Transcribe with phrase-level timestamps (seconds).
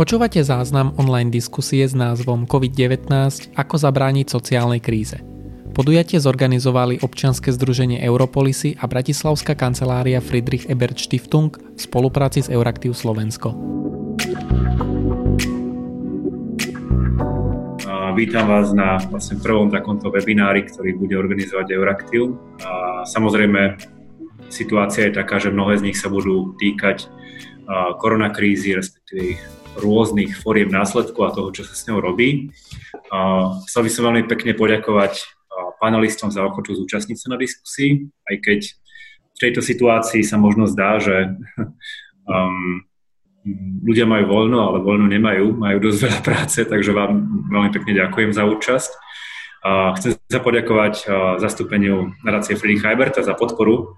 [0.00, 3.12] Počúvate záznam online diskusie s názvom COVID-19
[3.52, 5.20] Ako zabrániť sociálnej kríze.
[5.76, 12.96] Podujatie zorganizovali občianske združenie Europolisy a Bratislavská kancelária Friedrich Ebert Stiftung v spolupráci s Euraktiv
[12.96, 13.52] Slovensko.
[18.16, 22.40] Vítam vás na vlastne prvom takomto webinári, ktorý bude organizovať Euraktiv.
[22.64, 23.76] A samozrejme,
[24.48, 27.04] situácia je taká, že mnohé z nich sa budú týkať
[28.00, 32.50] koronakrízy, respektíve rôznych foriem následku a toho, čo sa s ňou robí.
[33.70, 35.22] Chcel by som veľmi pekne poďakovať
[35.80, 38.60] panelistom za ochotu zúčastniť sa na diskusii, aj keď
[39.32, 41.32] v tejto situácii sa možno zdá, že
[42.28, 42.84] um,
[43.80, 48.30] ľudia majú voľno, ale voľno nemajú, majú dosť veľa práce, takže vám veľmi pekne ďakujem
[48.36, 48.90] za účasť.
[49.60, 51.08] Uh, chcem sa poďakovať
[51.40, 53.96] zastúpeniu nadácie Friedrich Heiberta za podporu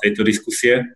[0.00, 0.88] tejto diskusie.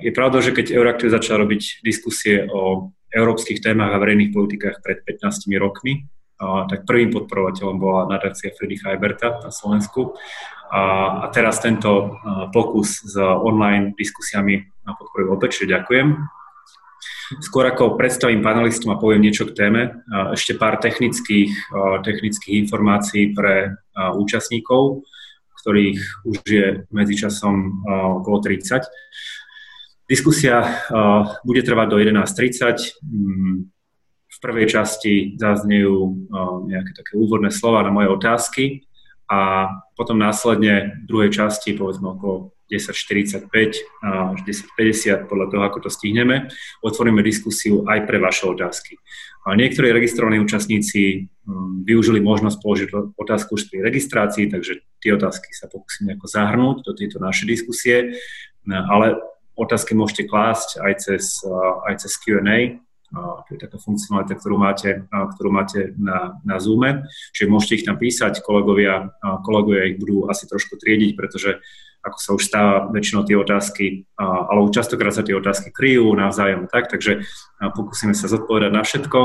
[0.00, 5.04] Je pravda, že keď Euraktiv začal robiť diskusie o európskych témach a verejných politikách pred
[5.04, 6.08] 15 rokmi,
[6.40, 10.12] tak prvým podporovateľom bola nadácia Friedricha Heiberta na Slovensku.
[10.68, 12.18] A, teraz tento
[12.52, 16.08] pokus s online diskusiami podporujem opäť, čiže ďakujem.
[17.42, 20.04] Skôr ako predstavím panelistom a poviem niečo k téme,
[20.36, 21.72] ešte pár technických,
[22.04, 25.02] technických informácií pre účastníkov,
[25.64, 27.82] ktorých už je medzičasom
[28.22, 28.86] okolo 30.
[30.06, 33.02] Diskusia uh, bude trvať do 11.30.
[33.02, 33.66] Mm,
[34.26, 38.64] v prvej časti zaznejú uh, nejaké také úvodné slova na moje otázky
[39.26, 39.66] a
[39.98, 43.46] potom následne v druhej časti, povedzme okolo 10.45
[44.02, 46.50] až 10.50, podľa toho, ako to stihneme,
[46.82, 48.98] otvoríme diskusiu aj pre vaše otázky.
[49.46, 51.30] Niektorí registrovaní účastníci
[51.86, 56.92] využili možnosť položiť otázku už pri registrácii, takže tie otázky sa pokúsim nejako zahrnúť do
[56.98, 58.18] tejto našej diskusie,
[58.66, 59.14] ale
[59.56, 61.40] otázky môžete klásť aj cez,
[61.88, 62.78] aj cez Q&A,
[63.16, 67.96] to je taká funkcionalita, ktorú máte, ktorú máte na, na Zoome, čiže môžete ich tam
[67.96, 69.14] písať, kolegovia,
[69.46, 71.62] kolegovia ich budú asi trošku triediť, pretože
[72.06, 76.86] ako sa už stáva väčšinou tie otázky, ale častokrát sa tie otázky kryjú navzájom tak,
[76.86, 77.26] takže
[77.74, 79.18] pokúsime sa zodpovedať na všetko.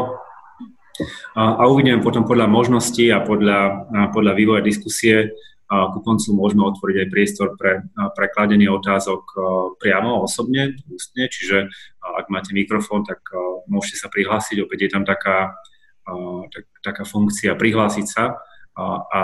[1.38, 5.34] A uvidíme potom podľa možností a podľa, podľa vývoja diskusie,
[5.72, 9.24] ku koncu môžeme otvoriť aj priestor pre, pre kladenie otázok
[9.80, 11.72] priamo, osobne, ústne, čiže
[12.04, 13.24] ak máte mikrofón, tak
[13.72, 15.56] môžete sa prihlásiť, opäť je tam taká,
[16.52, 18.36] tak, taká funkcia prihlásiť sa
[18.76, 19.22] a, a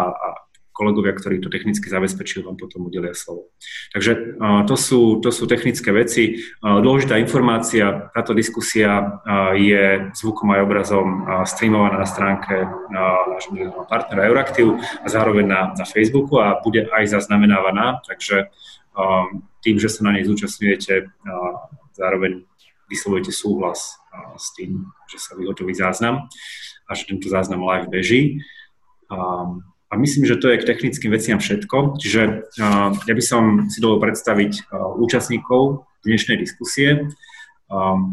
[0.77, 3.49] kolegovia, ktorí to technicky zabezpečujú, vám potom udelia slovo.
[3.97, 4.37] Takže
[4.69, 6.37] to sú, to sú technické veci.
[6.61, 9.17] Dôležitá informácia, táto diskusia
[9.57, 11.07] je zvukom aj obrazom
[11.49, 12.53] streamovaná na stránke
[12.93, 18.53] nášho partnera Euraktiv a zároveň na, na Facebooku a bude aj zaznamenávaná, takže
[19.65, 21.09] tým, že sa na nej zúčastňujete,
[21.97, 22.45] zároveň
[22.85, 23.97] vyslovujete súhlas
[24.37, 26.29] s tým, že sa vyhotoví záznam
[26.87, 28.45] a že tento záznam live beží.
[29.87, 31.95] A myslím, že to je k technickým veciam všetko.
[31.95, 32.21] Čiže
[33.07, 34.67] ja by som si dovolil predstaviť
[34.99, 37.07] účastníkov dnešnej diskusie.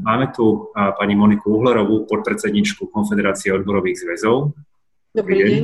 [0.07, 4.55] Máme tu pani Moniku Uhlerovú, podpredsedničku Konfederácie odborových zväzov.
[5.15, 5.55] Dobrý deň.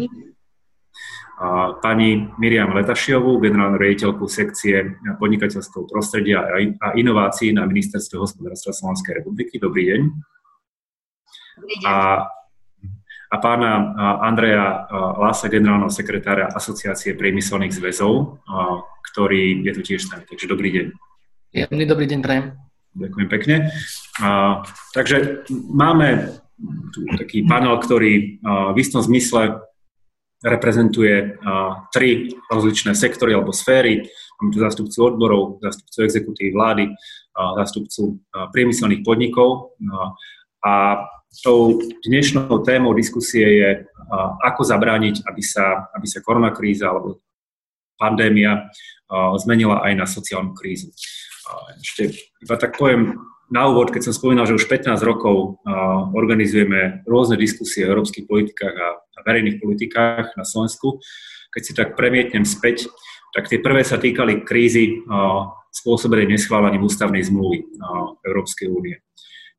[1.80, 6.44] Pani Miriam Letašiovú, generálnu riaditeľku sekcie podnikateľského prostredia
[6.82, 9.56] a inovácií na Ministerstve hospodárstva Slovenskej republiky.
[9.56, 10.00] Dobrý deň.
[11.54, 11.86] Dobrý deň.
[11.86, 11.94] A
[13.30, 13.94] a pána
[14.26, 18.42] Andreja Lása, generálneho sekretára Asociácie priemyselných zväzov,
[19.14, 20.26] ktorý je tu tiež s nami.
[20.26, 20.86] Takže dobrý deň.
[21.54, 22.58] Jemný dobrý deň, prajem.
[22.90, 23.56] Ďakujem pekne.
[24.90, 26.34] Takže máme
[26.90, 28.42] tu taký panel, ktorý
[28.74, 29.62] v istom zmysle
[30.42, 31.38] reprezentuje
[31.94, 34.10] tri rozličné sektory alebo sféry.
[34.42, 36.84] Máme tu zástupcu odborov, zástupcu exekutívy vlády,
[37.36, 38.18] zástupcu
[38.50, 39.78] priemyselných podnikov.
[40.66, 41.04] A
[41.42, 43.70] tou dnešnou témou diskusie je,
[44.42, 47.22] ako zabrániť, aby sa, aby sa koronakríza alebo
[47.94, 48.66] pandémia
[49.38, 50.90] zmenila aj na sociálnu krízu.
[51.78, 53.14] Ešte iba tak poviem
[53.50, 55.58] na úvod, keď som spomínal, že už 15 rokov
[56.14, 58.88] organizujeme rôzne diskusie o európskych politikách a
[59.26, 61.02] verejných politikách na Slovensku,
[61.50, 62.86] keď si tak premietnem späť,
[63.34, 65.02] tak tie prvé sa týkali krízy
[65.70, 67.62] spôsobenej neschválením ústavnej zmluvy
[68.26, 68.98] Európskej únie.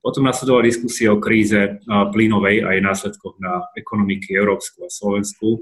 [0.01, 5.61] Potom nasledovala diskusia o kríze plynovej a jej následkoch na ekonomiky Európsku a Slovensku.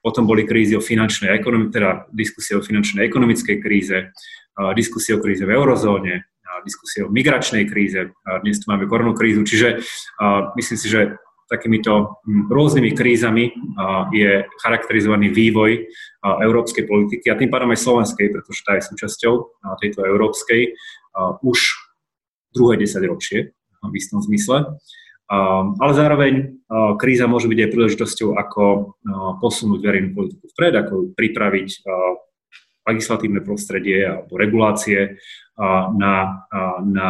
[0.00, 1.42] Potom boli krízy o finančnej
[1.74, 4.14] teda diskusie o finančnej ekonomickej kríze,
[4.72, 6.24] diskusie o kríze v eurozóne,
[6.64, 8.08] diskusie o migračnej kríze,
[8.40, 9.84] dnes tu máme koronú krízu, čiže
[10.56, 11.20] myslím si, že
[11.50, 13.50] takýmito rôznymi krízami
[14.14, 15.84] je charakterizovaný vývoj
[16.22, 19.34] európskej politiky a tým pádom aj slovenskej, pretože tá je súčasťou
[19.82, 20.78] tejto európskej
[21.42, 21.58] už
[22.54, 23.52] druhé desaťročie
[23.84, 24.76] v istom zmysle.
[25.78, 26.58] ale zároveň
[26.98, 28.62] kríza môže byť aj príležitosťou, ako
[29.38, 31.86] posunúť verejnú politiku vpred, ako pripraviť
[32.82, 35.22] legislatívne prostredie alebo regulácie
[35.94, 36.42] na,
[36.82, 37.08] na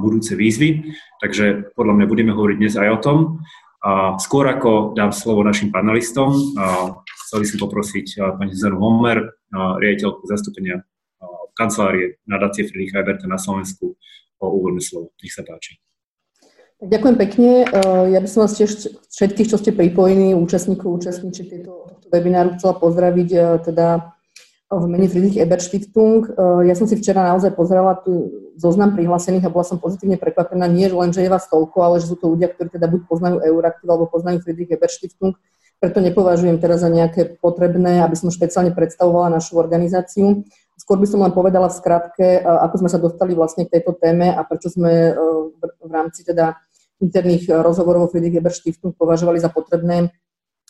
[0.00, 0.96] budúce výzvy.
[1.20, 3.18] Takže podľa mňa budeme hovoriť dnes aj o tom.
[4.16, 6.32] Skôr ako dám slovo našim panelistom,
[7.28, 8.06] chcel by som poprosiť
[8.40, 10.80] pani Zuzanu Homer, riaditeľku zastúpenia
[11.52, 14.00] kancelárie nadácie Friedricha Eberta na Slovensku
[14.40, 15.12] o úvodné slovo.
[15.20, 15.76] Nech sa páči.
[16.80, 17.50] Ďakujem pekne.
[18.08, 23.60] Ja by som vás tiež všetkých, čo ste pripojení, účastníkov, účastníčiek tohto webináru chcela pozdraviť
[23.68, 24.16] teda
[24.70, 26.30] v mene Friedrich Ebert Stiftung.
[26.30, 30.70] Eh, ja som si včera naozaj pozrela tu zoznam prihlásených a bola som pozitívne prekvapená,
[30.70, 33.36] nie len, že je vás toľko, ale že sú to ľudia, ktorí teda buď poznajú
[33.42, 35.34] Euraktiv alebo poznajú Friedrich Ebert Stiftung.
[35.80, 40.44] Preto nepovažujem teraz za nejaké potrebné, aby som špeciálne predstavovala našu organizáciu.
[40.76, 43.98] Skôr by som len povedala v skratke, eh, ako sme sa dostali vlastne k tejto
[43.98, 45.14] téme a prečo sme eh,
[45.82, 46.54] v rámci teda
[47.00, 50.12] interných rozhovorov Friedrich Ebert Stiftung považovali za potrebné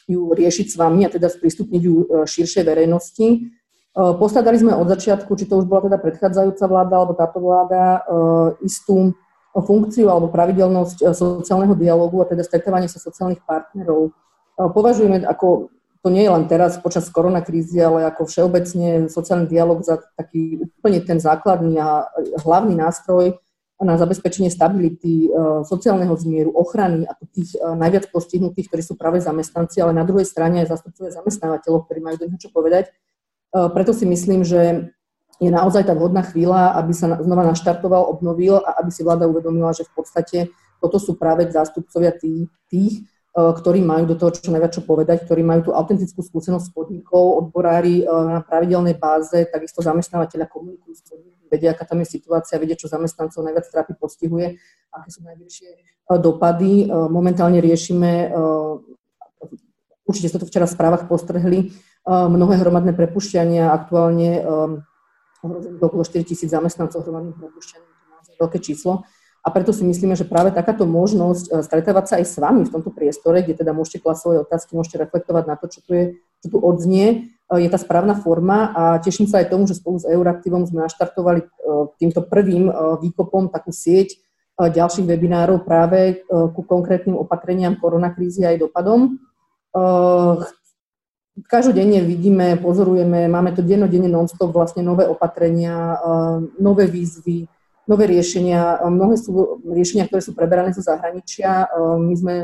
[0.09, 3.53] ju riešiť s vami a teda sprístupniť ju širšej verejnosti.
[3.95, 8.07] Postavili sme od začiatku, či to už bola teda predchádzajúca vláda alebo táto vláda,
[8.63, 9.19] istú
[9.51, 14.15] funkciu alebo pravidelnosť sociálneho dialogu a teda stretávanie sa sociálnych partnerov.
[14.55, 15.75] Považujeme ako,
[16.07, 21.03] to nie je len teraz počas koronakrízy, ale ako všeobecne sociálny dialog za taký úplne
[21.03, 22.07] ten základný a
[22.47, 23.43] hlavný nástroj
[23.81, 25.33] na zabezpečenie stability,
[25.65, 30.61] sociálneho zmieru, ochrany ako tých najviac postihnutých, ktorí sú práve zamestnanci, ale na druhej strane
[30.61, 32.93] aj zastupcovia zamestnávateľov, ktorí majú do niečo povedať.
[33.51, 34.95] Eh, preto si myslím, že
[35.41, 39.73] je naozaj tá vhodná chvíľa, aby sa znova naštartoval, obnovil a aby si vláda uvedomila,
[39.73, 40.39] že v podstate
[40.79, 42.95] toto sú práve zástupcovia tých, tých
[43.35, 46.71] eh, ktorí majú do toho čo najviac čo povedať, ktorí majú tú autentickú skúsenosť s
[46.71, 52.09] podnikov, odborári eh, na pravidelnej báze, takisto zamestnávateľia komunikujú s podnikmi, vedia, aká tam je
[52.15, 54.63] situácia, vedia, čo zamestnancov najviac trápi, postihuje,
[54.95, 55.69] aké sú najvyššie
[56.23, 56.87] dopady.
[56.89, 58.31] Momentálne riešime,
[60.07, 61.75] určite ste to včera v správach postrhli,
[62.07, 64.47] mnohé hromadné prepušťania, aktuálne
[65.41, 69.09] ohrozených okolo 4 tisíc zamestnancov hromadných prepušťaní, to je naozaj veľké číslo.
[69.41, 72.93] A preto si myslíme, že práve takáto možnosť stretávať sa aj s vami v tomto
[72.93, 76.05] priestore, kde teda môžete klasť svoje otázky, môžete reflektovať na to, čo tu, je,
[76.49, 77.07] tu odznie,
[77.51, 80.89] e, je tá správna forma a teším sa aj tomu, že spolu s Euraktivom sme
[80.89, 81.47] naštartovali e,
[82.01, 82.73] týmto prvým
[83.03, 84.17] výkopom takú sieť
[84.61, 89.17] ďalších webinárov práve ku konkrétnym opatreniam koronakrízy aj dopadom.
[91.49, 95.97] Každodenne vidíme, pozorujeme, máme to dennodenne non-stop vlastne nové opatrenia,
[96.61, 97.49] nové výzvy,
[97.89, 98.85] nové riešenia.
[98.85, 101.71] Mnohé sú riešenia, ktoré sú preberané zo zahraničia.
[101.97, 102.35] My sme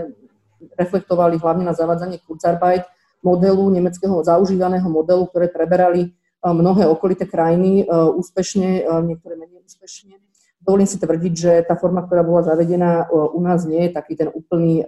[0.81, 2.89] reflektovali hlavne na zavádzanie Kurzarbeit
[3.27, 10.23] modelu, nemeckého zaužívaného modelu, ktoré preberali eh, mnohé okolité krajiny úspešne, niektoré menej úspešne.
[10.63, 14.27] Dovolím si tvrdiť, že tá forma, ktorá bola zavedená u nás, nie je taký ten
[14.35, 14.83] úplný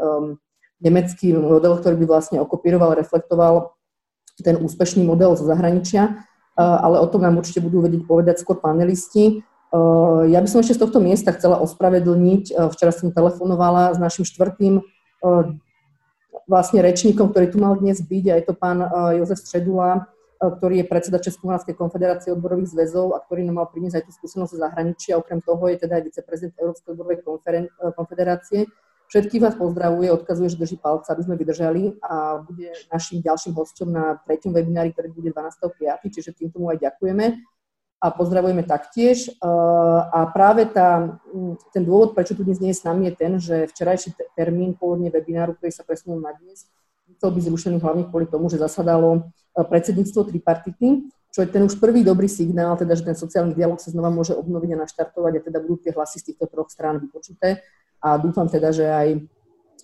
[0.83, 3.75] nemecký model, ktorý by vlastne okopíroval, reflektoval
[4.43, 6.19] ten úspešný model zo zahraničia,
[6.59, 9.43] ale o tom nám určite budú vedieť povedať skôr panelisti.
[10.27, 14.83] Ja by som ešte z tohto miesta chcela ospravedlniť, včera som telefonovala s našim štvrtým
[16.49, 18.81] vlastne rečníkom, ktorý tu mal dnes byť, a je to pán
[19.21, 20.09] Jozef Středula,
[20.39, 24.51] ktorý je predseda Českomoravskej konfederácie odborových zväzov a ktorý nám mal priniesť aj tú skúsenosť
[24.55, 25.19] zo zahraničia.
[25.19, 27.19] Okrem toho je teda aj viceprezident Európskej odborovej
[27.93, 28.71] konfederácie.
[29.09, 33.89] Všetkých vás pozdravuje, odkazuje, že drží palca, aby sme vydržali a bude našim ďalším hostom
[33.91, 37.35] na treťom webinári, ktorý bude 12.5., čiže tým tomu aj ďakujeme
[37.99, 39.31] a pozdravujeme taktiež.
[39.43, 41.19] A práve tá,
[41.75, 45.11] ten dôvod, prečo tu dnes nie je s nami, je ten, že včerajší termín pôvodne
[45.11, 46.71] webináru, ktorý sa presunul na dnes,
[47.19, 52.07] chcel byť zrušený hlavne kvôli tomu, že zasadalo predsedníctvo tripartity, čo je ten už prvý
[52.07, 55.59] dobrý signál, teda, že ten sociálny dialog sa znova môže obnoviť a naštartovať a teda
[55.61, 57.61] budú tie hlasy z týchto troch strán vypočuté
[57.99, 59.09] a dúfam teda, že aj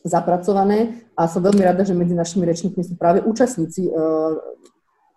[0.04, 1.04] zapracované.
[1.16, 3.88] A som veľmi rada, že medzi našimi rečníkmi sú práve účastníci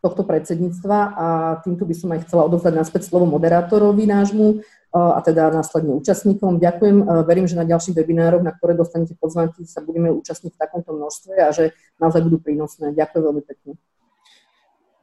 [0.07, 1.27] tohto predsedníctva a
[1.67, 4.55] týmto by som aj chcela odovzdať naspäť slovo moderátorovi nášmu e,
[4.95, 6.63] a teda následne účastníkom.
[6.63, 10.61] Ďakujem, e, verím, že na ďalších webinároch, na ktoré dostanete pozvanky, sa budeme účastniť v
[10.63, 12.95] takomto množstve a že naozaj budú prínosné.
[12.95, 13.75] Ďakujem veľmi pekne.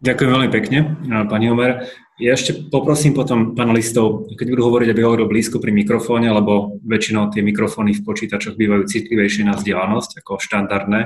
[0.05, 1.01] Ďakujem veľmi pekne,
[1.33, 1.89] pani Omer.
[2.21, 7.33] Ja ešte poprosím potom panelistov, keď budú hovoriť, aby hovorili blízko pri mikrofóne, lebo väčšinou
[7.33, 11.01] tie mikrofóny v počítačoch bývajú citlivejšie na vzdialenosť ako štandardné,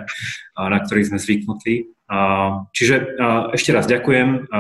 [0.59, 1.95] na ktorých sme zvyknutí.
[2.75, 2.95] Čiže
[3.55, 4.51] ešte raz ďakujem.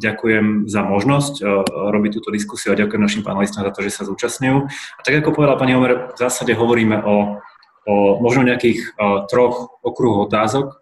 [0.00, 4.58] Ďakujem za možnosť robiť túto diskusiu a ďakujem našim panelistom za to, že sa zúčastňujú.
[4.72, 7.44] A tak ako povedala pani Omer, v zásade hovoríme o,
[7.84, 8.96] o možno nejakých
[9.28, 10.80] troch okruhoch otázok,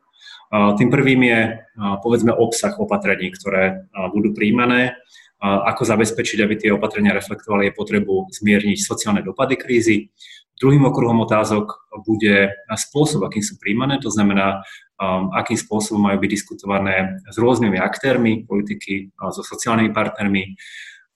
[0.53, 1.41] tým prvým je,
[2.03, 4.99] povedzme, obsah opatrení, ktoré budú príjmané,
[5.45, 10.09] ako zabezpečiť, aby tie opatrenia reflektovali potrebu zmierniť sociálne dopady krízy,
[10.55, 14.63] Druhým okruhom otázok bude spôsob, akým sú príjmané, to znamená,
[15.35, 20.55] akým spôsobom majú byť diskutované s rôznymi aktérmi politiky, so sociálnymi partnermi,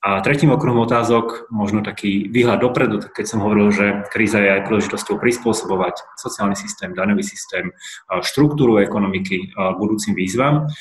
[0.09, 4.65] a tretím okruhom otázok, možno taký výhľad dopredu, keď som hovoril, že kríza je aj
[4.65, 7.77] príležitosťou prispôsobovať sociálny systém, daňový systém,
[8.25, 10.73] štruktúru ekonomiky budúcim výzvam,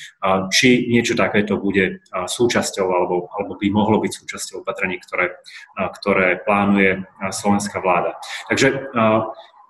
[0.56, 5.36] či niečo takéto bude súčasťou alebo, alebo by mohlo byť súčasťou opatrení, ktoré,
[5.76, 8.16] ktoré plánuje slovenská vláda.
[8.48, 8.96] Takže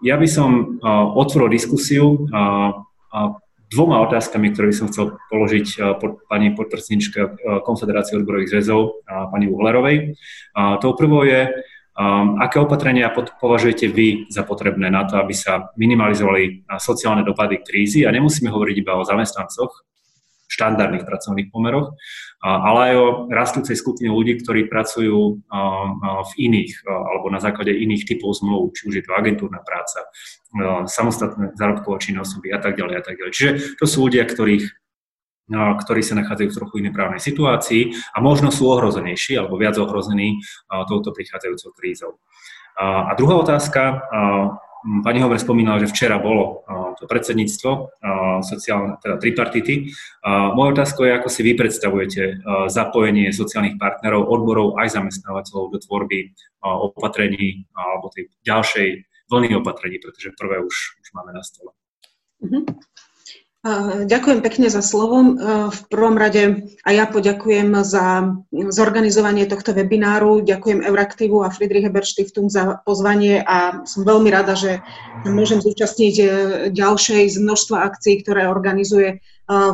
[0.06, 0.78] ja by som
[1.18, 2.30] otvoril diskusiu
[3.68, 7.30] dvoma otázkami, ktoré by som chcel položiť eh, pod pani podpredsedničke eh,
[7.64, 10.16] Konfederácie odborových zväzov, pani Uhlerovej.
[10.80, 16.68] Tou prvou je, um, aké opatrenia považujete vy za potrebné na to, aby sa minimalizovali
[16.80, 19.88] sociálne dopady krízy a nemusíme hovoriť iba o zamestnancoch,
[20.48, 21.94] štandardných pracovných pomeroch,
[22.42, 25.44] ale aj o rastúcej skupine ľudí, ktorí pracujú
[26.24, 30.08] v iných alebo na základe iných typov zmluv, či už je to agentúrna práca,
[30.88, 33.34] samostatné zárobkové činné osoby a tak ďalej a tak ďalej.
[33.36, 34.66] Čiže to sú ľudia, ktorých
[35.56, 40.44] ktorí sa nachádzajú v trochu inej právnej situácii a možno sú ohrozenejší alebo viac ohrození
[40.92, 42.20] touto prichádzajúcou krízou.
[42.76, 44.04] A druhá otázka,
[44.78, 46.62] Pani Hover spomínala, že včera bolo
[46.98, 47.70] to predsedníctvo
[48.46, 49.90] sociálne, teda tripartity.
[50.54, 56.34] Moja otázka je, ako si vy predstavujete zapojenie sociálnych partnerov, odborov aj zamestnávateľov do tvorby
[56.62, 58.88] opatrení alebo tej ďalšej
[59.28, 61.74] vlny opatrení, pretože prvé už, už máme na stole.
[62.42, 62.64] Mm-hmm.
[64.06, 65.34] Ďakujem pekne za slovo.
[65.74, 70.46] V prvom rade a ja poďakujem za zorganizovanie tohto webináru.
[70.46, 74.86] Ďakujem Euraktivu a Friedrich Ebert Stiftung za pozvanie a som veľmi rada, že
[75.26, 76.26] môžem zúčastniť e,
[76.70, 79.18] ďalšej z množstva akcií, ktoré organizuje e,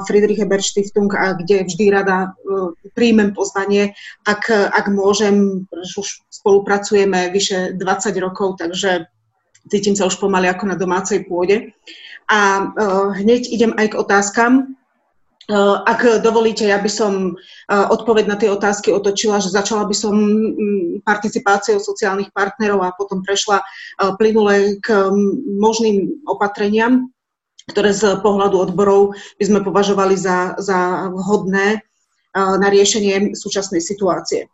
[0.07, 7.29] Friedrich Ebert Stiftung a kde vždy rada e, príjmem pozvanie, ak, ak môžem, už spolupracujeme
[7.35, 7.83] vyše 20
[8.23, 9.11] rokov, takže
[9.67, 11.75] cítim sa už pomaly ako na domácej pôde.
[12.29, 14.53] A uh, hneď idem aj k otázkam.
[15.51, 19.95] Uh, ak dovolíte, ja by som uh, odpoveď na tie otázky otočila, že začala by
[19.95, 23.59] som um, participáciou sociálnych partnerov a potom prešla
[24.15, 25.11] plynule k
[25.59, 27.11] možným opatreniam,
[27.67, 31.83] ktoré z pohľadu odborov by sme považovali za, za vhodné
[32.33, 34.49] na riešenie súčasnej situácie.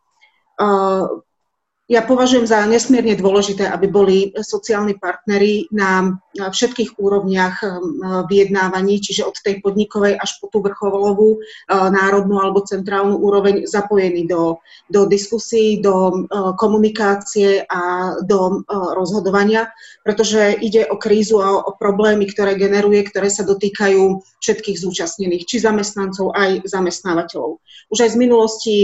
[1.89, 7.97] Ja považujem za nesmierne dôležité, aby boli sociálni partnery na všetkých úrovniach um,
[8.29, 14.29] vyjednávaní, čiže od tej podnikovej až po tú vrcholovú, uh, národnú alebo centrálnu úroveň zapojení
[14.29, 19.73] do, do diskusí, do uh, komunikácie a do uh, rozhodovania,
[20.05, 25.57] pretože ide o krízu a o problémy, ktoré generuje, ktoré sa dotýkajú všetkých zúčastnených, či
[25.57, 27.57] zamestnancov, aj zamestnávateľov.
[27.89, 28.75] Už aj z minulosti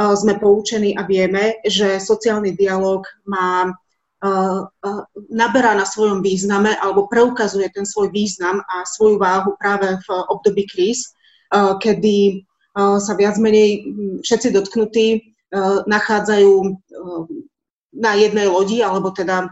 [0.00, 3.68] sme poučení a vieme, že sociálny dialog má
[5.32, 10.68] naberá na svojom význame alebo preukazuje ten svoj význam a svoju váhu práve v období
[10.68, 11.08] kríz,
[11.52, 12.44] kedy
[12.76, 13.88] sa viac menej
[14.20, 15.06] všetci dotknutí
[15.88, 16.52] nachádzajú
[17.96, 19.50] na jednej lodi, alebo teda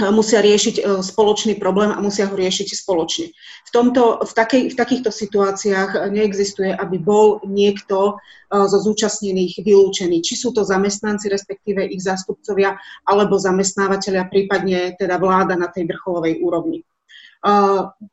[0.00, 3.28] musia riešiť e, spoločný problém a musia ho riešiť spoločne.
[3.68, 10.24] V, tomto, v, takej, v takýchto situáciách neexistuje, aby bol niekto e, zo zúčastnených vylúčený.
[10.24, 16.40] Či sú to zamestnanci, respektíve ich zástupcovia, alebo zamestnávateľia, prípadne teda vláda na tej vrcholovej
[16.40, 16.80] úrovni.
[16.80, 16.84] E,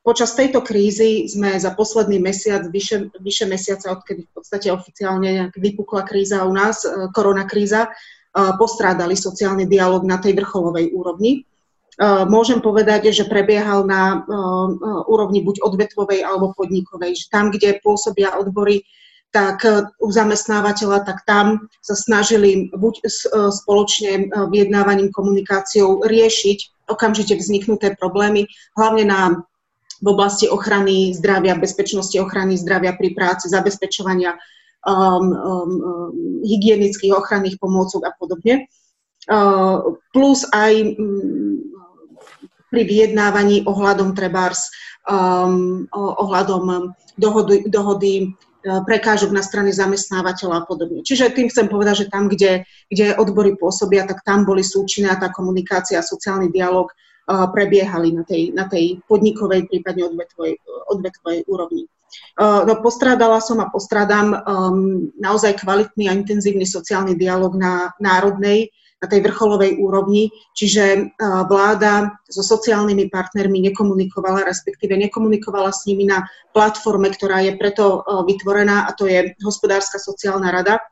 [0.03, 6.03] počas tejto krízy sme za posledný mesiac, vyše, vyše mesiaca, odkedy v podstate oficiálne vypukla
[6.03, 6.83] kríza u nás,
[7.15, 7.87] koronakríza,
[8.29, 11.48] postrádali sociálny dialog na tej vrcholovej úrovni.
[11.99, 17.27] Eh, môžem povedať, že prebiehal na eh, eh, úrovni buď odvetvovej alebo podnikovej.
[17.27, 18.87] Tam, kde pôsobia odbory,
[19.29, 19.61] tak
[20.01, 23.05] u zamestnávateľa, tak tam sa snažili buď
[23.53, 29.21] spoločne vyjednávaním, komunikáciou riešiť okamžite vzniknuté problémy, hlavne na
[30.01, 35.71] v oblasti ochrany zdravia, bezpečnosti ochrany zdravia pri práci, zabezpečovania um, um,
[36.41, 38.65] hygienických ochranných pomôcok a podobne.
[39.29, 41.69] Uh, plus aj um,
[42.69, 44.69] pri vyjednávaní ohľadom trebárs,
[45.09, 51.01] um, ohľadom dohody, dohody uh, prekážok na strane zamestnávateľa a podobne.
[51.01, 55.33] Čiže tým chcem povedať, že tam, kde, kde odbory pôsobia, tak tam boli súčinné tá
[55.33, 61.89] komunikácia a sociálny dialog uh, prebiehali na tej, na tej podnikovej, prípadne odvetvovej, odvetvovej úrovni.
[62.41, 68.73] Uh, no, postrádala som a postrádam um, naozaj kvalitný a intenzívny sociálny dialog na národnej
[68.99, 71.15] na tej vrcholovej úrovni, čiže
[71.47, 78.83] vláda so sociálnymi partnermi nekomunikovala, respektíve nekomunikovala s nimi na platforme, ktorá je preto vytvorená
[78.83, 80.83] a to je hospodárska sociálna rada,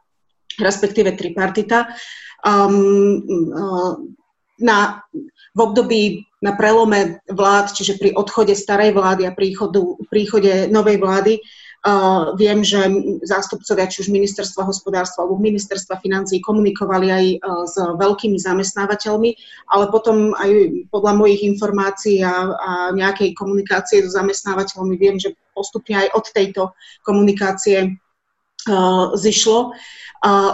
[0.55, 1.91] respektíve tripartita.
[2.47, 3.27] Um,
[4.57, 5.03] na,
[5.51, 6.03] v období
[6.39, 11.66] na prelome vlád, čiže pri odchode starej vlády a príchodu, príchode novej vlády, Uh,
[12.35, 12.83] viem, že
[13.23, 19.31] zástupcovia či už ministerstva hospodárstva alebo ministerstva financí komunikovali aj uh, s veľkými zamestnávateľmi,
[19.71, 20.51] ale potom aj
[20.91, 26.61] podľa mojich informácií a, a nejakej komunikácie so zamestnávateľmi viem, že postupne aj od tejto
[27.07, 27.95] komunikácie
[28.67, 29.71] uh, zišlo.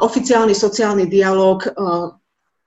[0.04, 1.64] Oficiálny sociálny dialog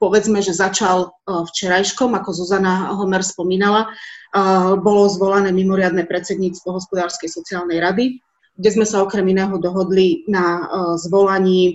[0.00, 3.92] povedzme, že začal včerajškom, ako Zuzana Homer spomínala,
[4.80, 8.25] bolo zvolané mimoriadne predsedníctvo hospodárskej sociálnej rady
[8.56, 10.64] kde sme sa okrem iného dohodli na e,
[10.96, 11.72] zvolaní e,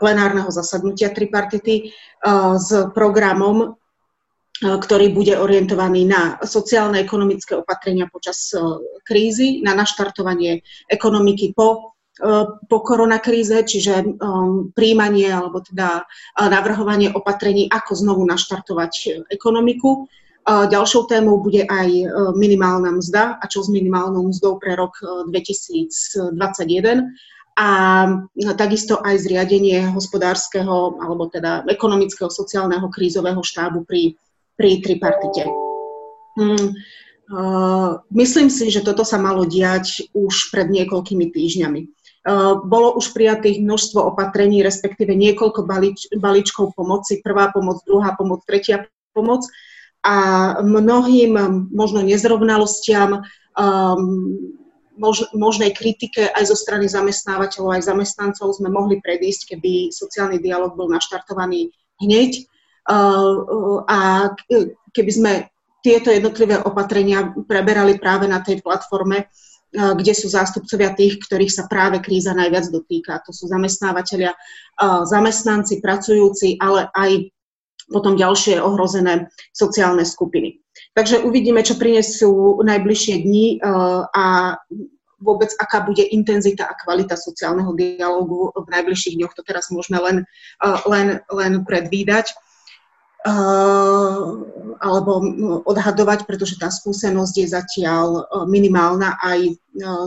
[0.00, 1.84] plenárneho zasadnutia tripartity e,
[2.56, 3.76] s programom,
[4.62, 8.54] ktorý bude orientovaný na sociálne-ekonomické opatrenia počas
[9.02, 11.98] krízy, na naštartovanie ekonomiky po,
[12.70, 14.22] po koronakríze, čiže
[14.78, 16.06] príjmanie alebo teda
[16.38, 20.06] navrhovanie opatrení, ako znovu naštartovať ekonomiku
[20.42, 24.98] Ďalšou témou bude aj e, minimálna mzda a čo s minimálnou mzdou pre rok
[25.30, 26.94] 2021 e,
[27.52, 27.70] a
[28.58, 34.18] takisto aj zriadenie hospodárskeho alebo teda ekonomického sociálneho krízového štábu pri,
[34.58, 35.46] pri tripartite.
[36.32, 36.72] Hmm.
[38.08, 41.80] Myslím si, že toto sa malo diať už pred niekoľkými týždňami.
[42.64, 48.88] Bolo už prijatých množstvo opatrení, respektíve niekoľko balíč, balíčkov pomoci, prvá pomoc, druhá pomoc, tretia
[49.12, 49.44] pomoc
[50.02, 50.16] a
[50.66, 51.32] mnohým
[51.70, 53.22] možno nezrovnalostiam,
[53.54, 54.02] um,
[54.98, 60.74] mož, možnej kritike aj zo strany zamestnávateľov, aj zamestnancov sme mohli predísť, keby sociálny dialog
[60.74, 61.70] bol naštartovaný
[62.02, 62.50] hneď.
[62.82, 64.30] Uh, a
[64.90, 65.32] keby sme
[65.86, 71.70] tieto jednotlivé opatrenia preberali práve na tej platforme, uh, kde sú zástupcovia tých, ktorých sa
[71.70, 73.22] práve kríza najviac dotýka.
[73.22, 77.30] To sú zamestnávateľia, uh, zamestnanci, pracujúci, ale aj
[77.90, 80.62] potom ďalšie ohrozené sociálne skupiny.
[80.92, 84.56] Takže uvidíme, čo prinesú najbližšie dni eh, a
[85.22, 89.36] vôbec aká bude intenzita a kvalita sociálneho dialógu v najbližších dňoch.
[89.38, 90.16] To teraz môžeme len,
[90.62, 94.26] eh, len, len predvídať eh,
[94.82, 95.12] alebo
[95.64, 99.54] odhadovať, pretože tá skúsenosť je zatiaľ minimálna aj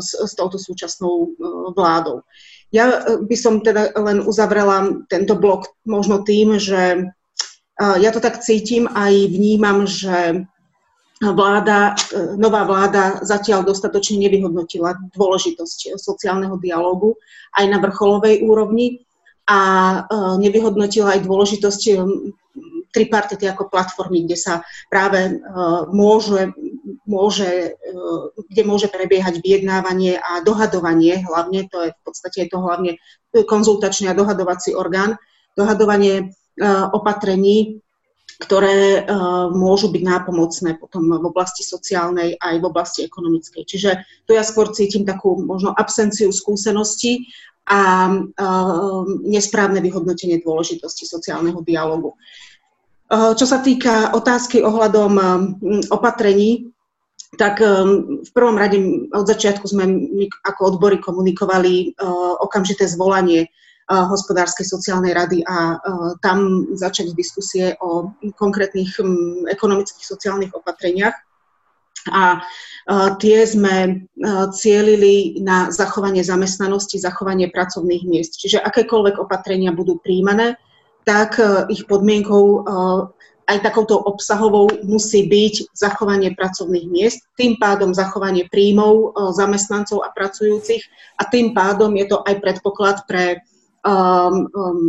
[0.04, 1.32] s, s touto súčasnou
[1.72, 2.28] vládou.
[2.76, 7.08] Ja by som teda len uzavrela tento blok možno tým, že
[7.76, 10.48] ja to tak cítim aj vnímam, že
[11.22, 17.16] vláda, e, nová vláda zatiaľ dostatočne nevyhodnotila dôležitosť sociálneho dialógu
[17.56, 19.08] aj na vrcholovej úrovni
[19.48, 19.98] a e,
[20.44, 21.94] nevyhodnotila aj dôležitosť e,
[22.92, 25.44] tripartity ako platformy, kde sa práve
[25.92, 26.56] môže,
[27.04, 27.76] môže,
[28.48, 32.96] kde môže prebiehať vyjednávanie a dohadovanie, hlavne to je v podstate je to hlavne
[33.36, 35.20] konzultačný a dohadovací orgán,
[35.60, 36.32] dohadovanie
[36.92, 37.84] opatrení,
[38.36, 43.64] ktoré uh, môžu byť nápomocné potom v oblasti sociálnej aj v oblasti ekonomickej.
[43.64, 43.90] Čiže
[44.28, 47.32] tu ja skôr cítim takú možno absenciu skúseností
[47.64, 52.20] a uh, nesprávne vyhodnotenie dôležitosti sociálneho dialogu.
[53.06, 55.14] Čo sa týka otázky ohľadom
[55.94, 56.74] opatrení,
[57.38, 58.82] tak v prvom rade
[59.14, 59.86] od začiatku sme
[60.42, 61.94] ako odbory komunikovali
[62.42, 63.54] okamžité zvolanie
[63.90, 65.78] hospodárskej sociálnej rady a
[66.26, 68.98] tam začať diskusie o konkrétnych
[69.46, 71.14] ekonomických sociálnych opatreniach.
[72.10, 72.42] A
[73.18, 74.06] tie sme
[74.54, 78.38] cielili na zachovanie zamestnanosti, zachovanie pracovných miest.
[78.38, 80.58] Čiže akékoľvek opatrenia budú príjmané,
[81.06, 81.38] tak
[81.70, 82.66] ich podmienkou
[83.46, 90.82] aj takouto obsahovou musí byť zachovanie pracovných miest, tým pádom zachovanie príjmov zamestnancov a pracujúcich
[91.22, 93.46] a tým pádom je to aj predpoklad pre
[93.86, 94.82] um, um,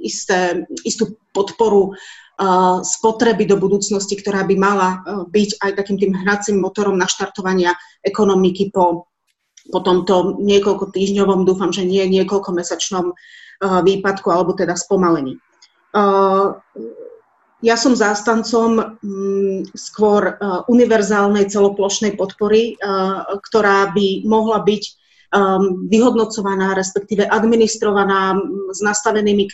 [0.00, 6.12] isté, istú podporu uh, spotreby do budúcnosti, ktorá by mala uh, byť aj takým tým
[6.16, 9.06] hnacím motorom naštartovania ekonomiky po,
[9.68, 15.36] po tomto niekoľko týždňovom, dúfam, že nie niekoľko mesačnom uh, výpadku alebo teda spomalení.
[15.92, 16.56] Uh,
[17.60, 24.99] ja som zástancom um, skôr uh, univerzálnej celoplošnej podpory, uh, ktorá by mohla byť
[25.86, 28.34] vyhodnocovaná, respektíve administrovaná
[28.74, 29.46] s nastavenými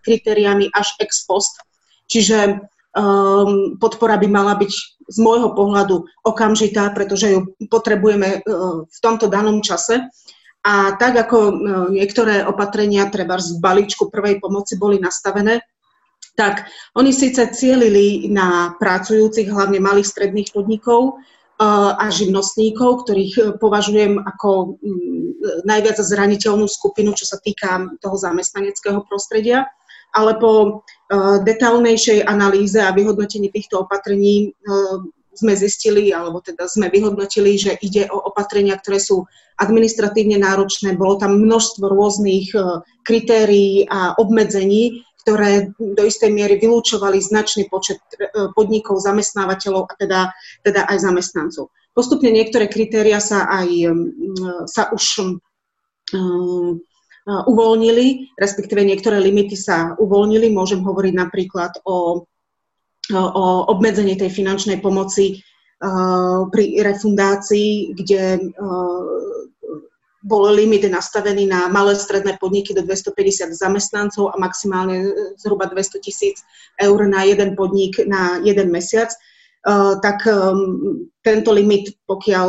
[0.00, 1.60] kritériami až ex post.
[2.08, 2.64] Čiže
[2.96, 4.72] um, podpora by mala byť
[5.08, 10.08] z môjho pohľadu okamžitá, pretože ju potrebujeme uh, v tomto danom čase.
[10.64, 11.52] A tak ako uh,
[11.92, 15.60] niektoré opatrenia, treba z balíčku prvej pomoci boli nastavené,
[16.38, 21.18] tak oni síce cielili na pracujúcich, hlavne malých stredných podnikov,
[21.58, 29.02] a živnostníkov, ktorých e, považujem ako mm, najviac zraniteľnú skupinu, čo sa týka toho zamestnaneckého
[29.06, 29.66] prostredia.
[30.08, 30.82] ale po
[31.44, 34.56] detailnejšej analýze a vyhodnotení týchto opatrení
[35.38, 39.22] sme zistili, alebo teda sme vyhodnotili, že ide o opatrenia, ktoré sú
[39.62, 40.98] administratívne náročné.
[40.98, 47.98] Bolo tam množstvo rôznych e, kritérií a obmedzení, ktoré do istej miery vylúčovali značný počet
[48.16, 50.20] e, podnikov, zamestnávateľov a teda,
[50.62, 51.74] teda aj zamestnancov.
[51.92, 53.68] Postupne niektoré kritéria sa aj
[54.70, 55.34] sa už
[56.14, 56.78] um,
[57.26, 60.46] uvoľnili, respektíve niektoré limity sa uvoľnili.
[60.54, 62.22] Môžem hovoriť napríklad o
[63.16, 65.40] o obmedzenie tej finančnej pomoci
[66.52, 68.52] pri refundácii, kde
[70.24, 76.02] bol limit nastavený na malé stredné podniky do 250 zamestnancov a maximálne e, zhruba 200
[76.02, 76.42] tisíc
[76.78, 79.14] eur na jeden podnik na jeden mesiac,
[80.02, 80.24] tak
[81.20, 82.48] tento limit, pokiaľ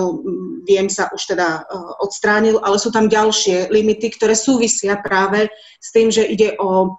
[0.63, 1.65] viem, sa už teda
[1.99, 5.49] odstránil, ale sú tam ďalšie limity, ktoré súvisia práve
[5.81, 6.95] s tým, že ide o,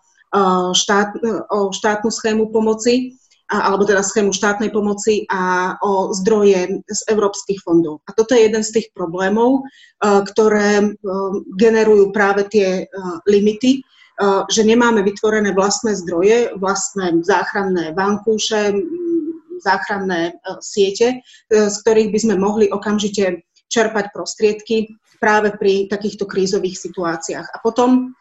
[0.74, 1.14] štát,
[1.48, 3.16] o štátnu schému pomoci
[3.50, 7.98] alebo teda schému štátnej pomoci a o zdroje z európskych fondov.
[8.06, 9.62] A toto je jeden z tých problémov, e,
[10.30, 10.86] ktoré e,
[11.58, 12.94] generujú práve tie e,
[13.26, 13.82] limity,
[14.52, 18.76] že nemáme vytvorené vlastné zdroje, vlastné záchranné vankúše,
[19.64, 23.40] záchranné siete, z ktorých by sme mohli okamžite
[23.72, 24.92] čerpať prostriedky
[25.24, 27.48] práve pri takýchto krízových situáciách.
[27.48, 28.12] A potom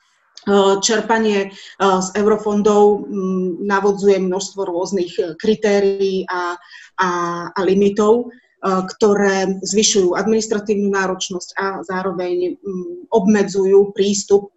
[0.79, 3.05] čerpanie z eurofondov
[3.59, 6.55] navodzuje množstvo rôznych e, kritérií a,
[6.99, 7.09] a,
[7.51, 12.59] a limitov, ktoré zvyšujú administratívnu náročnosť a zároveň
[13.07, 14.51] obmedzujú prístup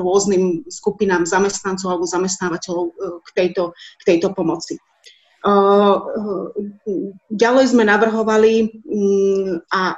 [0.00, 4.80] rôznym skupinám zamestnancov alebo zamestnávateľov k tejto, k tejto pomoci.
[7.28, 8.80] Ďalej sme navrhovali,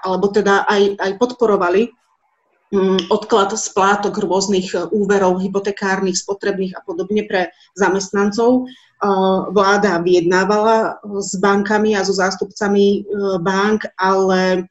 [0.02, 2.05] alebo teda aj, aj podporovali Mm,
[3.10, 8.66] odklad splátok rôznych e, úverov, hypotekárnych, spotrebných a podobne pre zamestnancov.
[8.66, 9.08] E,
[9.54, 13.00] vláda vyjednávala s bankami a so zástupcami e,
[13.42, 14.66] bank, ale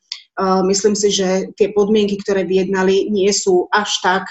[0.68, 4.28] myslím si, že tie podmienky, ktoré vyjednali, nie sú až tak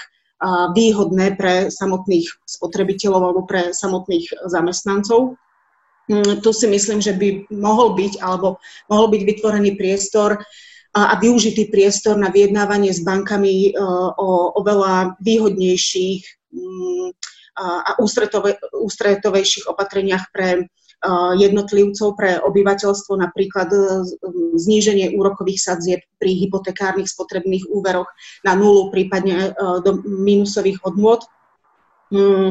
[0.77, 5.33] výhodné pre samotných spotrebiteľov alebo pre samotných zamestnancov.
[6.05, 10.37] Mm, tu si myslím, že by mohol byť alebo mohol byť vytvorený priestor
[10.95, 13.83] a využitý priestor na vyjednávanie s bankami e,
[14.15, 16.23] o oveľa výhodnejších
[16.55, 17.07] mm,
[17.55, 17.99] a
[18.79, 20.61] ústretovejších opatreniach pre e,
[21.35, 23.79] jednotlivcov, pre obyvateľstvo, napríklad e,
[24.55, 28.07] zníženie úrokových sadzieb pri hypotekárnych spotrebných úveroch
[28.47, 29.51] na nulu, prípadne
[29.83, 31.19] do minusových hodnôt
[32.07, 32.47] mm,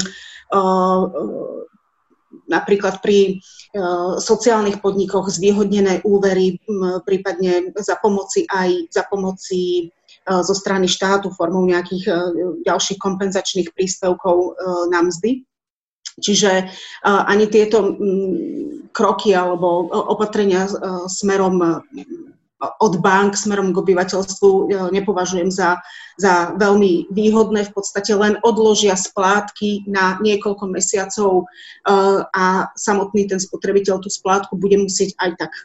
[2.49, 3.33] napríklad pri e,
[4.19, 6.61] sociálnych podnikoch zvýhodnené úvery,
[7.07, 9.83] prípadne za pomoci aj za pomoci e,
[10.25, 12.13] zo strany štátu formou nejakých e,
[12.67, 14.59] ďalších kompenzačných príspevkov
[14.91, 15.45] na mzdy.
[16.15, 16.71] Čiže
[17.03, 17.99] ani tieto
[18.95, 20.71] kroky alebo opatrenia
[21.11, 21.83] smerom
[22.81, 24.63] od bank smerom k obyvateľstvu e,
[24.95, 25.83] nepovažujem za,
[26.17, 27.69] za veľmi výhodné.
[27.69, 31.45] V podstate len odložia splátky na niekoľko mesiacov e,
[32.25, 35.63] a samotný ten spotrebiteľ tú splátku bude musieť aj tak e,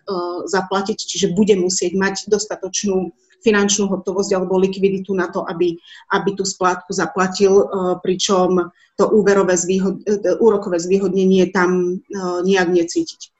[0.47, 5.79] zaplatiť, čiže bude musieť mať dostatočnú finančnú hotovosť alebo likviditu na to, aby,
[6.11, 7.71] aby tú splátku zaplatil,
[8.03, 8.67] pričom
[8.99, 10.03] to úverové zvýhod,
[10.43, 12.03] úrokové zvýhodnenie tam
[12.43, 13.31] nejak necítiť.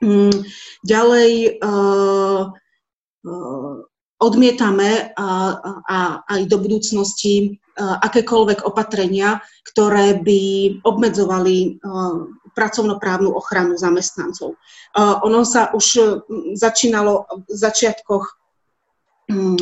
[0.00, 0.32] Mm,
[0.80, 1.60] ďalej,
[4.20, 5.28] odmietame a,
[5.88, 10.40] a aj do budúcnosti eh, akékoľvek opatrenia, ktoré by
[10.84, 11.68] obmedzovali eh,
[12.50, 14.58] pracovnoprávnu ochranu zamestnancov.
[14.98, 16.18] Ono sa už
[16.58, 18.24] začínalo v začiatkoch
[19.30, 19.54] mm,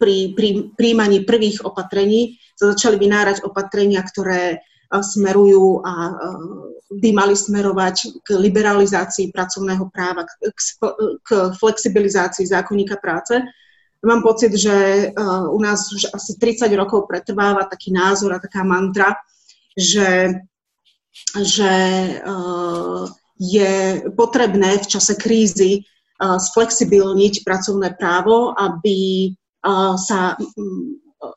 [0.00, 5.92] pri, pri príjmaní prvých opatrení sa začali vynárať opatrenia, ktoré smerujú a
[6.86, 10.34] by mali smerovať k liberalizácii pracovného práva, k,
[11.22, 13.42] k flexibilizácii zákonníka práce.
[14.06, 15.10] Mám pocit, že
[15.50, 19.18] u nás už asi 30 rokov pretrváva taký názor a taká mantra,
[19.74, 20.38] že,
[21.42, 21.74] že
[23.36, 23.74] je
[24.14, 25.82] potrebné v čase krízy
[26.22, 29.32] sflexibilniť pracovné právo, aby
[29.98, 30.38] sa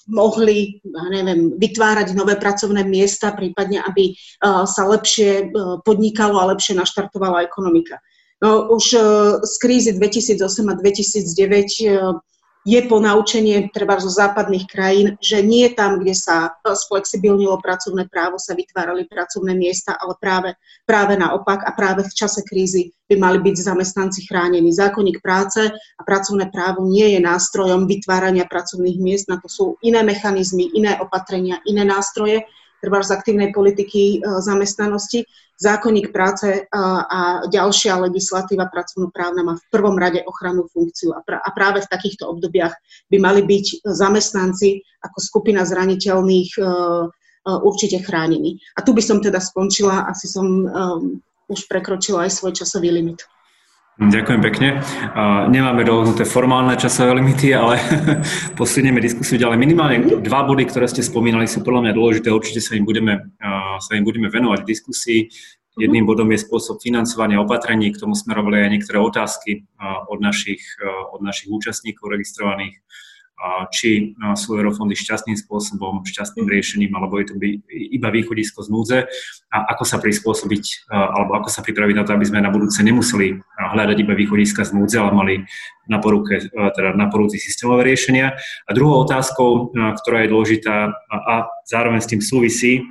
[0.09, 4.13] mohli, neviem, vytvárať nové pracovné miesta, prípadne aby
[4.67, 5.53] sa lepšie
[5.85, 8.01] podnikalo a lepšie naštartovala ekonomika.
[8.39, 8.85] No, už
[9.43, 10.39] z krízy 2008
[10.71, 12.28] a 2009
[12.69, 18.53] je ponaučenie treba zo západných krajín, že nie tam, kde sa sflexibilnilo pracovné právo, sa
[18.53, 20.53] vytvárali pracovné miesta, ale práve,
[20.85, 24.69] práve naopak a práve v čase krízy by mali byť zamestnanci chránení.
[24.69, 30.05] Zákonník práce a pracovné právo nie je nástrojom vytvárania pracovných miest, na to sú iné
[30.05, 32.45] mechanizmy, iné opatrenia, iné nástroje,
[32.79, 35.27] treba z aktívnej politiky zamestnanosti,
[35.59, 41.19] zákonník práce a ďalšia legislatíva pracovnoprávna má v prvom rade ochrannú funkciu a,
[41.51, 42.71] práve v takýchto obdobiach
[43.11, 46.55] by mali byť zamestnanci ako skupina zraniteľných
[47.43, 48.59] určite chránení.
[48.75, 50.63] A tu by som teda skončila, asi som
[51.49, 53.25] už prekročila aj svoj časový limit.
[53.99, 54.79] Ďakujem pekne.
[55.51, 57.83] Nemáme dohodnuté formálne časové limity, ale
[58.59, 59.59] posunieme diskusiu ďalej.
[59.59, 62.31] Minimálne dva body, ktoré ste spomínali, sú podľa mňa dôležité.
[62.31, 63.35] Určite sa im budeme,
[63.83, 65.19] sa im budeme venovať v diskusii.
[65.75, 69.67] Jedným bodom je spôsob financovania opatrení, k tomu smerovali aj niektoré otázky
[70.07, 70.63] od našich,
[71.11, 72.79] od našich účastníkov registrovaných
[73.71, 78.97] či sú eurofondy šťastným spôsobom, šťastným riešením, alebo je to by iba východisko z núdze
[79.47, 83.39] a ako sa prispôsobiť, alebo ako sa pripraviť na to, aby sme na budúce nemuseli
[83.55, 85.35] hľadať iba východiska z núdze, ale mali
[85.87, 88.35] na, poruke, teda na porúci systémové riešenia.
[88.67, 92.83] A druhou otázkou, ktorá je dôležitá a zároveň s tým súvisí,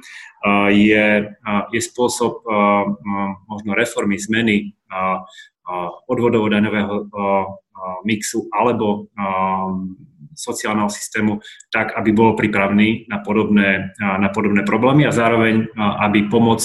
[0.72, 1.06] je,
[1.74, 2.40] je spôsob
[3.50, 4.72] možno reformy, zmeny
[6.08, 7.10] odvodovo-daňového
[8.08, 9.12] mixu alebo
[10.38, 11.42] sociálneho systému
[11.74, 16.62] tak, aby bol pripravený na podobné, na podobné problémy a zároveň, aby pomoc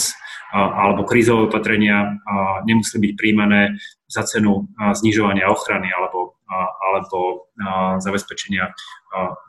[0.53, 2.21] alebo krízové opatrenia
[2.69, 6.37] nemuseli byť príjmané za cenu znižovania ochrany alebo,
[6.81, 7.49] alebo
[7.97, 8.69] zabezpečenia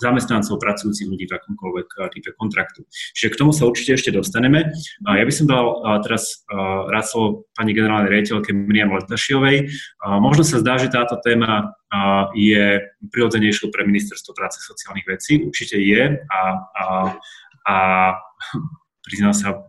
[0.01, 2.85] zamestnancov, pracujúcich ľudí v akomkoľvek type kontraktu.
[3.17, 4.73] Čiže k tomu sa určite ešte dostaneme.
[5.05, 6.45] Ja by som dal teraz
[6.88, 9.73] rád slovo pani generálnej riaditeľke Miriam Letašiovej.
[10.21, 11.73] Možno sa zdá, že táto téma
[12.37, 15.45] je prirodzenejšou pre ministerstvo práce sociálnych vecí.
[15.45, 16.40] Určite je a,
[16.77, 16.85] a,
[17.64, 17.77] a
[19.05, 19.64] priznám sa,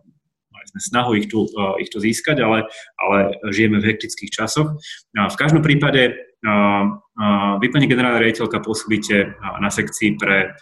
[0.66, 1.46] sme snahu ich tu,
[1.78, 2.66] ich tu získať, ale,
[2.98, 4.74] ale žijeme v hektických časoch.
[5.14, 6.18] V každom prípade
[7.62, 10.52] vy, pani generálna riaditeľka, pôsobíte na sekcii pre,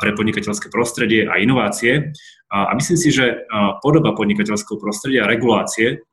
[0.00, 2.14] pre podnikateľské prostredie a inovácie.
[2.54, 3.44] A myslím si, že
[3.82, 6.04] podoba podnikateľského prostredia a regulácie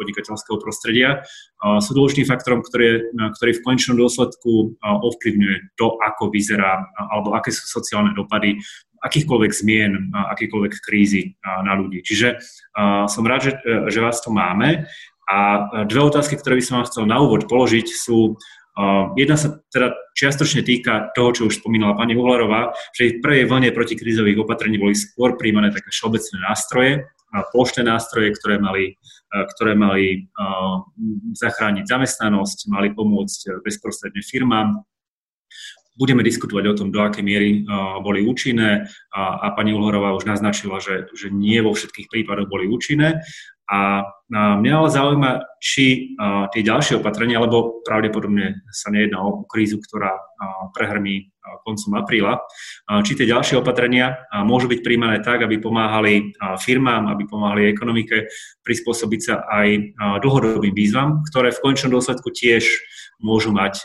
[0.00, 1.20] podnikateľského prostredia
[1.60, 7.68] sú dôležitým faktorom, ktorý, ktorý v konečnom dôsledku ovplyvňuje to, ako vyzerá alebo aké sú
[7.68, 8.56] sociálne dopady
[9.00, 12.04] akýchkoľvek zmien, akýkoľvek krízy na ľudí.
[12.04, 12.40] Čiže
[13.08, 13.52] som rád, že,
[13.88, 14.84] že vás tu máme
[15.24, 15.38] a
[15.88, 18.36] dve otázky, ktoré by som vám chcel na úvod položiť, sú
[19.18, 23.70] Jedna sa teda čiastočne týka toho, čo už spomínala pani Uhlerová, že v prvej vlne
[23.76, 26.92] protikrízových opatrení boli skôr príjmané také všeobecné nástroje,
[27.50, 28.96] plošné nástroje, ktoré mali,
[29.56, 30.30] ktoré mali
[31.34, 34.86] zachrániť zamestnanosť, mali pomôcť bezprostredne firmám.
[36.00, 37.68] Budeme diskutovať o tom, do akej miery
[38.00, 42.64] boli účinné a, a pani Uhlerová už naznačila, že, že nie vo všetkých prípadoch boli
[42.64, 43.20] účinné.
[43.70, 44.02] A
[44.34, 45.30] mňa ale zaujíma,
[45.62, 46.16] či
[46.50, 50.10] tie ďalšie opatrenia, lebo pravdepodobne sa nejedná o krízu, ktorá
[50.74, 51.30] prehrmí
[51.62, 52.42] koncom apríla,
[53.06, 58.26] či tie ďalšie opatrenia môžu byť príjmané tak, aby pomáhali firmám, aby pomáhali ekonomike
[58.66, 59.68] prispôsobiť sa aj
[60.18, 62.66] dlhodobým výzvam, ktoré v končnom dôsledku tiež
[63.20, 63.80] môžu mať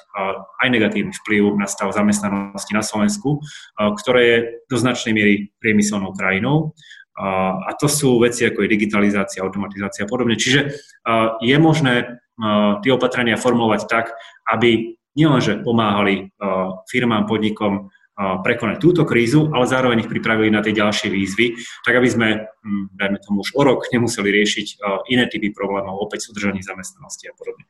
[0.64, 3.44] aj negatívny vplyv na stav zamestnanosti na Slovensku,
[3.76, 4.38] ktoré je
[4.72, 6.74] do značnej miery priemyselnou krajinou
[7.16, 10.36] a to sú veci ako je digitalizácia, automatizácia a podobne.
[10.36, 10.76] Čiže
[11.40, 12.20] je možné
[12.84, 14.12] tie opatrenia formulovať tak,
[14.52, 16.36] aby nielenže pomáhali
[16.92, 22.08] firmám, podnikom prekonať túto krízu, ale zároveň ich pripravili na tie ďalšie výzvy, tak aby
[22.08, 24.80] sme, hm, dajme tomu už o rok, nemuseli riešiť
[25.12, 27.68] iné typy problémov, opäť udržanie zamestnanosti a podobne.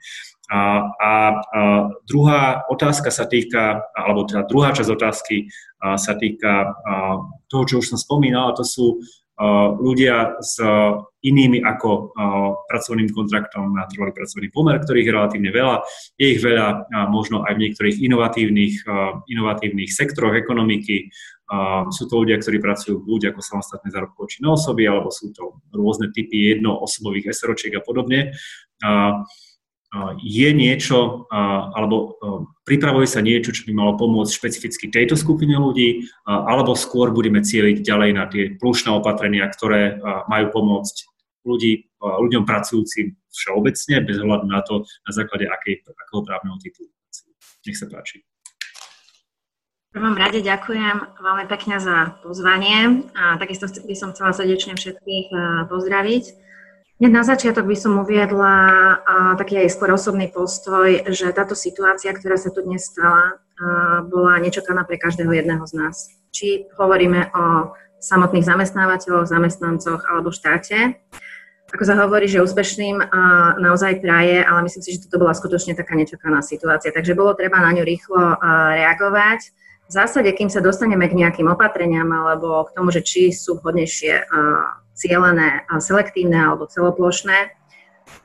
[0.54, 0.62] A, a,
[1.02, 1.12] a
[2.06, 5.50] druhá otázka sa týka, alebo teda druhá časť otázky
[5.82, 6.78] sa týka
[7.50, 9.02] toho, čo už som spomínal, a to sú
[9.82, 10.64] ľudia s
[11.26, 12.16] inými ako
[12.72, 15.76] pracovným kontraktom na trvalý pracovný pomer, ktorých je relatívne veľa.
[16.16, 18.76] Je ich veľa možno aj v niektorých inovatívnych,
[19.28, 21.12] inovatívnych sektoroch ekonomiky.
[21.92, 26.16] Sú to ľudia, ktorí pracujú buď ako samostatné zárobkové činné osoby, alebo sú to rôzne
[26.16, 28.32] typy jednoosobových SROčiek a podobne
[30.20, 31.30] je niečo,
[31.76, 32.20] alebo
[32.68, 37.80] pripravuje sa niečo, čo by malo pomôcť špecificky tejto skupine ľudí, alebo skôr budeme cieliť
[37.80, 39.96] ďalej na tie plušné opatrenia, ktoré
[40.28, 40.96] majú pomôcť
[41.46, 46.90] ľudí, ľuďom pracujúcim všeobecne, bez hľadu na to, na základe akej, akého právneho typu.
[47.66, 48.22] Nech sa páči.
[49.96, 55.32] V prvom rade ďakujem veľmi pekne za pozvanie a takisto by som chcela srdečne všetkých
[55.72, 56.45] pozdraviť.
[56.96, 58.56] Hneď na začiatok by som uviedla
[59.36, 63.36] taký aj skôr osobný postoj, že táto situácia, ktorá sa tu dnes stala,
[64.08, 66.08] bola nečakaná pre každého jedného z nás.
[66.32, 70.96] Či hovoríme o samotných zamestnávateľoch, zamestnancoch alebo štáte.
[71.76, 73.12] Ako sa hovorí, že úspešným
[73.60, 76.96] naozaj praje, ale myslím si, že toto bola skutočne taká nečakaná situácia.
[76.96, 78.40] Takže bolo treba na ňu rýchlo
[78.72, 79.52] reagovať
[79.84, 84.32] v zásade, kým sa dostaneme k nejakým opatreniam alebo k tomu, že či sú vhodnejšie
[84.96, 87.52] cieľené, selektívne alebo celoplošné,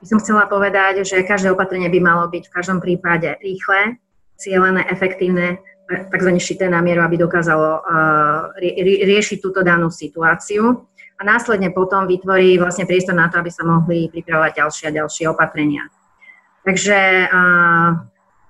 [0.00, 3.98] by som chcela povedať, že každé opatrenie by malo byť v každom prípade rýchle,
[4.40, 6.30] cieľené, efektívne, tzv.
[6.38, 7.82] šité na mieru, aby dokázalo
[8.80, 10.86] riešiť túto danú situáciu
[11.18, 15.24] a následne potom vytvorí vlastne priestor na to, aby sa mohli pripravovať ďalšie a ďalšie
[15.28, 15.84] opatrenia.
[16.64, 17.28] Takže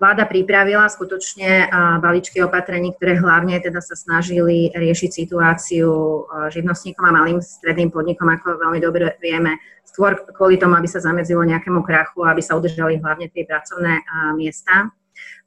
[0.00, 1.68] Vláda pripravila skutočne
[2.00, 8.64] balíčky opatrení, ktoré hlavne teda sa snažili riešiť situáciu živnostníkom a malým stredným podnikom, ako
[8.64, 13.28] veľmi dobre vieme, skôr kvôli tomu, aby sa zamedzilo nejakému krachu, aby sa udržali hlavne
[13.28, 14.00] tie pracovné
[14.40, 14.88] miesta.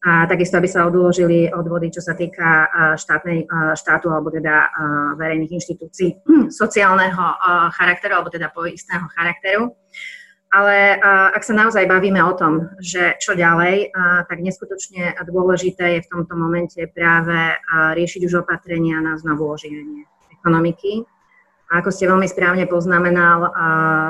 [0.05, 4.69] A takisto, aby sa odložili odvody, čo sa týka štátnej, štátu alebo teda
[5.17, 6.21] verejných inštitúcií
[6.61, 7.25] sociálneho
[7.73, 9.73] charakteru alebo teda poistného charakteru.
[10.53, 11.01] Ale
[11.33, 13.89] ak sa naozaj bavíme o tom, že čo ďalej,
[14.29, 20.05] tak neskutočne dôležité je v tomto momente práve riešiť už opatrenia na znovu oživenie
[20.37, 21.09] ekonomiky.
[21.73, 23.49] A ako ste veľmi správne poznamenal,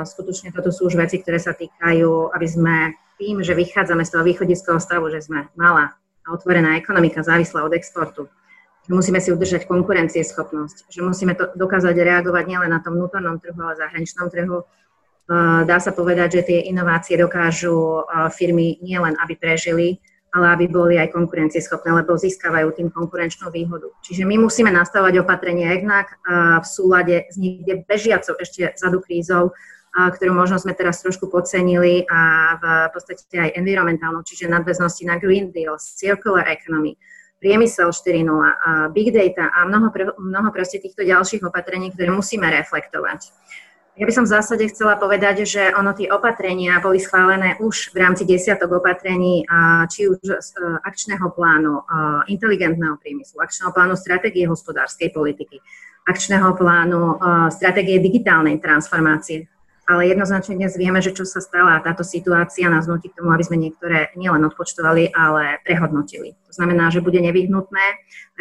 [0.04, 4.28] skutočne toto sú už veci, ktoré sa týkajú, aby sme tým, že vychádzame z toho
[4.28, 5.96] východiskového stavu, že sme malá
[6.28, 8.28] a otvorená ekonomika závislá od exportu,
[8.84, 13.56] že musíme si udržať konkurencieschopnosť, že musíme to dokázať reagovať nielen na tom vnútornom trhu,
[13.56, 14.68] ale zahraničnom trhu,
[15.64, 18.04] Dá sa povedať, že tie inovácie dokážu
[18.36, 19.96] firmy nielen, aby prežili,
[20.34, 23.88] ale aby boli aj konkurencieschopné, lebo získavajú tým konkurenčnú výhodu.
[24.02, 26.18] Čiže my musíme nastavovať opatrenia jednak
[26.60, 29.54] v súlade s niekde bežiacou ešte zadu krízou,
[29.94, 32.20] ktorú možno sme teraz trošku podcenili a
[32.58, 36.98] v podstate aj environmentálnou, čiže nadväznosti na Green Deal, Circular Economy,
[37.38, 43.30] priemysel 4.0, big data a mnoho, mnoho proste týchto ďalších opatrení, ktoré musíme reflektovať.
[43.94, 48.02] Ja by som v zásade chcela povedať, že ono tie opatrenia boli schválené už v
[48.02, 49.46] rámci desiatok opatrení,
[49.86, 51.78] či už z e, akčného plánu
[52.26, 55.62] inteligentného priemyslu, akčného plánu stratégie hospodárskej politiky,
[56.10, 57.16] akčného plánu e,
[57.54, 59.46] stratégie digitálnej transformácie.
[59.86, 63.46] Ale jednoznačne dnes vieme, že čo sa stala táto situácia nás nutí k tomu, aby
[63.46, 66.34] sme niektoré nielen odpočtovali, ale prehodnotili.
[66.50, 67.86] To znamená, že bude nevyhnutné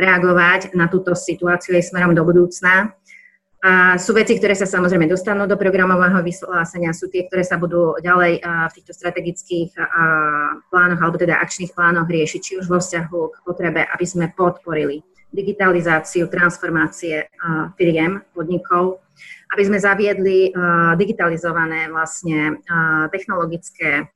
[0.01, 2.97] reagovať na túto situáciu aj smerom do budúcna
[3.63, 7.95] a sú veci, ktoré sa samozrejme dostanú do programového vyhlásenia, sú tie, ktoré sa budú
[8.03, 9.71] ďalej v týchto strategických
[10.67, 14.99] plánoch alebo teda akčných plánoch riešiť, či už vo vzťahu k potrebe, aby sme podporili
[15.31, 17.31] digitalizáciu, transformácie
[17.79, 18.99] firiem, podnikov,
[19.55, 20.51] aby sme zaviedli
[20.99, 22.59] digitalizované vlastne
[23.15, 24.11] technologické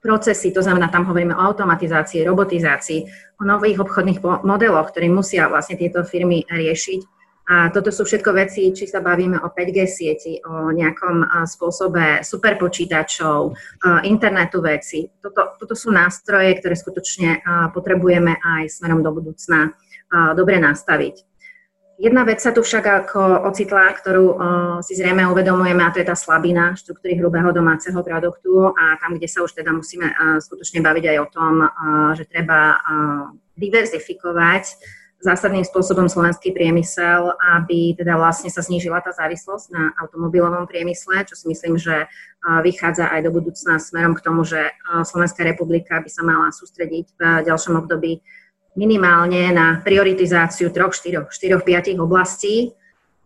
[0.00, 3.00] procesy, to znamená, tam hovoríme o automatizácii, robotizácii,
[3.40, 7.13] o nových obchodných modeloch, ktoré musia vlastne tieto firmy riešiť
[7.44, 13.52] a toto sú všetko veci, či sa bavíme o 5G sieti, o nejakom spôsobe superpočítačov,
[14.08, 15.04] internetu veci.
[15.20, 17.44] Toto, toto sú nástroje, ktoré skutočne
[17.76, 19.76] potrebujeme aj smerom do budúcna
[20.32, 21.20] dobre nastaviť.
[21.94, 24.26] Jedna vec sa tu však ako ocitla, ktorú
[24.82, 29.30] si zrejme uvedomujeme, a to je tá slabina štruktúry hrubého domáceho produktu a tam, kde
[29.30, 30.10] sa už teda musíme
[30.42, 31.54] skutočne baviť aj o tom,
[32.18, 32.82] že treba
[33.54, 34.64] diverzifikovať
[35.24, 41.32] zásadným spôsobom slovenský priemysel, aby teda vlastne sa znížila tá závislosť na automobilovom priemysle, čo
[41.32, 42.04] si myslím, že
[42.44, 47.20] vychádza aj do budúcna smerom k tomu, že Slovenská republika by sa mala sústrediť v
[47.48, 48.20] ďalšom období
[48.74, 52.74] minimálne na prioritizáciu troch, štyroch, štyroch, piatich oblastí,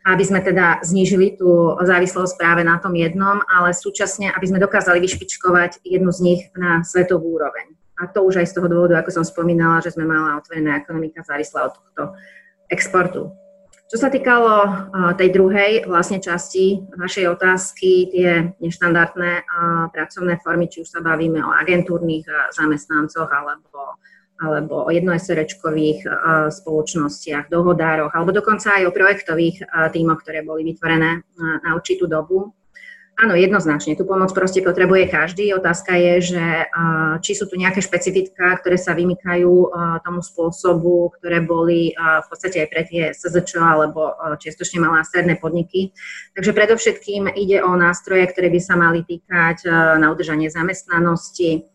[0.05, 5.01] aby sme teda znížili tú závislosť práve na tom jednom, ale súčasne, aby sme dokázali
[5.01, 7.78] vyšpičkovať jednu z nich na svetovú úroveň.
[7.99, 11.27] A to už aj z toho dôvodu, ako som spomínala, že sme mala otvorená ekonomika
[11.27, 12.03] závislá od tohto
[12.71, 13.35] exportu.
[13.89, 14.69] Čo sa týkalo
[15.17, 19.49] tej druhej vlastne časti vašej otázky, tie neštandardné
[19.97, 23.97] pracovné formy, či už sa bavíme o agentúrnych zamestnancoch alebo,
[24.45, 26.05] alebo o jednoeserečkových
[26.53, 29.65] spoločnostiach, dohodároch, alebo dokonca aj o projektových
[29.97, 32.53] tímoch, ktoré boli vytvorené na určitú dobu,
[33.19, 33.99] Áno, jednoznačne.
[33.99, 35.51] Tu pomoc proste potrebuje každý.
[35.51, 36.45] Otázka je, že
[37.19, 39.75] či sú tu nejaké špecifiká, ktoré sa vymykajú
[40.07, 45.35] tomu spôsobu, ktoré boli v podstate aj pre tie SZČ alebo čiastočne malé a stredné
[45.35, 45.91] podniky.
[46.39, 49.67] Takže predovšetkým ide o nástroje, ktoré by sa mali týkať
[49.99, 51.67] na udržanie zamestnanosti,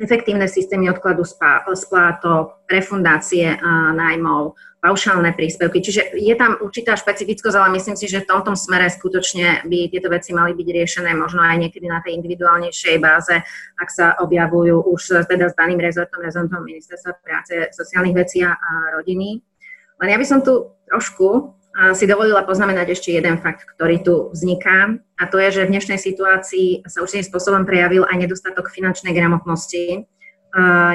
[0.00, 1.28] efektívne systémy odkladu
[1.76, 3.60] splátok, refundácie
[3.92, 5.78] nájmov, paušálne príspevky.
[5.78, 10.10] Čiže je tam určitá špecifickosť, ale myslím si, že v tomto smere skutočne by tieto
[10.10, 13.46] veci mali byť riešené možno aj niekedy na tej individuálnejšej báze,
[13.78, 18.58] ak sa objavujú už teda s daným rezortom, rezortom ministerstva práce, sociálnych vecí a
[18.98, 19.38] rodiny.
[20.02, 21.54] Len ja by som tu trošku
[21.96, 25.96] si dovolila poznamenať ešte jeden fakt, ktorý tu vzniká, a to je, že v dnešnej
[25.96, 30.10] situácii sa určitým spôsobom prejavil aj nedostatok finančnej gramotnosti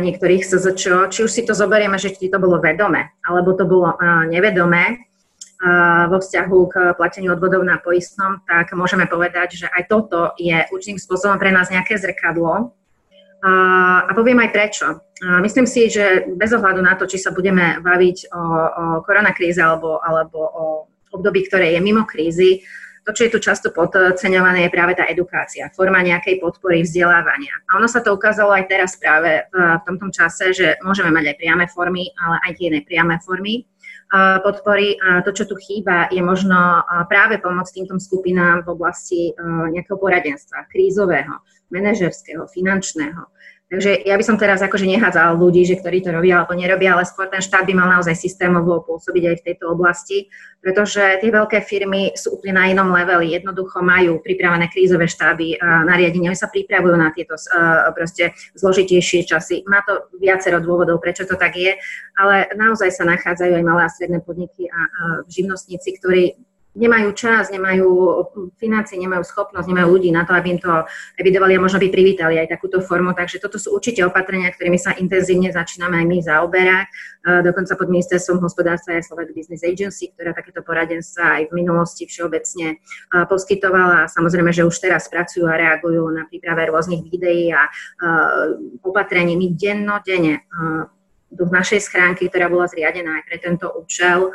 [0.02, 3.98] niektorých SZČ, či už si to zoberieme, že či to bolo vedome, alebo to bolo
[4.30, 5.08] nevedomé,
[6.08, 11.02] vo vzťahu k plateniu odvodov na poistnom, tak môžeme povedať, že aj toto je určitým
[11.02, 12.78] spôsobom pre nás nejaké zrkadlo.
[13.42, 14.88] A poviem aj prečo.
[15.42, 19.98] Myslím si, že bez ohľadu na to, či sa budeme baviť o, o koronakríze alebo,
[19.98, 20.66] alebo o
[21.10, 22.62] období, ktoré je mimo krízy,
[23.08, 27.56] to, čo je tu často podceňované, je práve tá edukácia, forma nejakej podpory, vzdelávania.
[27.72, 31.32] A ono sa to ukázalo aj teraz práve v, v tomto čase, že môžeme mať
[31.32, 33.64] aj priame formy, ale aj tie nepriame formy
[34.44, 35.00] podpory.
[35.00, 39.32] A to, čo tu chýba, je možno práve pomoc týmto skupinám v oblasti
[39.72, 41.40] nejakého poradenstva, krízového,
[41.72, 43.24] manažerského, finančného.
[43.68, 47.04] Takže ja by som teraz akože nehádzal ľudí, že ktorí to robia alebo nerobia, ale
[47.04, 50.32] skôr ten štát by mal naozaj systémovo pôsobiť aj v tejto oblasti,
[50.64, 53.36] pretože tie veľké firmy sú úplne na inom leveli.
[53.36, 59.68] Jednoducho majú pripravené krízové štáby a nariadenia, sa pripravujú na tieto uh, proste zložitejšie časy.
[59.68, 61.76] Má to viacero dôvodov, prečo to tak je,
[62.16, 64.80] ale naozaj sa nachádzajú aj malé a stredné podniky a
[65.28, 66.40] živnostníci, ktorí
[66.78, 67.90] nemajú čas, nemajú
[68.62, 70.70] financie, nemajú schopnosť, nemajú ľudí na to, aby im to
[71.18, 73.18] evidovali a možno by privítali aj takúto formu.
[73.18, 76.86] Takže toto sú určite opatrenia, ktorými sa intenzívne začíname aj my zaoberať.
[76.86, 76.92] E,
[77.42, 82.68] dokonca pod ministerstvom hospodárstva je Slovak Business Agency, ktorá takéto poradenstva aj v minulosti všeobecne
[82.74, 84.06] e, poskytovala.
[84.08, 87.72] Samozrejme, že už teraz pracujú a reagujú na príprave rôznych videí a e,
[88.86, 89.34] opatrení.
[89.34, 90.46] My dennodenne
[91.28, 94.32] do našej schránky, ktorá bola zriadená aj pre tento účel,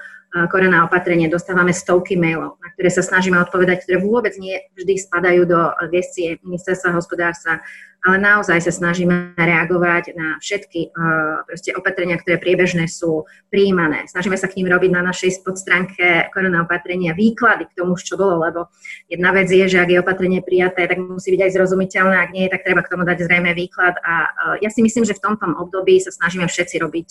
[0.49, 5.45] korona opatrenie, dostávame stovky mailov, na ktoré sa snažíme odpovedať, ktoré vôbec nie vždy spadajú
[5.45, 5.61] do
[5.93, 7.61] gestie ministerstva hospodárstva,
[8.03, 14.11] ale naozaj sa snažíme reagovať na všetky uh, proste opatrenia, ktoré priebežné sú príjmané.
[14.11, 18.43] Snažíme sa k ním robiť na našej podstránke korona opatrenia výklady k tomu, čo bolo,
[18.43, 18.73] lebo
[19.07, 22.51] jedna vec je, že ak je opatrenie prijaté, tak musí byť aj zrozumiteľné, ak nie,
[22.51, 25.47] tak treba k tomu dať zrejme výklad a uh, ja si myslím, že v tomto
[25.61, 27.09] období sa snažíme všetci robiť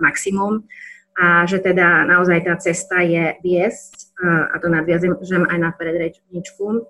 [0.00, 0.64] maximum
[1.20, 6.88] a že teda naozaj tá cesta je viesť, a to nadviažem aj na predrečničku,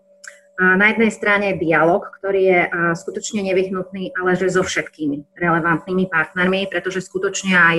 [0.60, 2.60] na jednej strane dialog, ktorý je
[2.92, 7.76] skutočne nevyhnutný, ale že so všetkými relevantnými partnermi, pretože skutočne aj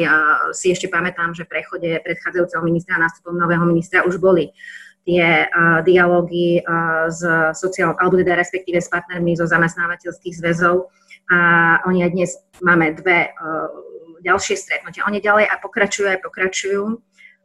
[0.58, 4.50] si ešte pamätám, že v prechode predchádzajúceho ministra a nástupom nového ministra už boli
[5.06, 5.46] tie
[5.86, 6.66] dialógy
[7.10, 7.22] s
[7.54, 10.90] sociál, alebo teda respektíve s partnermi zo zamestnávateľských zväzov.
[11.30, 11.38] A
[11.86, 12.32] oni aj dnes
[12.66, 13.30] máme dve
[14.22, 15.04] ďalšie stretnutia.
[15.10, 16.84] Oni ďalej a pokračujú aj pokračujú.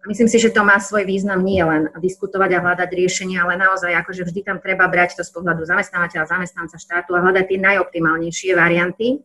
[0.01, 3.59] A myslím si, že to má svoj význam nie len diskutovať a hľadať riešenia, ale
[3.59, 7.59] naozaj akože vždy tam treba brať to z pohľadu zamestnávateľa, zamestnanca štátu a hľadať tie
[7.59, 9.25] najoptimálnejšie varianty.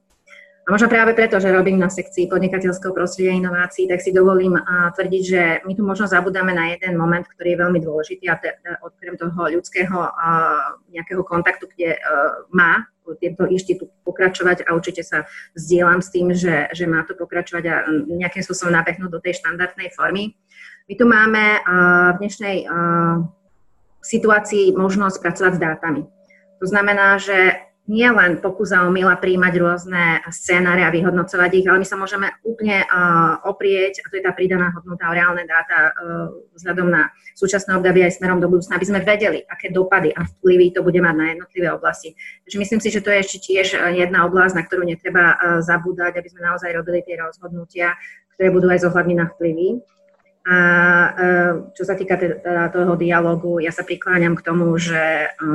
[0.61, 4.57] A možno práve preto, že robím na sekcii podnikateľského prostredia inovácií, tak si dovolím
[4.93, 8.77] tvrdiť, že my tu možno zabudáme na jeden moment, ktorý je veľmi dôležitý a teda
[8.85, 9.97] okrem toho ľudského
[10.93, 12.85] nejakého kontaktu, kde uh, má
[13.17, 15.25] tento inštitút pokračovať a určite sa
[15.57, 17.75] zdieľam s tým, že, že má to pokračovať a
[18.07, 20.37] nejakým spôsobom nabehnúť do tej štandardnej formy.
[20.89, 21.43] My tu máme
[22.13, 22.67] v dnešnej
[24.01, 26.01] situácii možnosť pracovať s dátami.
[26.61, 31.83] To znamená, že nie len pokus a omyla príjmať rôzne scénáre a vyhodnocovať ich, ale
[31.83, 35.91] my sa môžeme úplne uh, oprieť, a to je tá pridaná hodnota o reálne dáta
[35.91, 40.23] uh, vzhľadom na súčasné obdobie aj smerom do budúcna, aby sme vedeli, aké dopady a
[40.23, 42.15] vplyvy to bude mať na jednotlivé oblasti.
[42.47, 46.15] Takže myslím si, že to je ešte tiež jedna oblasť, na ktorú netreba uh, zabúdať,
[46.15, 47.99] aby sme naozaj robili tie rozhodnutia,
[48.39, 49.83] ktoré budú aj zohľadní na vplyvy.
[50.41, 51.23] A e,
[51.77, 55.47] čo sa týka teda toho dialogu, ja sa prikláňam k tomu, že e,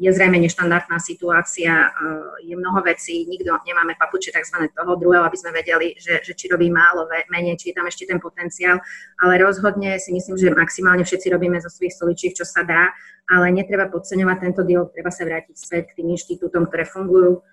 [0.00, 4.72] je zrejme neštandardná situácia, e, je mnoho vecí, nikto nemáme papuče tzv.
[4.72, 8.08] toho druhého, aby sme vedeli, že, že či robí málo, menej, či je tam ešte
[8.08, 8.80] ten potenciál,
[9.20, 12.96] ale rozhodne si myslím, že maximálne všetci robíme zo svojich stoličiek, čo sa dá,
[13.28, 17.44] ale netreba podceňovať tento dialog, treba sa vrátiť späť k tým inštitútom, ktoré fungujú,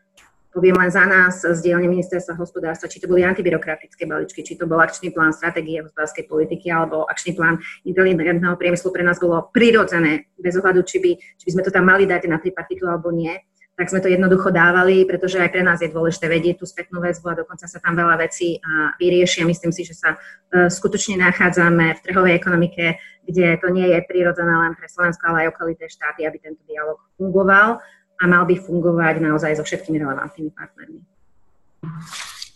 [0.58, 4.66] poviem len za nás z dielne ministerstva hospodárstva, či to boli antibyrokratické balíčky, či to
[4.66, 10.34] bol akčný plán stratégie hospodárskej politiky alebo akčný plán inteligentného priemyslu, pre nás bolo prirodzené,
[10.41, 13.38] bez ohľadu, či by, či by sme to tam mali dať na tripartitu alebo nie,
[13.78, 17.30] tak sme to jednoducho dávali, pretože aj pre nás je dôležité vedieť tú spätnú väzbu
[17.30, 18.58] a dokonca sa tam veľa vecí
[18.97, 19.45] vyriešia.
[19.45, 20.18] Myslím si, že sa
[20.49, 22.97] e, skutočne nachádzame v trhovej ekonomike,
[23.30, 26.97] kde to nie je prirodzené len pre Slovensko, ale aj okolité štáty, aby tento dialog
[27.22, 27.78] fungoval
[28.18, 31.01] a mal by fungovať naozaj so všetkými relevantnými partnermi.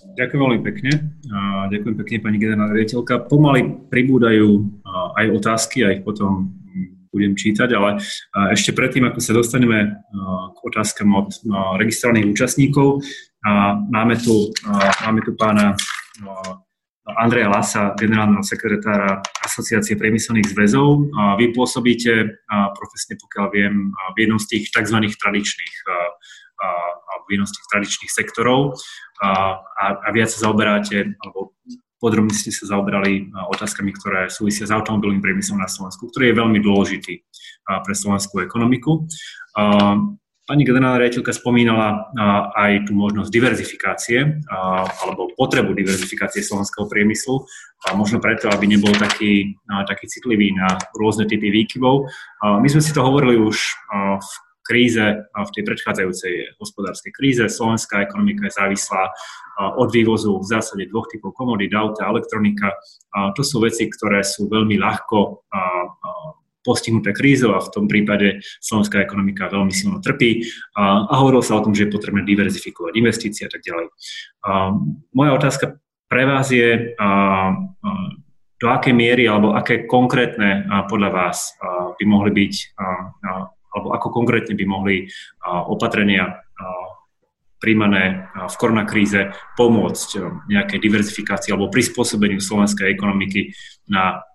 [0.01, 0.91] Ďakujem veľmi pekne.
[1.69, 3.29] Ďakujem pekne, pani generálna riaditeľka.
[3.29, 4.81] Pomaly pribúdajú
[5.15, 6.57] aj otázky, a ich potom
[7.13, 8.01] budem čítať, ale
[8.49, 10.01] ešte predtým, ako sa dostaneme
[10.55, 11.29] k otázkam od
[11.77, 13.05] registrovaných účastníkov,
[13.91, 14.49] máme tu,
[15.05, 15.77] máme tu pána
[17.17, 21.11] Andreja Lasa, generálneho sekretára Asociácie priemyselných zväzov.
[21.39, 22.43] Vy pôsobíte
[22.77, 24.97] profesne, pokiaľ viem, v jednom z tých tzv.
[25.19, 25.75] tradičných
[27.21, 28.77] v jednom z tých tradičných sektorov
[29.23, 31.57] a, a, viac sa zaoberáte, alebo
[32.01, 36.59] podrobne ste sa zaoberali otázkami, ktoré súvisia s automobilovým priemyslom na Slovensku, ktorý je veľmi
[36.61, 37.13] dôležitý
[37.85, 39.05] pre slovenskú ekonomiku.
[40.51, 42.11] Pani generálna riaditeľka spomínala
[42.59, 47.39] aj tú možnosť diverzifikácie alebo potrebu diverzifikácie slovenského priemyslu,
[47.87, 49.55] a možno preto, aby nebol taký,
[49.87, 52.03] taký citlivý na rôzne typy výkyvov.
[52.59, 53.55] My sme si to hovorili už
[54.19, 54.31] v
[54.67, 57.43] kríze, v tej predchádzajúcej hospodárskej kríze.
[57.47, 59.07] Slovenská ekonomika je závislá
[59.79, 62.75] od vývozu v zásade dvoch typov komodít, auta, elektronika.
[63.15, 65.47] To sú veci, ktoré sú veľmi ľahko
[66.61, 70.45] postihnuté krízou a v tom prípade slovenská ekonomika veľmi silno trpí
[70.77, 73.85] a, a hovorilo sa o tom, že je potrebné diverzifikovať investície a tak ďalej.
[74.45, 74.51] A,
[75.13, 77.11] moja otázka pre vás je, a, a,
[78.61, 83.31] do akej miery alebo aké konkrétne a, podľa vás a, by mohli byť a, a,
[83.71, 85.07] alebo ako konkrétne by mohli
[85.47, 86.43] opatrenia
[87.61, 90.09] príjmané v koronakríze pomôcť
[90.49, 93.53] nejakej diverzifikácii alebo prispôsobeniu slovenskej ekonomiky
[93.87, 94.25] na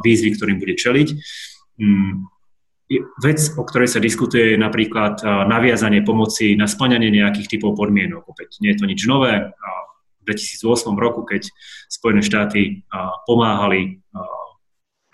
[0.00, 1.08] výzvy, ktorým bude čeliť.
[1.76, 2.28] Mm,
[3.18, 5.20] vec, o ktorej sa diskutuje, je napríklad
[5.50, 8.24] naviazanie pomoci na splňanie nejakých typov podmienok.
[8.30, 9.52] Opäť nie je to nič nové.
[10.22, 11.50] V 2008 roku, keď
[11.90, 12.86] Spojené štáty
[13.26, 14.02] pomáhali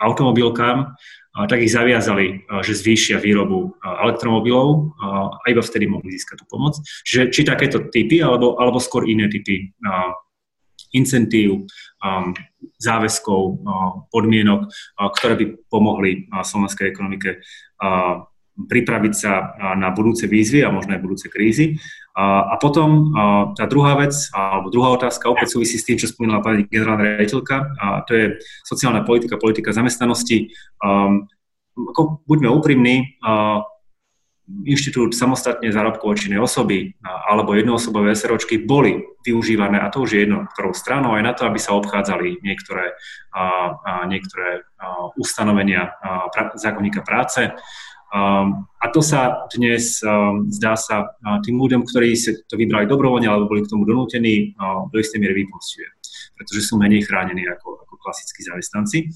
[0.01, 0.97] automobilkám,
[1.33, 6.77] tak ich zaviazali, že zvýšia výrobu elektromobilov a iba vtedy mohli získať tú pomoc.
[7.09, 9.73] Čiže či takéto typy, alebo, alebo skôr iné typy
[10.93, 11.67] incentív,
[12.79, 13.65] záväzkov,
[14.13, 14.69] podmienok,
[15.19, 17.41] ktoré by pomohli slovenskej ekonomike
[18.53, 21.81] pripraviť sa na budúce výzvy a možno aj budúce krízy.
[22.13, 23.09] A potom
[23.57, 27.57] tá druhá vec, alebo druhá otázka opäť súvisí s tým, čo spomínala pani generálna riaditeľka,
[27.81, 28.25] a to je
[28.69, 30.53] sociálna politika, politika zamestnanosti.
[31.73, 33.17] Ako, buďme úprimní,
[34.67, 40.51] inštitút samostatne zárobkovo činnej osoby alebo jednoosobové SROčky boli využívané, a to už je jedno,
[40.51, 42.99] ktorou stranou, aj na to, aby sa obchádzali niektoré,
[43.31, 43.45] a,
[43.79, 45.95] a niektoré a, ustanovenia
[46.35, 47.55] pra, zákonníka práce.
[48.13, 53.25] Um, a to sa dnes, um, zdá sa, tým ľuďom, ktorí si to vybrali dobrovoľne
[53.25, 55.89] alebo boli k tomu donútení, uh, do istej miery vypostuje,
[56.37, 59.09] pretože sú menej chránení ako, ako klasickí zamestnanci.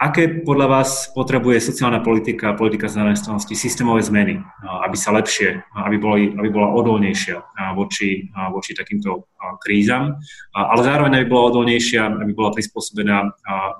[0.00, 6.00] Aké podľa vás potrebuje sociálna politika a politika zamestnanosti systémové zmeny, aby sa lepšie, aby,
[6.00, 7.36] boli, aby bola odolnejšia
[7.76, 9.28] voči, voči takýmto
[9.60, 10.16] krízam,
[10.56, 13.28] ale zároveň aby bola odolnejšia, aby bola prispôsobená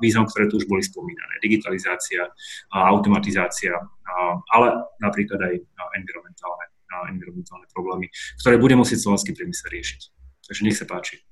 [0.05, 1.41] výzvam, ktoré tu už boli spomínané.
[1.41, 2.29] Digitalizácia,
[2.69, 3.81] automatizácia,
[4.53, 5.57] ale napríklad aj
[5.97, 6.69] environmentálne,
[7.17, 8.13] environmentálne problémy,
[8.45, 10.01] ktoré bude musieť slovenský priemysel riešiť.
[10.53, 11.30] Takže nech sa páči.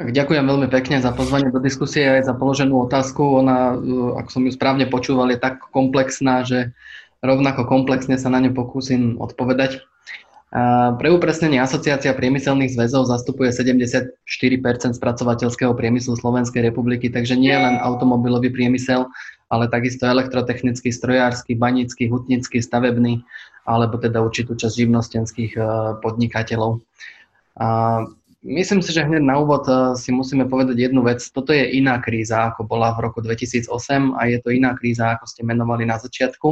[0.00, 3.44] Ďakujem veľmi pekne za pozvanie do diskusie aj za položenú otázku.
[3.44, 6.72] Ona, e, ak som ju správne počúval, je tak komplexná, že
[7.20, 9.84] rovnako komplexne sa na ňu pokúsim odpovedať.
[10.98, 14.18] Pre upresnenie Asociácia priemyselných zväzov zastupuje 74%
[14.98, 19.06] spracovateľského priemyslu Slovenskej republiky, takže nie len automobilový priemysel,
[19.46, 23.22] ale takisto elektrotechnický, strojársky, banický, hutnický, stavebný,
[23.62, 25.62] alebo teda určitú časť živnostenských e,
[26.02, 26.82] podnikateľov.
[28.40, 31.20] Myslím si, že hneď na úvod eh, si musíme povedať jednu vec.
[31.28, 33.68] Toto je iná kríza, ako bola v roku 2008
[34.16, 36.48] a je to iná kríza, ako ste menovali na začiatku.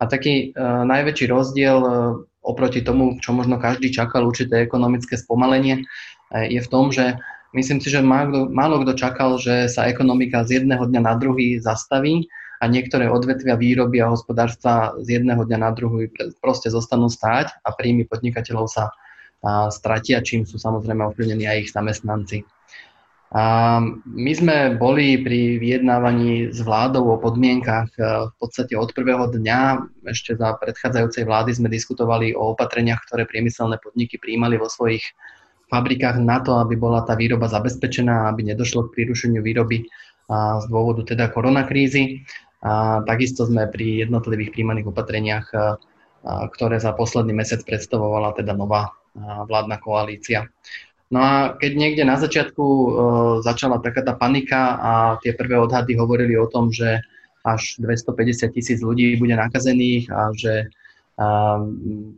[0.00, 1.92] A taký uh, najväčší rozdiel uh,
[2.40, 5.82] oproti tomu, čo možno každý čakal, určité ekonomické spomalenie,
[6.30, 7.18] je v tom, že
[7.54, 11.58] myslím si, že málo, málo kto čakal, že sa ekonomika z jedného dňa na druhý
[11.58, 12.30] zastaví
[12.62, 16.06] a niektoré odvetvia výroby a hospodárstva z jedného dňa na druhý
[16.38, 18.94] proste zostanú stáť a príjmy podnikateľov sa
[19.46, 22.42] a stratia, čím sú samozrejme ovplyvnení aj ich zamestnanci.
[23.34, 29.26] A my sme boli pri vyjednávaní s vládou o podmienkach e, v podstate od prvého
[29.26, 35.02] dňa, ešte za predchádzajúcej vlády sme diskutovali o opatreniach, ktoré priemyselné podniky príjmali vo svojich
[35.66, 39.90] fabrikách na to, aby bola tá výroba zabezpečená, aby nedošlo k prírušeniu výroby
[40.30, 42.22] z dôvodu teda koronakrízy.
[42.62, 45.46] A takisto sme pri jednotlivých príjmaných opatreniach,
[46.26, 50.48] ktoré za posledný mesiac predstavovala teda nová vládna koalícia.
[51.06, 52.88] No a keď niekde na začiatku e,
[53.46, 54.92] začala taká tá panika a
[55.22, 56.98] tie prvé odhady hovorili o tom, že
[57.46, 61.26] až 250 tisíc ľudí bude nakazených a že e,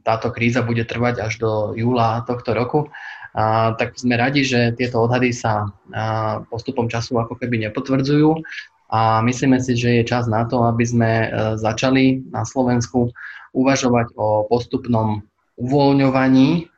[0.01, 2.88] táto kríza bude trvať až do júla tohto roku,
[3.36, 8.40] a, tak sme radi, že tieto odhady sa a, postupom času ako keby nepotvrdzujú
[8.88, 11.28] a myslíme si, že je čas na to, aby sme e,
[11.61, 13.12] začali na Slovensku
[13.53, 15.28] uvažovať o postupnom
[15.61, 16.72] uvoľňovaní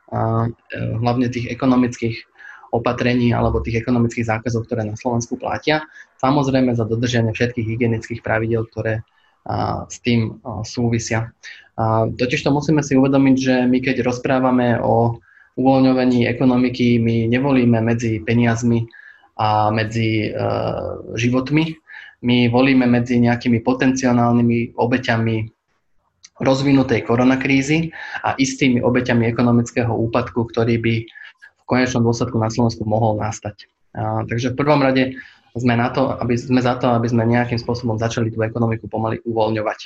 [0.75, 2.27] hlavne tých ekonomických
[2.71, 5.83] opatrení alebo tých ekonomických zákazov, ktoré na Slovensku platia.
[6.19, 9.03] Samozrejme za dodržanie všetkých hygienických pravidel, ktoré
[9.87, 11.35] s tým súvisia.
[12.15, 15.19] Totiž to musíme si uvedomiť, že my keď rozprávame o
[15.59, 18.87] uvoľňovaní ekonomiky, my nevolíme medzi peniazmi
[19.35, 20.31] a medzi
[21.17, 21.75] životmi,
[22.21, 25.37] my volíme medzi nejakými potenciálnymi obeťami
[26.41, 27.93] rozvinutej koronakrízy
[28.25, 33.69] a istými obeťami ekonomického úpadku, ktorý by v konečnom dôsledku na Slovensku mohol nastať.
[33.95, 35.15] A, takže v prvom rade
[35.55, 39.19] sme, na to, aby, sme za to, aby sme nejakým spôsobom začali tú ekonomiku pomaly
[39.27, 39.79] uvoľňovať.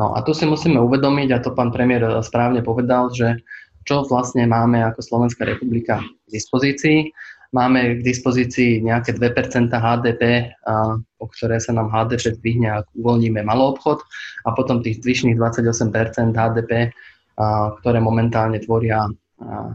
[0.00, 3.44] No a tu si musíme uvedomiť, a to pán premiér správne povedal, že
[3.84, 7.12] čo vlastne máme ako Slovenská republika v dispozícii.
[7.54, 13.46] Máme k dispozícii nejaké 2% HDP, a, o ktoré sa nám HDP zdvihne, ak uvoľníme
[13.46, 14.02] malý obchod
[14.42, 16.90] a potom tých zvyšných 28% HDP,
[17.38, 19.70] a, ktoré momentálne tvoria a,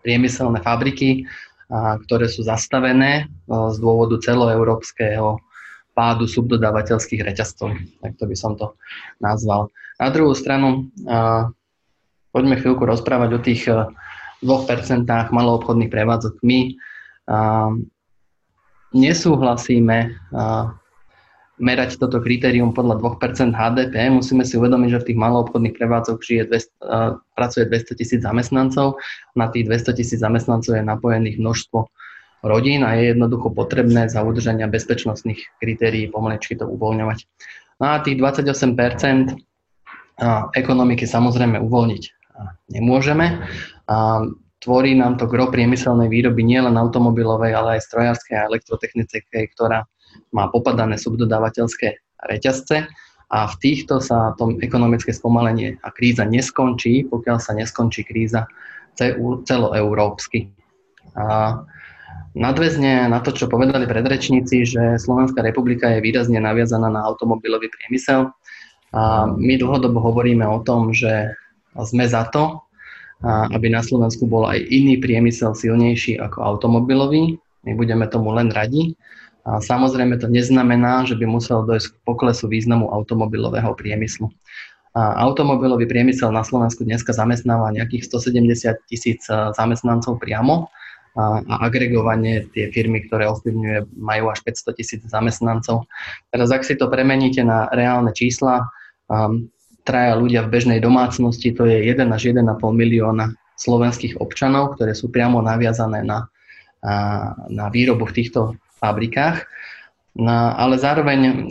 [0.00, 1.28] priemyselné fabriky,
[1.68, 5.36] a, ktoré sú zastavené a, z dôvodu celoeurópskeho
[5.92, 7.76] pádu subdodávateľských reťazcov.
[8.00, 8.72] Tak to by som to
[9.20, 9.68] nazval.
[10.00, 11.52] Na druhú stranu, a,
[12.32, 16.40] poďme chvíľku rozprávať o tých 2% maloobchodných prevádzok.
[16.40, 16.72] My
[18.92, 19.98] nesúhlasíme
[21.62, 26.42] merať toto kritérium podľa 2% HDP, musíme si uvedomiť, že v tých maloobchodných prevádzok žije
[26.50, 28.98] 200, pracuje 200 tisíc zamestnancov.
[29.38, 31.86] Na tých 200 tisíc zamestnancov je napojených množstvo
[32.42, 37.18] rodín a je jednoducho potrebné za udržania bezpečnostných kritérií pomalečky to uvoľňovať.
[37.78, 39.38] No a tých 28%
[40.58, 42.02] ekonomiky samozrejme uvoľniť
[42.74, 43.38] nemôžeme.
[44.62, 49.82] Tvorí nám to gro priemyselnej výroby nielen automobilovej, ale aj strojárskej a elektrotechnickej, ktorá
[50.30, 51.98] má popadané subdodávateľské
[52.30, 52.86] reťazce
[53.32, 58.46] a v týchto sa to ekonomické spomalenie a kríza neskončí, pokiaľ sa neskončí kríza
[59.48, 60.52] celoeurópsky.
[61.16, 61.58] A
[62.36, 68.30] nadväzne na to, čo povedali predrečníci, že Slovenská republika je výrazne naviazaná na automobilový priemysel.
[68.92, 71.32] A my dlhodobo hovoríme o tom, že
[71.72, 72.60] sme za to,
[73.22, 77.38] aby na Slovensku bol aj iný priemysel silnejší ako automobilový.
[77.62, 78.98] My budeme tomu len radi.
[79.42, 84.30] A samozrejme to neznamená, že by muselo dojsť k poklesu významu automobilového priemyslu.
[84.92, 90.68] A automobilový priemysel na Slovensku dneska zamestnáva nejakých 170 tisíc zamestnancov priamo
[91.16, 95.88] a, a agregovanie tie firmy, ktoré ovplyvňuje, majú až 500 tisíc zamestnancov.
[96.28, 98.68] Teraz ak si to premeníte na reálne čísla,
[99.08, 99.48] um,
[99.82, 105.10] traja ľudia v bežnej domácnosti, to je 1 až 1,5 milióna slovenských občanov, ktoré sú
[105.10, 106.26] priamo naviazané na,
[107.46, 109.46] na výrobu v týchto fabrikách.
[110.18, 111.48] No, ale zároveň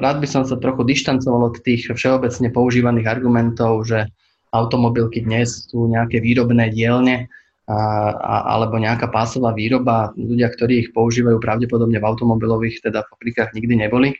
[0.00, 4.08] rád by som sa trochu dištancoval od tých všeobecne používaných argumentov, že
[4.54, 7.28] automobilky dnes sú nejaké výrobné dielne
[7.66, 7.76] a,
[8.14, 10.14] a, alebo nejaká pásová výroba.
[10.14, 14.14] Ľudia, ktorí ich používajú pravdepodobne v automobilových teda fabrikách nikdy neboli.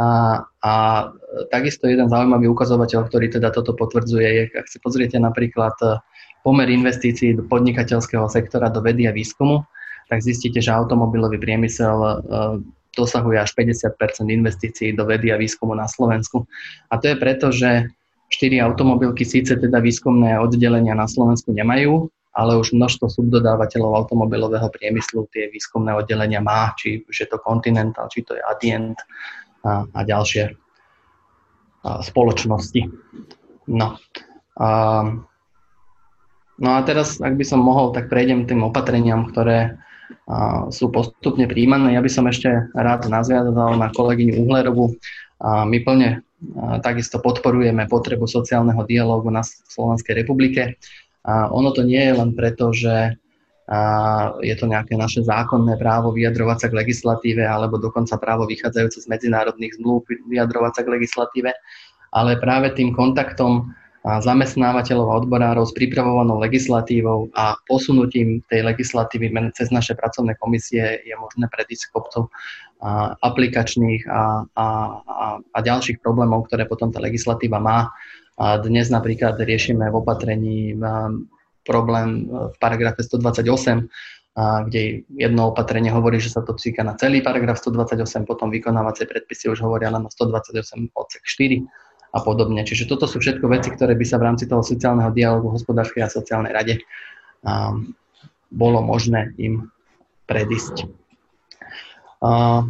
[0.00, 0.72] A, a
[1.52, 6.00] takisto jeden zaujímavý ukazovateľ, ktorý teda toto potvrdzuje, je, ak si pozriete napríklad e,
[6.40, 9.60] pomer investícií do podnikateľského sektora do vedy a výskumu,
[10.08, 12.12] tak zistíte, že automobilový priemysel e,
[12.96, 13.92] dosahuje až 50%
[14.24, 16.48] investícií do vedy a výskumu na Slovensku.
[16.88, 17.92] A to je preto, že
[18.32, 25.26] štyri automobilky síce teda výskumné oddelenia na Slovensku nemajú, ale už množstvo subdodávateľov automobilového priemyslu
[25.34, 28.96] tie výskumné oddelenia má, či už je to Continental, či to je Adient,
[29.64, 30.54] a, a ďalšie a,
[32.00, 32.88] spoločnosti.
[33.70, 33.96] No.
[34.56, 34.68] A,
[36.60, 39.76] no a teraz, ak by som mohol, tak prejdem tým opatreniam, ktoré
[40.26, 41.94] a, sú postupne príjmané.
[41.96, 44.96] Ja by som ešte rád nazviazal na kolegyňu Uhlerovu.
[45.40, 50.80] A my plne a, takisto podporujeme potrebu sociálneho dialógu na Slovenskej republike.
[51.20, 53.19] A ono to nie je len preto, že
[53.70, 53.80] a
[54.42, 59.06] je to nejaké naše zákonné právo vyjadrovať sa k legislatíve alebo dokonca právo vychádzajúce z
[59.06, 61.50] medzinárodných zmluv vyjadrovať sa k legislatíve,
[62.10, 69.68] ale práve tým kontaktom zamestnávateľov a odborárov s pripravovanou legislatívou a posunutím tej legislatívy cez
[69.68, 72.32] naše pracovné komisie je možné predísť kopcov
[73.20, 74.66] aplikačných a, a,
[75.04, 77.92] a, a ďalších problémov, ktoré potom tá legislatíva má.
[78.40, 80.72] A dnes napríklad riešime v opatrení
[81.70, 83.86] problém e, v paragrafe 128,
[84.38, 89.06] a kde jedno opatrenie hovorí, že sa to týka na celý paragraf 128, potom vykonávacie
[89.06, 91.66] predpisy už hovoria len na 128 odsek 4
[92.14, 92.62] a podobne.
[92.62, 96.10] Čiže toto sú všetko veci, ktoré by sa v rámci toho sociálneho dialogu hospodárskej a
[96.10, 96.74] sociálnej rade
[97.42, 97.74] a,
[98.50, 99.70] bolo možné im
[100.30, 100.86] predísť.
[102.22, 102.62] A,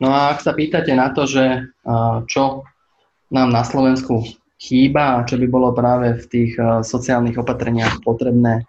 [0.00, 2.64] no a ak sa pýtate na to, že a, čo
[3.32, 4.20] nám na Slovensku
[4.56, 8.64] chýba a čo by bolo práve v tých uh, sociálnych opatreniach potrebné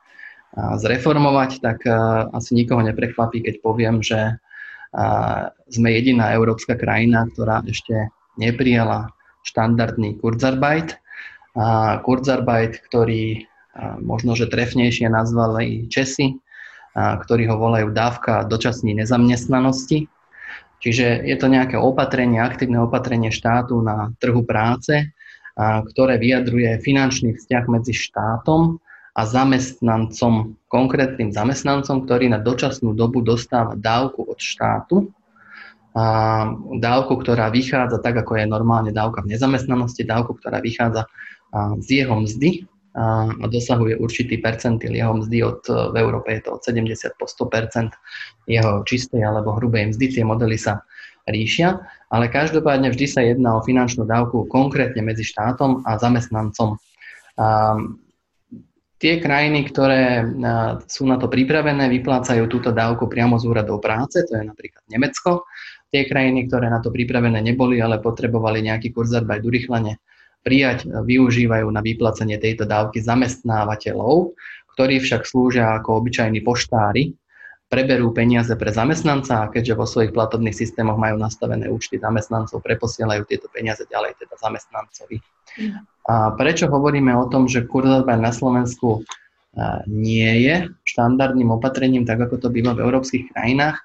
[0.57, 4.41] zreformovať, tak uh, asi nikoho neprekvapí, keď poviem, že
[5.67, 8.09] sme jediná európska krajina, ktorá ešte
[8.39, 9.11] neprijala
[9.43, 10.97] štandardný Kurzarbeit.
[12.07, 13.45] Kurzarbeit, ktorý
[13.99, 16.39] možno, že trefnejšie nazvali Česi,
[16.95, 20.07] ktorí ho volajú dávka dočasnej nezamestnanosti.
[20.81, 25.13] Čiže je to nejaké opatrenie, aktívne opatrenie štátu na trhu práce,
[25.57, 28.77] ktoré vyjadruje finančný vzťah medzi štátom
[29.17, 35.09] a zamestnancom, konkrétnym zamestnancom, ktorý na dočasnú dobu dostáva dávku od štátu.
[35.97, 36.45] A
[36.77, 41.09] dávku, ktorá vychádza tak, ako je normálne dávka v nezamestnanosti, dávku, ktorá vychádza
[41.81, 46.61] z jeho mzdy a dosahuje určitý percentil jeho mzdy od, v Európe je to od
[46.61, 47.93] 70 po 100%
[48.45, 50.05] jeho čistej alebo hrubej mzdy.
[50.17, 50.85] Tie modely sa
[51.25, 56.79] ríšia, ale každopádne vždy sa jedná o finančnú dávku konkrétne medzi štátom a zamestnancom.
[57.37, 57.75] A
[58.97, 60.25] tie krajiny, ktoré
[60.87, 65.45] sú na to pripravené, vyplácajú túto dávku priamo z úradov práce, to je napríklad Nemecko.
[65.87, 69.99] Tie krajiny, ktoré na to pripravené neboli, ale potrebovali nejaký kurz arbeit urychlene,
[70.43, 74.31] prijať, využívajú na vyplacenie tejto dávky zamestnávateľov,
[74.75, 77.11] ktorí však slúžia ako obyčajní poštári,
[77.67, 83.27] preberú peniaze pre zamestnanca a keďže vo svojich platobných systémoch majú nastavené účty zamestnancov, preposielajú
[83.27, 85.19] tieto peniaze ďalej teda zamestnancovi.
[86.07, 89.03] A prečo hovoríme o tom, že kurzarbeit na Slovensku
[89.89, 93.83] nie je štandardným opatrením, tak ako to býva v európskych krajinách,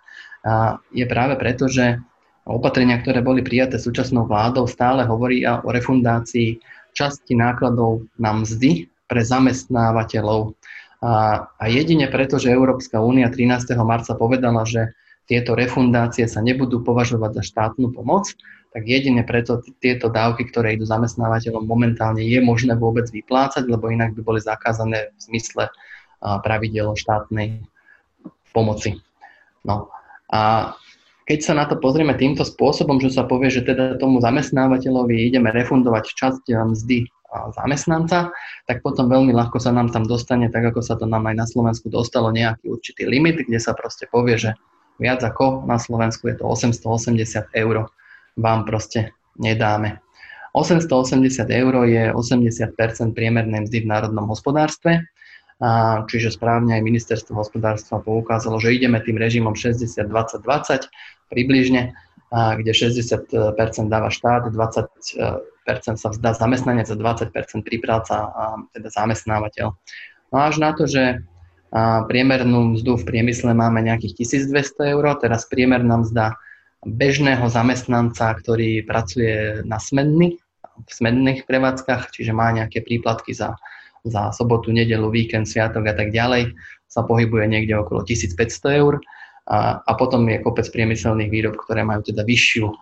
[0.94, 1.98] je práve preto, že
[2.46, 6.58] opatrenia, ktoré boli prijaté súčasnou vládou, stále hovoria o refundácii
[6.94, 10.54] časti nákladov na mzdy pre zamestnávateľov.
[11.02, 13.74] A, a jedine preto, že Európska únia 13.
[13.82, 14.94] marca povedala, že
[15.26, 18.30] tieto refundácie sa nebudú považovať za štátnu pomoc,
[18.72, 24.16] tak jedine preto tieto dávky, ktoré idú zamestnávateľom momentálne je možné vôbec vyplácať, lebo inak
[24.16, 25.68] by boli zakázané v zmysle
[26.22, 27.66] pravidel štátnej
[28.54, 29.02] pomoci.
[29.66, 29.92] No.
[30.32, 30.72] A
[31.26, 35.50] keď sa na to pozrieme týmto spôsobom, že sa povie, že teda tomu zamestnávateľovi ideme
[35.50, 37.06] refundovať časť mzdy
[37.56, 38.32] zamestnanca,
[38.68, 41.46] tak potom veľmi ľahko sa nám tam dostane, tak ako sa to nám aj na
[41.48, 44.50] Slovensku dostalo, nejaký určitý limit, kde sa proste povie, že
[45.00, 47.88] viac ako na Slovensku je to 880 eur,
[48.36, 50.00] vám proste nedáme.
[50.52, 55.08] 880 eur je 80% priemernej mzdy v národnom hospodárstve
[56.10, 60.90] čiže správne aj ministerstvo hospodárstva poukázalo, že ideme tým režimom 60-20-20
[61.30, 61.94] približne,
[62.34, 63.30] kde 60%
[63.86, 65.51] dáva štát, 20%
[65.96, 67.32] sa vzdá zamestnanec a 20%
[67.62, 68.42] pripráca a
[68.74, 69.66] teda zamestnávateľ.
[70.32, 71.22] No až na to, že
[72.08, 76.36] priemernú mzdu v priemysle máme nejakých 1200 eur, teraz priemerná mzda
[76.82, 80.36] bežného zamestnanca, ktorý pracuje na smenny,
[80.72, 83.54] v smenných prevádzkach, čiže má nejaké príplatky za
[84.04, 86.58] za sobotu, nedelu, víkend, sviatok a tak ďalej
[86.90, 88.98] sa pohybuje niekde okolo 1500 eur.
[89.42, 92.74] A, a potom je kopec priemyselných výrob, ktoré majú teda vyššiu a,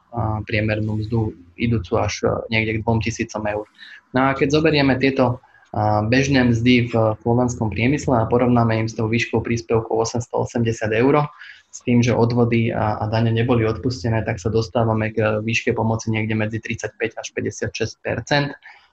[0.44, 3.64] priemernú mzdu, idúcu až a, niekde k 2000 eur.
[4.12, 5.40] No a keď zoberieme tieto
[5.72, 11.32] a, bežné mzdy v slovenskom priemysle a porovnáme im s tou výškou príspevkov 880 eur,
[11.70, 16.10] s tým, že odvody a, a dane neboli odpustené, tak sa dostávame k výške pomoci
[16.12, 18.04] niekde medzi 35 až 56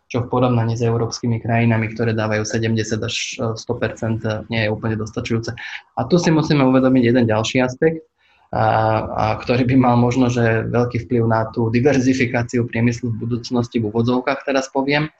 [0.07, 3.15] čo v porovnaní s európskymi krajinami, ktoré dávajú 70 až
[3.59, 5.51] 100 nie je úplne dostačujúce.
[5.99, 8.07] A tu si musíme uvedomiť jeden ďalší aspekt,
[8.47, 8.63] a,
[9.03, 13.91] a ktorý by mal možno, že veľký vplyv na tú diverzifikáciu priemyslu v budúcnosti v
[13.91, 15.11] úvodzovkách, teraz poviem.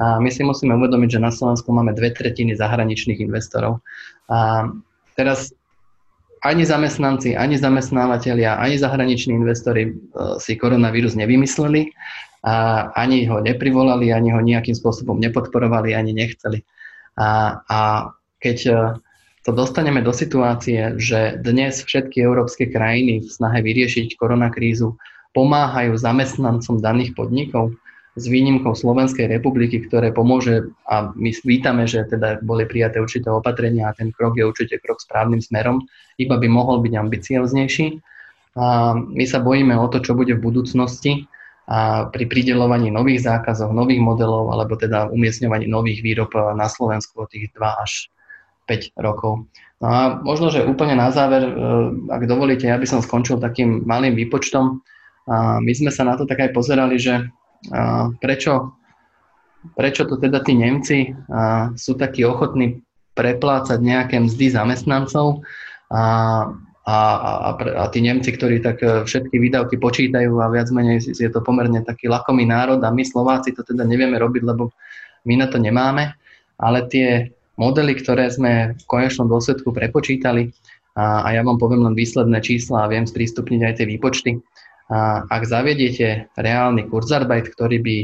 [0.00, 3.84] A my si musíme uvedomiť, že na Slovensku máme dve tretiny zahraničných investorov.
[4.32, 4.64] A
[5.12, 5.52] teraz
[6.40, 9.90] ani zamestnanci, ani zamestnávateľia, ani zahraniční investori e,
[10.40, 11.92] si koronavírus nevymysleli
[12.40, 16.64] a ani ho neprivolali, ani ho nejakým spôsobom nepodporovali, ani nechceli.
[17.20, 17.80] A, a
[18.40, 18.74] keď e,
[19.44, 24.96] to dostaneme do situácie, že dnes všetky európske krajiny v snahe vyriešiť koronakrízu
[25.36, 27.76] pomáhajú zamestnancom daných podnikov,
[28.18, 33.90] s výnimkou Slovenskej republiky, ktoré pomôže a my vítame, že teda boli prijaté určité opatrenia
[33.90, 35.86] a ten krok je určite krok správnym smerom,
[36.18, 38.02] iba by mohol byť ambicioznejší.
[38.58, 41.30] A my sa bojíme o to, čo bude v budúcnosti,
[41.70, 47.30] a pri pridelovaní nových zákazov, nových modelov alebo teda umiestňovaní nových výrob na Slovensku od
[47.30, 48.10] tých 2 až
[48.66, 49.46] 5 rokov.
[49.78, 51.52] No a možno, že úplne na záver, e,
[52.10, 54.82] ak dovolíte, ja by som skončil takým malým výpočtom.
[55.62, 57.30] My sme sa na to tak aj pozerali, že
[58.18, 58.74] prečo,
[59.78, 61.14] prečo to teda tí Nemci
[61.78, 62.82] sú takí ochotní
[63.14, 65.44] preplácať nejaké mzdy zamestnancov
[65.92, 66.02] a
[66.90, 71.30] a, a, a tí Nemci, ktorí tak e, všetky výdavky počítajú a viac menej je
[71.30, 74.74] to pomerne taký lakomý národ a my Slováci to teda nevieme robiť, lebo
[75.22, 76.10] my na to nemáme,
[76.58, 80.50] ale tie modely, ktoré sme v konečnom dôsledku prepočítali
[80.98, 84.30] a, a ja vám poviem len výsledné čísla a viem sprístupniť aj tie výpočty.
[84.90, 87.96] A ak zavediete reálny kurzarbeit, ktorý by,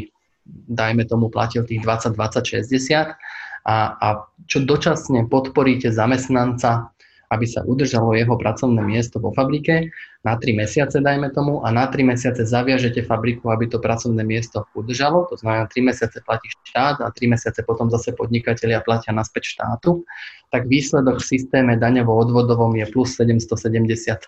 [0.70, 3.18] dajme tomu, platil tých 20, 20, 60
[3.66, 4.08] a, a
[4.46, 6.94] čo dočasne podporíte zamestnanca
[7.30, 9.90] aby sa udržalo jeho pracovné miesto vo fabrike
[10.22, 14.66] na 3 mesiace, dajme tomu, a na 3 mesiace zaviažete fabriku, aby to pracovné miesto
[14.78, 19.58] udržalo, to znamená 3 mesiace platí štát a 3 mesiace potom zase podnikatelia platia naspäť
[19.58, 20.06] štátu,
[20.54, 24.26] tak výsledok v systéme daňovo-odvodovom je plus 770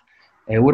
[0.51, 0.73] eur.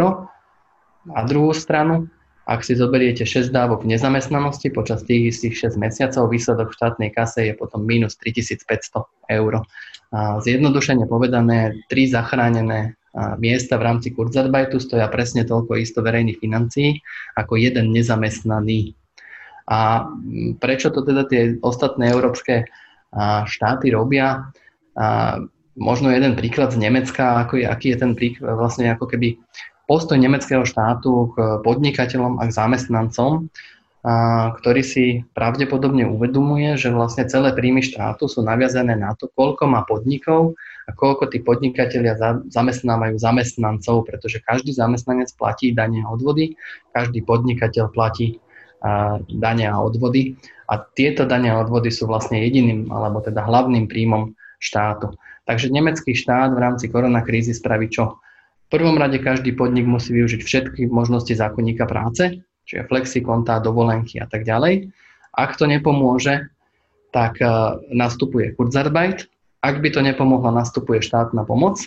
[1.05, 2.09] Na druhú stranu,
[2.45, 7.49] ak si zoberiete 6 dávok nezamestnanosti počas tých istých 6 mesiacov, výsledok v štátnej kase
[7.49, 9.01] je potom minus 3500
[9.33, 9.65] eur.
[10.13, 12.97] Zjednodušene povedané, tri zachránené
[13.39, 16.99] miesta v rámci Kurzarbeitu stoja presne toľko isto verejných financií
[17.39, 18.91] ako jeden nezamestnaný.
[19.65, 20.05] A
[20.61, 22.69] prečo to teda tie ostatné európske
[23.49, 24.51] štáty robia?
[25.75, 29.39] Možno jeden príklad z Nemecka, ako je, aký je ten príklad, vlastne ako keby
[29.89, 33.51] postoj nemeckého štátu k podnikateľom a k zamestnancom
[34.61, 39.81] ktorý si pravdepodobne uvedomuje, že vlastne celé príjmy štátu sú naviazané na to, koľko má
[39.81, 40.53] podnikov
[40.85, 42.13] a koľko tí podnikatelia
[42.53, 46.53] zamestnávajú zamestnancov, pretože každý zamestnanec platí dane a odvody,
[46.93, 48.37] každý podnikateľ platí
[49.41, 50.37] dane a odvody
[50.69, 55.17] a tieto dane a odvody sú vlastne jediným alebo teda hlavným príjmom štátu.
[55.49, 58.21] Takže nemecký štát v rámci koronakrízy spraví čo?
[58.65, 64.27] V prvom rade každý podnik musí využiť všetky možnosti zákonníka práce, čiže flexikonta, dovolenky a
[64.27, 64.89] tak ďalej.
[65.31, 66.49] Ak to nepomôže,
[67.15, 69.31] tak uh, nastupuje Kurzarbeit.
[69.63, 71.81] Ak by to nepomohlo, nastupuje štátna pomoc.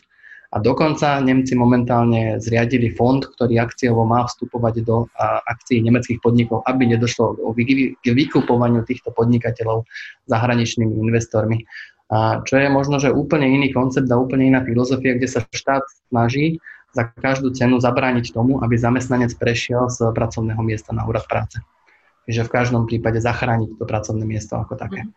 [0.49, 5.05] A dokonca Nemci momentálne zriadili fond, ktorý akciovo má vstupovať do
[5.45, 7.37] akcií nemeckých podnikov, aby nedošlo
[8.01, 9.85] k vykupovaniu týchto podnikateľov
[10.25, 11.69] zahraničnými investormi.
[12.09, 15.85] A čo je možno, že úplne iný koncept a úplne iná filozofia, kde sa štát
[16.09, 16.57] snaží
[16.93, 21.61] za každú cenu zabrániť tomu, aby zamestnanec prešiel z pracovného miesta na úrad práce.
[22.29, 25.09] Čiže v každom prípade zachrániť to pracovné miesto ako také.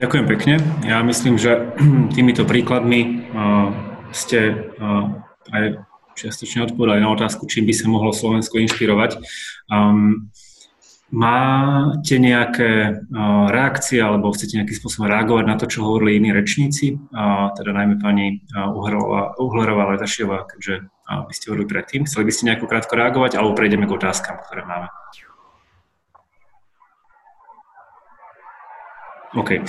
[0.00, 0.54] Ďakujem pekne.
[0.82, 1.70] Ja myslím, že
[2.16, 3.68] týmito príkladmi uh,
[4.10, 5.12] ste uh,
[5.52, 5.84] aj
[6.16, 9.20] čiastočne odpovedali na otázku, čím by sa mohlo Slovensko inšpirovať.
[9.70, 10.32] Um,
[11.10, 13.02] Máte nejaké
[13.50, 17.02] reakcie alebo chcete nejakým spôsobom reagovať na to, čo hovorili iní rečníci,
[17.58, 18.46] teda najmä pani
[19.42, 22.06] Uhlerová Letašiová, keďže vy ste hovorili predtým.
[22.06, 24.86] Chceli by ste nejako krátko reagovať alebo prejdeme k otázkam, ktoré máme?
[29.34, 29.62] OK.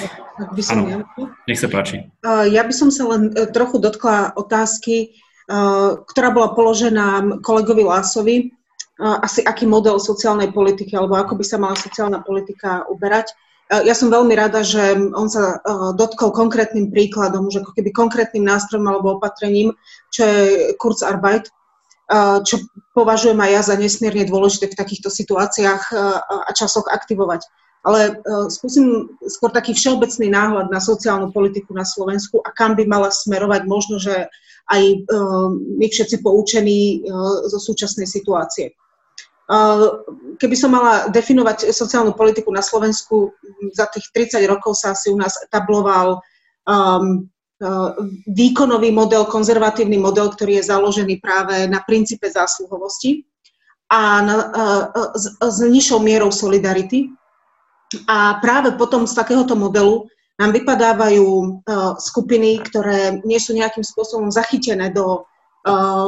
[0.74, 1.06] Áno,
[1.46, 2.06] nech sa páči.
[2.26, 5.08] Ja by som sa len e, trochu dotkla otázky, e,
[6.02, 8.50] ktorá bola položená kolegovi Lásovi
[9.02, 13.34] asi aký model sociálnej politiky alebo ako by sa mala sociálna politika uberať.
[13.72, 15.64] Ja som veľmi rada, že on sa
[15.96, 19.72] dotkol konkrétnym príkladom, že ako keby konkrétnym nástrojom alebo opatrením,
[20.12, 20.40] čo je
[20.76, 21.48] Kurzarbeit,
[22.44, 22.60] čo
[22.92, 25.84] považujem aj ja za nesmierne dôležité v takýchto situáciách
[26.28, 27.48] a časoch aktivovať.
[27.82, 28.20] Ale
[28.52, 33.66] skúsim skôr taký všeobecný náhľad na sociálnu politiku na Slovensku a kam by mala smerovať
[33.66, 34.28] možno, že
[34.68, 34.84] aj
[35.80, 37.08] my všetci poučení
[37.48, 38.76] zo súčasnej situácie.
[40.40, 43.36] Keby som mala definovať sociálnu politiku na Slovensku,
[43.76, 46.24] za tých 30 rokov sa asi u nás etabloval
[46.64, 47.28] um,
[47.60, 47.92] uh,
[48.32, 53.28] výkonový model, konzervatívny model, ktorý je založený práve na princípe zásluhovosti
[53.92, 54.84] a na, uh,
[55.20, 57.12] s, s nižšou mierou solidarity.
[58.08, 60.08] A práve potom z takéhoto modelu
[60.40, 61.62] nám vypadávajú
[62.02, 65.28] skupiny, ktoré nie sú nejakým spôsobom zachytené do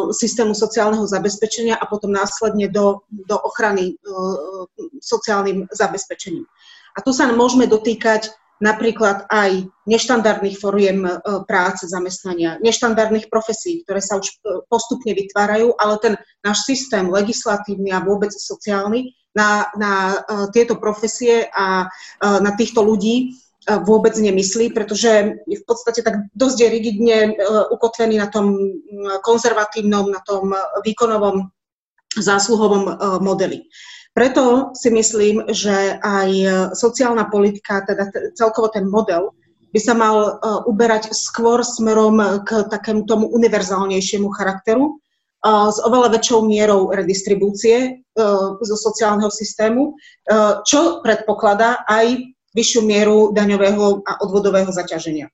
[0.09, 4.65] systému sociálneho zabezpečenia a potom následne do, do ochrany uh,
[4.97, 6.49] sociálnym zabezpečením.
[6.97, 14.01] A tu sa môžeme dotýkať napríklad aj neštandardných foriem uh, práce, zamestnania, neštandardných profesí, ktoré
[14.01, 14.41] sa už
[14.73, 20.21] postupne vytvárajú, ale ten náš systém legislatívny a vôbec sociálny na, na
[20.53, 21.89] tieto profesie a
[22.21, 23.33] na týchto ľudí
[23.63, 27.31] vôbec nemyslí, pretože je v podstate tak dosť rigidne e,
[27.71, 28.75] ukotvený na tom
[29.23, 30.51] konzervatívnom, na tom
[30.83, 31.47] výkonovom
[32.13, 33.65] zásluhovom modeli.
[34.13, 36.29] Preto si myslím, že aj
[36.77, 39.33] sociálna politika, teda celkovo ten model,
[39.73, 40.37] by sa mal
[40.69, 45.01] uberať skôr smerom k takému tomu univerzálnejšiemu charakteru,
[45.43, 48.05] s oveľa väčšou mierou redistribúcie
[48.63, 49.97] zo sociálneho systému,
[50.63, 52.15] čo predpokladá aj
[52.53, 55.29] vyššiu mieru daňového a odvodového zaťaženia.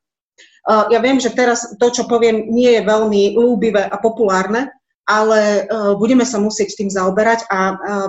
[0.68, 4.72] Ja viem, že teraz to, čo poviem, nie je veľmi lúbivé a populárne,
[5.10, 5.66] ale
[5.98, 7.60] budeme sa musieť tým zaoberať a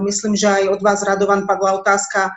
[0.04, 2.30] myslím, že aj od vás, Radovan, padla otázka,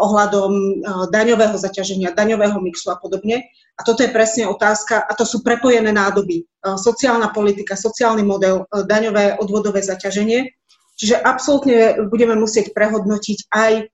[0.00, 0.80] ohľadom
[1.12, 3.44] daňového zaťaženia, daňového mixu a podobne.
[3.76, 6.48] A toto je presne otázka, a to sú prepojené nádoby.
[6.64, 10.56] Sociálna politika, sociálny model, daňové odvodové zaťaženie.
[10.96, 13.91] Čiže absolútne budeme musieť prehodnotiť aj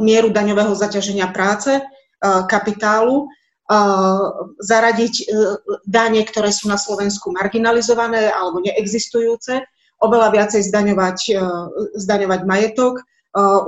[0.00, 1.80] mieru daňového zaťaženia práce,
[2.48, 3.28] kapitálu,
[4.62, 5.14] zaradiť
[5.84, 9.62] dane, ktoré sú na Slovensku marginalizované alebo neexistujúce,
[9.98, 11.18] oveľa viacej zdaňovať,
[11.98, 13.02] zdaňovať majetok,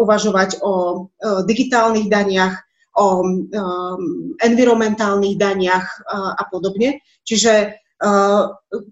[0.00, 1.06] uvažovať o
[1.44, 2.62] digitálnych daniach,
[2.96, 3.26] o
[4.40, 7.02] environmentálnych daniach a podobne.
[7.26, 7.76] Čiže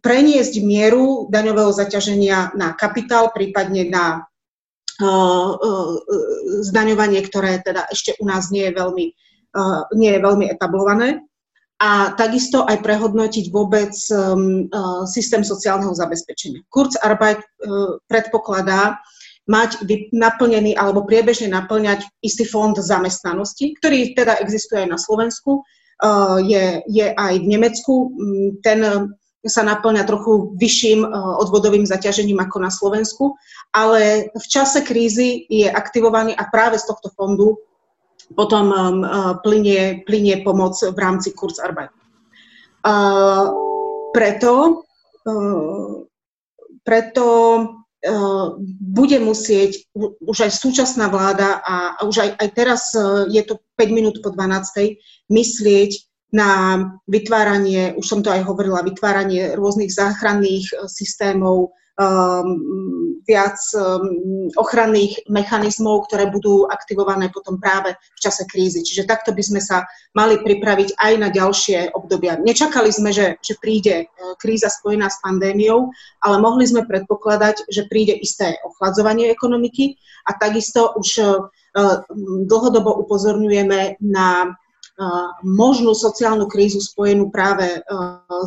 [0.02, 4.26] preniesť mieru daňového zaťaženia na kapitál, prípadne na
[6.64, 9.06] zdaňovanie, ktoré teda ešte u nás nie je veľmi,
[9.96, 11.20] nie je veľmi etablované.
[11.76, 13.92] A takisto aj prehodnotiť vôbec
[15.04, 16.64] systém sociálneho zabezpečenia.
[16.72, 17.44] Kurzarbeit
[18.08, 18.96] predpokladá
[19.44, 25.62] mať naplnený alebo priebežne naplňať istý fond zamestnanosti, ktorý teda existuje aj na Slovensku,
[26.48, 27.94] je, je aj v Nemecku.
[28.64, 29.12] Ten
[29.46, 31.06] sa naplňa trochu vyšším
[31.42, 33.34] odvodovým zaťažením ako na Slovensku,
[33.70, 37.58] ale v čase krízy je aktivovaný a práve z tohto fondu
[38.34, 38.74] potom
[39.46, 41.94] plinie, plinie pomoc v rámci Kurzarbeit.
[44.10, 44.52] Preto,
[46.82, 47.26] preto
[48.80, 49.90] bude musieť
[50.22, 51.74] už aj súčasná vláda a
[52.06, 55.00] už aj, aj teraz e, je to 5 minút po 12.
[55.26, 55.90] myslieť
[56.34, 56.50] na
[57.06, 65.26] vytváranie, už som to aj hovorila, vytváranie rôznych záchranných e, systémov, um, viac um, ochranných
[65.26, 68.84] mechanizmov, ktoré budú aktivované potom práve v čase krízy.
[68.84, 69.82] Čiže takto by sme sa
[70.14, 72.38] mali pripraviť aj na ďalšie obdobia.
[72.38, 75.90] Nečakali sme, že, že príde uh, kríza spojená s pandémiou,
[76.22, 79.96] ale mohli sme predpokladať, že príde isté ochladzovanie ekonomiky
[80.28, 81.48] a takisto už uh,
[82.46, 84.56] dlhodobo upozorňujeme na
[85.44, 87.80] možnú sociálnu krízu spojenú práve e,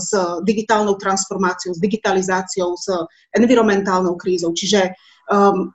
[0.01, 2.89] s digitálnou transformáciou, s digitalizáciou, s
[3.37, 4.49] environmentálnou krízou.
[4.57, 4.89] Čiže
[5.29, 5.69] um,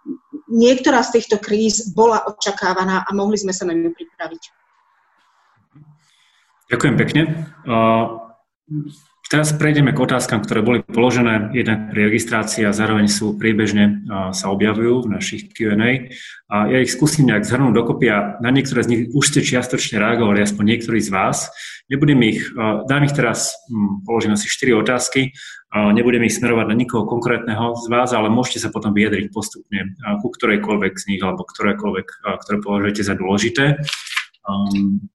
[0.50, 4.42] niektorá z týchto kríz bola očakávaná a mohli sme sa na ňu pripraviť.
[6.74, 7.22] Ďakujem pekne.
[7.62, 8.18] Uh,
[9.24, 14.04] Teraz prejdeme k otázkam, ktoré boli položené jednak pri registrácii a zároveň sú priebežne
[14.36, 16.12] sa objavujú v našich Q&A.
[16.52, 19.96] A ja ich skúsim nejak zhrnúť dokopy a na niektoré z nich už ste čiastočne
[19.96, 21.48] reagovali, aspoň niektorí z vás.
[21.88, 22.44] Nebudem ich,
[22.84, 25.32] dám ich teraz, hm, položím asi 4 otázky,
[25.72, 30.28] nebudem ich smerovať na nikoho konkrétneho z vás, ale môžete sa potom vyjadriť postupne ku
[30.30, 32.06] ktorejkoľvek z nich alebo ktorékoľvek,
[32.44, 33.64] ktoré považujete za dôležité.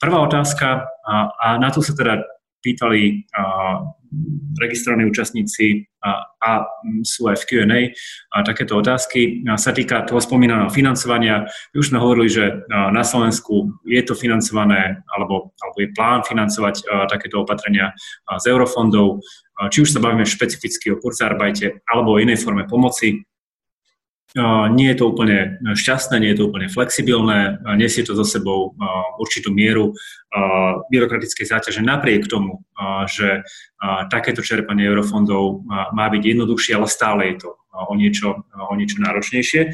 [0.01, 0.89] Prvá otázka,
[1.37, 2.25] a na tu sa teda
[2.61, 3.25] pýtali
[4.57, 6.51] registrovaní účastníci a, a
[7.05, 7.81] sú aj v Q&A
[8.33, 9.45] a takéto otázky.
[9.45, 11.45] A sa týka toho spomínaného financovania,
[11.77, 17.05] už sme hovorili, že na Slovensku je to financované, alebo, alebo je plán financovať a,
[17.05, 17.93] takéto opatrenia
[18.41, 19.21] z eurofondov,
[19.69, 23.21] či už sa bavíme špecificky o kurzarbajte alebo o inej forme pomoci,
[24.77, 28.77] nie je to úplne šťastné, nie je to úplne flexibilné, nesie to so sebou
[29.17, 29.97] určitú mieru
[30.93, 31.81] byrokratickej záťaže.
[31.81, 32.61] Napriek tomu,
[33.09, 33.41] že
[34.13, 37.49] takéto čerpanie eurofondov má byť jednoduchšie, ale stále je to
[37.87, 39.71] o niečo, o niečo náročnejšie.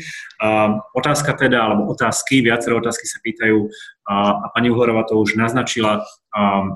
[0.94, 3.66] Otázka teda, alebo otázky, viaceré otázky sa pýtajú
[4.06, 6.06] a pani Uhlerová to už naznačila,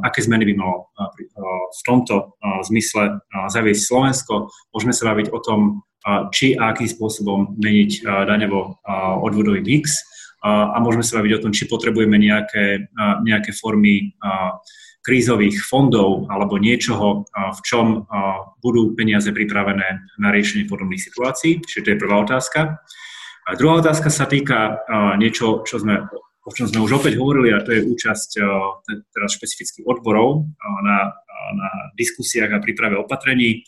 [0.02, 0.90] aké zmeny by malo
[1.70, 2.34] v tomto
[2.66, 3.22] zmysle
[3.54, 4.50] zaviesť Slovensko.
[4.74, 5.86] Môžeme sa baviť o tom,
[6.32, 8.82] či a akým spôsobom meniť daňovo
[9.22, 10.00] odvodový mix
[10.42, 12.88] a môžeme sa baviť o tom, či potrebujeme nejaké,
[13.28, 14.16] nejaké formy
[15.00, 18.04] krízových fondov alebo niečoho, v čom
[18.60, 21.64] budú peniaze pripravené na riešenie podobných situácií.
[21.64, 22.84] Čiže to je prvá otázka.
[23.48, 24.84] A druhá otázka sa týka
[25.18, 26.06] niečo, čo sme,
[26.44, 28.30] o čom sme už opäť hovorili, a to je účasť
[29.16, 30.46] teraz špecifických odborov
[30.84, 31.16] na,
[31.56, 33.66] na diskusiách a príprave opatrení.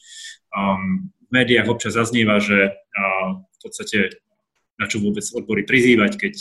[0.51, 2.75] V médiách občas zaznieva, že
[3.39, 4.19] v podstate
[4.77, 6.34] na čo vôbec odbory prizývať, keď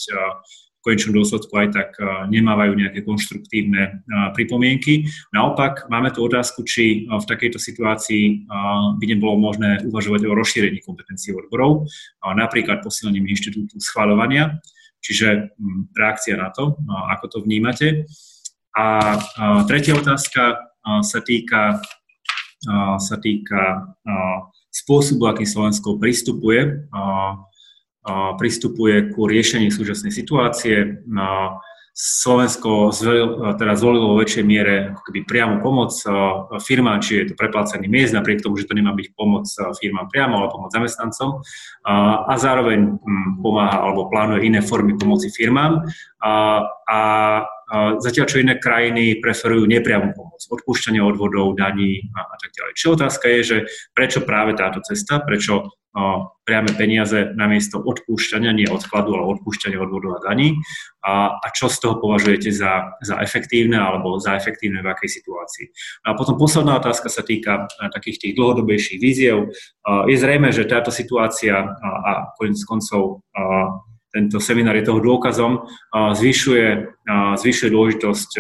[0.81, 1.91] konečnom dôsledku aj tak
[2.33, 4.01] nemávajú nejaké konštruktívne
[4.33, 5.05] pripomienky.
[5.33, 8.49] Naopak, máme tu otázku, či v takejto situácii
[8.97, 11.85] by nebolo možné uvažovať o rozšírení kompetencií odborov,
[12.25, 14.57] napríklad posilnením inštitútu schváľovania,
[15.05, 15.53] čiže
[15.93, 16.81] reakcia na to,
[17.13, 18.09] ako to vnímate.
[18.73, 19.19] A
[19.69, 20.73] tretia otázka
[21.05, 21.85] sa týka,
[22.97, 23.93] sa týka
[24.73, 26.89] spôsobu, akým Slovensko pristupuje,
[28.37, 31.05] pristupuje ku riešeniu súčasnej situácie.
[31.91, 35.93] Slovensko zvolilo, teda zvolilo vo väčšej miere ako keby priamu pomoc
[36.63, 39.45] firmám, či je to preplácaný miest, napriek tomu, že to nemá byť pomoc
[39.77, 41.45] firmám priamo, ale pomoc zamestnancom
[42.25, 45.83] a zároveň hm, pomáha alebo plánuje iné formy pomoci firmám
[46.25, 46.99] a, a
[48.01, 52.73] zatiaľ čo iné krajiny preferujú nepriamu pomoc, odpúšťanie odvodov, daní a, a tak ďalej.
[52.81, 53.57] Čiže otázka je, že
[53.93, 55.75] prečo práve táto cesta, prečo
[56.47, 60.55] priame peniaze namiesto odpúšťania, nie odkladu, ale odpúšťania odvodov a daní
[61.03, 65.67] a, a čo z toho považujete za, za efektívne alebo za efektívne v akej situácii.
[66.07, 69.51] No a potom posledná otázka sa týka takých tých dlhodobejších víziev.
[70.07, 73.27] Je zrejme, že táto situácia a, a konec koncov
[74.11, 76.99] tento seminár je toho dôkazom, zvyšuje,
[77.39, 78.31] zvyšuje dôležitosť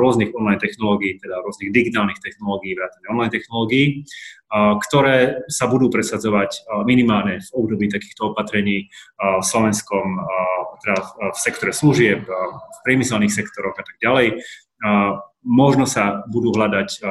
[0.00, 4.08] rôznych online technológií, teda rôznych digitálnych technológií, vrátane online technológií,
[4.56, 8.88] ktoré sa budú presadzovať minimálne v období takýchto opatrení
[9.20, 10.22] v slovenskom,
[10.80, 10.96] teda
[11.32, 14.40] v sektore služieb, v priemyselných sektoroch a tak ďalej.
[15.44, 17.04] Možno sa budú hľadať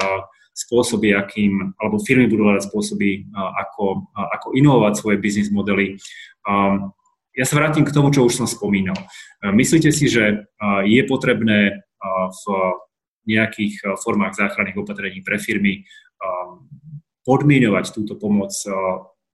[0.56, 6.00] spôsoby, akým, alebo firmy budú hľadať spôsoby, ako, ako inovovať svoje biznis modely
[7.36, 8.96] ja sa vrátim k tomu, čo už som spomínal.
[9.44, 10.36] E, myslíte si, že e,
[10.88, 11.74] je potrebné e,
[12.32, 12.44] v
[13.26, 15.82] nejakých formách záchranných opatrení pre firmy
[17.26, 18.54] podmienovať túto pomoc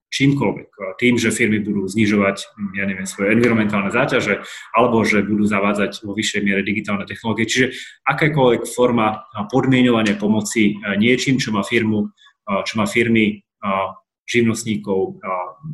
[0.08, 0.96] čímkoľvek.
[0.96, 6.16] Tým, že firmy budú znižovať, ja neviem, svoje environmentálne záťaže, alebo že budú zavádzať vo
[6.16, 7.52] vyššej miere digitálne technológie.
[7.52, 7.68] Čiže
[8.08, 12.16] akákoľvek forma podmienovania pomoci niečím, čo má firmu,
[12.48, 13.44] čo má firmy
[14.32, 15.20] živnostníkov,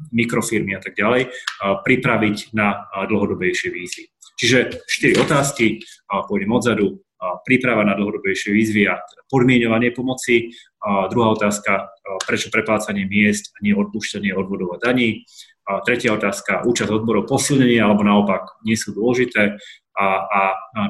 [0.09, 1.29] mikrofirmy a tak ďalej,
[1.61, 4.09] pripraviť na dlhodobejšie výzvy.
[4.37, 7.01] Čiže štyri otázky, pôjdem odzadu,
[7.45, 10.53] príprava na dlhodobejšie výzvy a teda podmienovanie pomoci.
[10.85, 11.89] A druhá otázka,
[12.29, 15.25] prečo preplácanie miest a nie odpúšťanie odvodov a daní.
[15.67, 19.57] A tretia otázka, účasť odborov posilnenie alebo naopak nie sú dôležité.
[19.97, 20.41] A, a,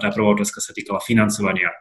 [0.03, 1.72] tá prvá otázka sa týkala financovania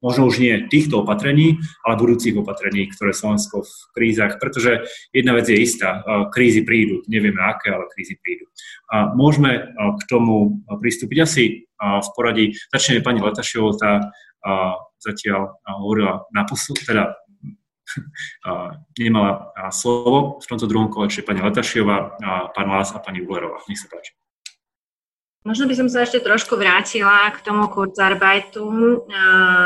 [0.00, 5.48] možno už nie týchto opatrení, ale budúcich opatrení, ktoré Slovensko v krízach, pretože jedna vec
[5.48, 8.48] je istá, krízy prídu, nevieme aké, ale krízy prídu.
[8.88, 11.44] A môžeme k tomu pristúpiť asi
[11.80, 14.12] v poradí, začneme pani Letašiovou, tá
[15.00, 17.16] zatiaľ hovorila naposled, teda
[19.00, 22.16] nemala slovo v tomto druhom kole, čiže pani Letašiová,
[22.56, 23.60] pán Lás a pani Ulerová.
[23.68, 24.16] Nech sa páči.
[25.40, 29.08] Možno by som sa ešte trošku vrátila k tomu Kurzarbeitu,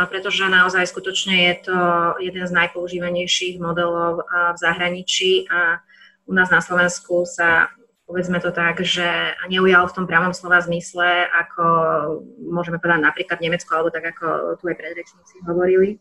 [0.07, 1.79] pretože naozaj skutočne je to
[2.23, 5.83] jeden z najpoužívanejších modelov v zahraničí a
[6.31, 7.75] u nás na Slovensku sa
[8.07, 11.65] povedzme to tak, že neujal v tom pravom slova zmysle, ako
[12.39, 15.99] môžeme povedať napríklad v Nemecku, alebo tak ako tu aj predrečníci hovorili.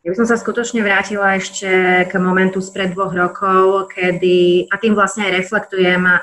[0.00, 1.68] Ja by som sa skutočne vrátila ešte
[2.08, 6.16] k momentu spred dvoch rokov, kedy, a tým vlastne aj reflektujem a,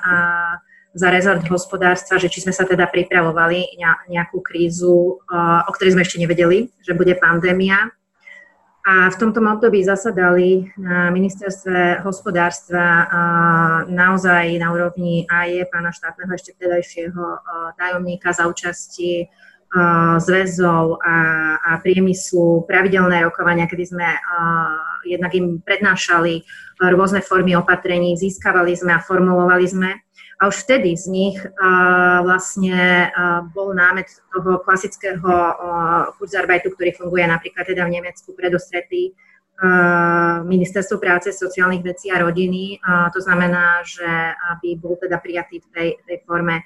[0.93, 6.03] za rezort hospodárstva, že či sme sa teda pripravovali na nejakú krízu, o ktorej sme
[6.05, 7.91] ešte nevedeli, že bude pandémia.
[8.87, 13.03] A v tomto období zasadali na ministerstve hospodárstva
[13.91, 17.23] naozaj na úrovni AE, pána štátneho ešte vtedajšieho
[17.75, 19.27] tajomníka za účasti
[20.23, 21.15] zväzov a,
[21.59, 24.07] a priemyslu pravidelné rokovania, kedy sme
[25.03, 26.47] jednak im prednášali
[26.79, 30.06] rôzne formy opatrení, získavali sme a formulovali sme
[30.37, 31.37] a už vtedy z nich
[32.21, 33.09] vlastne
[33.57, 35.25] bol námet toho klasického
[36.21, 39.17] Kurzarbeitu, ktorý funguje napríklad teda v Nemecku predostretý
[40.45, 42.77] Ministerstvo práce, sociálnych vecí a rodiny.
[42.85, 44.05] To znamená, že
[44.53, 46.61] aby bol teda prijatý v tej, tej forme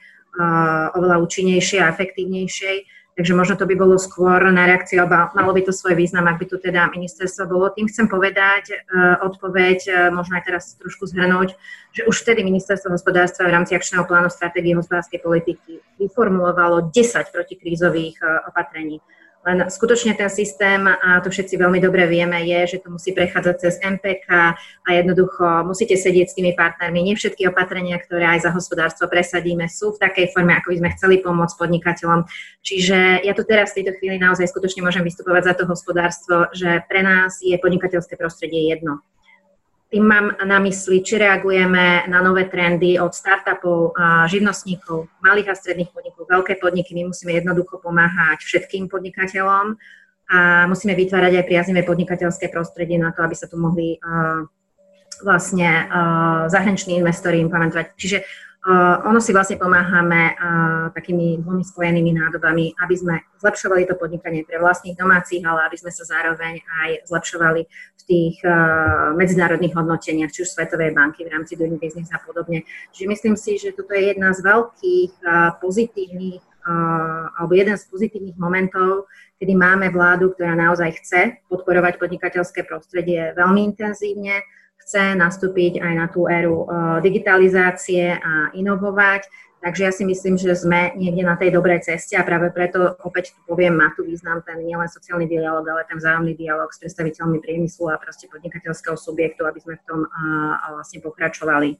[0.92, 2.78] oveľa účinnejšej a efektívnejšej
[3.12, 6.40] Takže možno to by bolo skôr na reakciu, alebo malo by to svoj význam, ak
[6.40, 7.68] by tu teda ministerstvo bolo.
[7.68, 11.60] Tým chcem povedať uh, odpoveď, uh, možno aj teraz trošku zhrnúť,
[11.92, 18.16] že už vtedy ministerstvo hospodárstva v rámci akčného plánu stratégie hospodárskej politiky vyformulovalo 10 protikrízových
[18.24, 19.04] uh, opatrení.
[19.42, 23.56] Len skutočne ten systém, a to všetci veľmi dobre vieme, je, že to musí prechádzať
[23.58, 27.02] cez MPK a jednoducho musíte sedieť s tými partnermi.
[27.02, 30.90] Nie všetky opatrenia, ktoré aj za hospodárstvo presadíme, sú v takej forme, ako by sme
[30.94, 32.30] chceli pomôcť podnikateľom.
[32.62, 36.86] Čiže ja tu teraz v tejto chvíli naozaj skutočne môžem vystupovať za to hospodárstvo, že
[36.86, 39.02] pre nás je podnikateľské prostredie jedno.
[39.92, 43.92] Tým mám na mysli, či reagujeme na nové trendy od startupov,
[44.32, 46.96] živnostníkov, malých a stredných podnikov, veľké podniky.
[46.96, 49.76] My musíme jednoducho pomáhať všetkým podnikateľom
[50.32, 54.00] a musíme vytvárať aj priaznivé podnikateľské prostredie na to, aby sa tu mohli
[55.28, 55.92] vlastne
[56.48, 57.92] zahraniční investori implementovať.
[58.00, 58.24] Čiže
[59.08, 60.38] ono si vlastne pomáhame
[60.94, 65.90] takými dvomi spojenými nádobami, aby sme zlepšovali to podnikanie pre vlastných domácich, ale aby sme
[65.90, 68.38] sa zároveň aj zlepšovali v tých
[69.18, 72.62] medzinárodných hodnoteniach, či už Svetovej banky v rámci Doing Business a podobne.
[72.94, 75.26] Čiže myslím si, že toto je jedna z veľkých
[75.58, 76.46] pozitívnych
[77.34, 79.10] alebo jeden z pozitívnych momentov,
[79.42, 84.46] kedy máme vládu, ktorá naozaj chce podporovať podnikateľské prostredie veľmi intenzívne,
[84.84, 86.66] chce nastúpiť aj na tú éru
[87.00, 89.30] digitalizácie a inovovať.
[89.62, 93.38] Takže ja si myslím, že sme niekde na tej dobrej ceste a práve preto opäť
[93.38, 97.38] tu poviem, má tu význam ten nielen sociálny dialog, ale ten vzájomný dialog s predstaviteľmi
[97.46, 100.10] priemyslu a proste podnikateľského subjektu, aby sme v tom
[100.66, 101.78] vlastne pokračovali.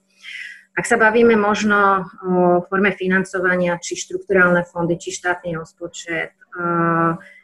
[0.78, 6.38] Ak sa bavíme možno o forme financovania, či štrukturálne fondy, či štátny rozpočet,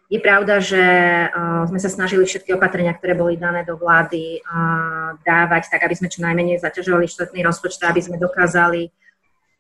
[0.07, 0.79] je pravda, že
[1.67, 4.39] sme sa snažili všetky opatrenia, ktoré boli dané do vlády,
[5.27, 8.87] dávať tak, aby sme čo najmenej zaťažovali štátny rozpočet, aby sme dokázali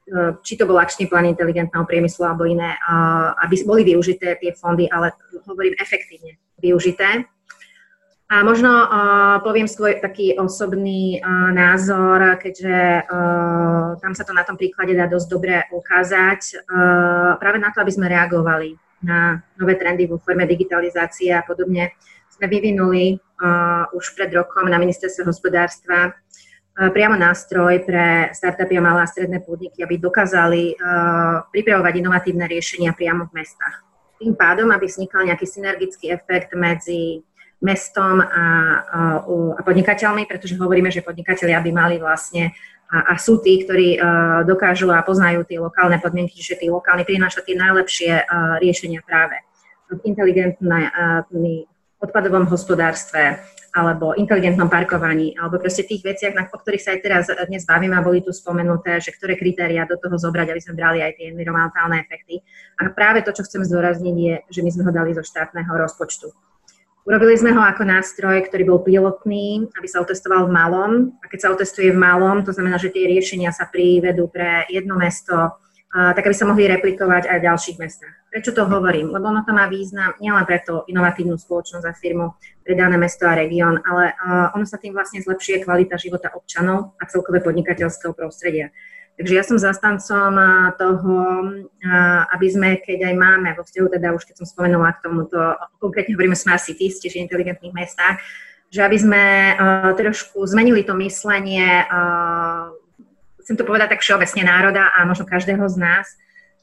[0.07, 2.79] E, či to bol akčný plán inteligentného priemyslu alebo iné,
[3.43, 5.11] aby boli využité tie fondy, ale
[5.43, 7.27] hovorím efektívne využité.
[8.27, 14.43] A možno uh, poviem svoj taký osobný uh, názor, keďže uh, tam sa to na
[14.43, 19.75] tom príklade dá dosť dobre ukázať, uh, práve na to, aby sme reagovali na nové
[19.75, 21.93] trendy vo forme digitalizácie a podobne,
[22.33, 26.13] sme vyvinuli uh, už pred rokom na ministerstve hospodárstva
[26.77, 30.77] priamo nástroj pre startupy a malé a stredné podniky, aby dokázali
[31.49, 33.81] pripravovať inovatívne riešenia priamo v mestách.
[34.21, 37.25] Tým pádom, aby vznikal nejaký synergický efekt medzi
[37.65, 38.45] mestom a, a,
[39.57, 42.53] a podnikateľmi, pretože hovoríme, že podnikatelia by mali vlastne
[42.87, 47.03] a, a sú tí, ktorí uh, dokážu a poznajú tie lokálne podmienky, že tí lokálni
[47.03, 49.43] prinášajú tie najlepšie uh, riešenia práve
[49.91, 51.23] v inteligentnej uh,
[51.97, 53.41] odpadovom hospodárstve,
[53.77, 57.93] alebo inteligentnom parkovaní, alebo proste tých veciach, na, o ktorých sa aj teraz dnes bavíme
[57.93, 61.29] a boli tu spomenuté, že ktoré kritéria do toho zobrať, aby sme brali aj tie
[61.29, 62.41] environmentálne efekty.
[62.81, 66.33] A práve to, čo chcem zdôrazniť, je, že my sme ho dali zo štátneho rozpočtu.
[67.07, 70.91] Urobili sme ho ako nástroj, ktorý bol pilotný, aby sa otestoval v malom.
[71.23, 74.99] A keď sa otestuje v malom, to znamená, že tie riešenia sa privedú pre jedno
[74.99, 75.55] mesto,
[75.87, 78.11] tak aby sa mohli replikovať aj v ďalších mestách.
[78.27, 79.15] Prečo to hovorím?
[79.15, 82.35] Lebo ono to má význam nielen pre tú inovatívnu spoločnosť a firmu,
[82.67, 84.11] pre dané mesto a región, ale
[84.51, 88.67] ono sa tým vlastne zlepšuje kvalita života občanov a celkové podnikateľského prostredia.
[89.17, 90.37] Takže ja som zastancom
[90.77, 91.17] toho,
[92.29, 96.13] aby sme, keď aj máme vo vzťahu, teda už keď som spomenula k tomuto, konkrétne
[96.13, 98.21] hovoríme Smart Cities, tiež inteligentných mestách,
[98.69, 99.23] že aby sme
[99.57, 102.69] uh, trošku zmenili to myslenie, uh,
[103.41, 106.05] chcem to povedať tak všeobecne národa a možno každého z nás,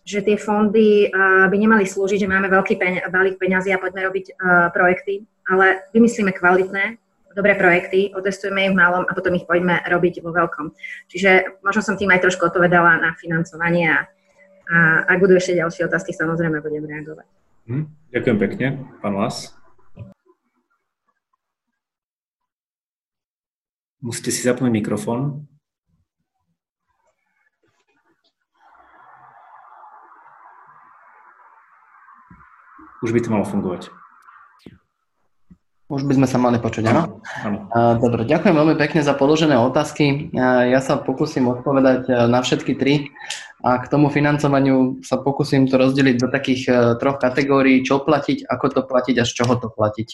[0.04, 4.04] že tie fondy uh, by nemali slúžiť, že máme veľký peň, balík peňazí a poďme
[4.04, 4.36] robiť
[4.76, 7.02] projekty, ale vymyslíme kvalitné,
[7.34, 10.72] dobré projekty, otestujeme ich v malom a potom ich poďme robiť vo veľkom.
[11.10, 14.06] Čiže možno som tým aj trošku odpovedala na financovanie a
[15.10, 17.28] ak budú ešte ďalšie otázky, samozrejme budem reagovať.
[17.68, 17.84] Hm,
[18.14, 18.66] ďakujem pekne,
[19.04, 19.52] pán Las.
[24.00, 25.48] Musíte si zapnúť mikrofón.
[33.04, 33.92] už by to malo fungovať.
[35.84, 37.20] Už by sme sa mali počuť, áno?
[38.00, 40.32] Dobre, ďakujem veľmi pekne za položené otázky.
[40.32, 43.12] Ja sa pokúsim odpovedať na všetky tri
[43.60, 48.44] a k tomu financovaniu sa pokúsim to rozdeliť do takých e, troch kategórií, čo platiť,
[48.44, 50.08] ako to platiť a z čoho to platiť.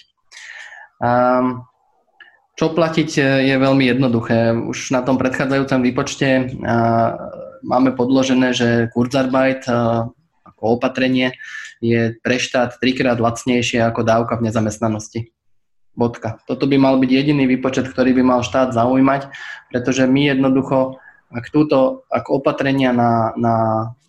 [2.55, 4.55] Čo platiť e, je veľmi jednoduché.
[4.55, 6.55] Už na tom predchádzajúcom výpočte
[7.67, 9.75] máme podložené, že Kurzarbeit e,
[10.47, 11.35] ako opatrenie
[11.83, 15.35] je pre štát trikrát lacnejšie ako dávka v nezamestnanosti.
[16.01, 16.41] Bodka.
[16.49, 19.29] Toto by mal byť jediný výpočet, ktorý by mal štát zaujímať,
[19.69, 20.97] pretože my jednoducho,
[21.29, 23.55] ak túto, ak opatrenia na, na,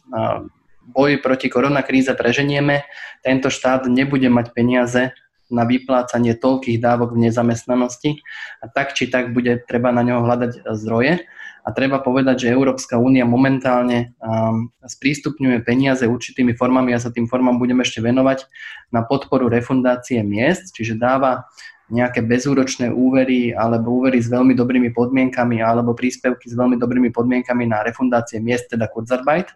[0.08, 0.48] na
[0.88, 2.88] boj proti koronakríze preženieme,
[3.20, 5.12] tento štát nebude mať peniaze
[5.52, 8.24] na vyplácanie toľkých dávok v nezamestnanosti
[8.64, 11.28] a tak či tak bude treba na ňoho hľadať zdroje.
[11.62, 17.30] A treba povedať, že Európska únia momentálne um, sprístupňuje peniaze určitými formami, ja sa tým
[17.30, 18.50] formám budem ešte venovať,
[18.90, 21.46] na podporu refundácie miest, čiže dáva
[21.92, 27.68] nejaké bezúročné úvery alebo úvery s veľmi dobrými podmienkami alebo príspevky s veľmi dobrými podmienkami
[27.68, 29.52] na refundácie miest, teda Kurzarbeit,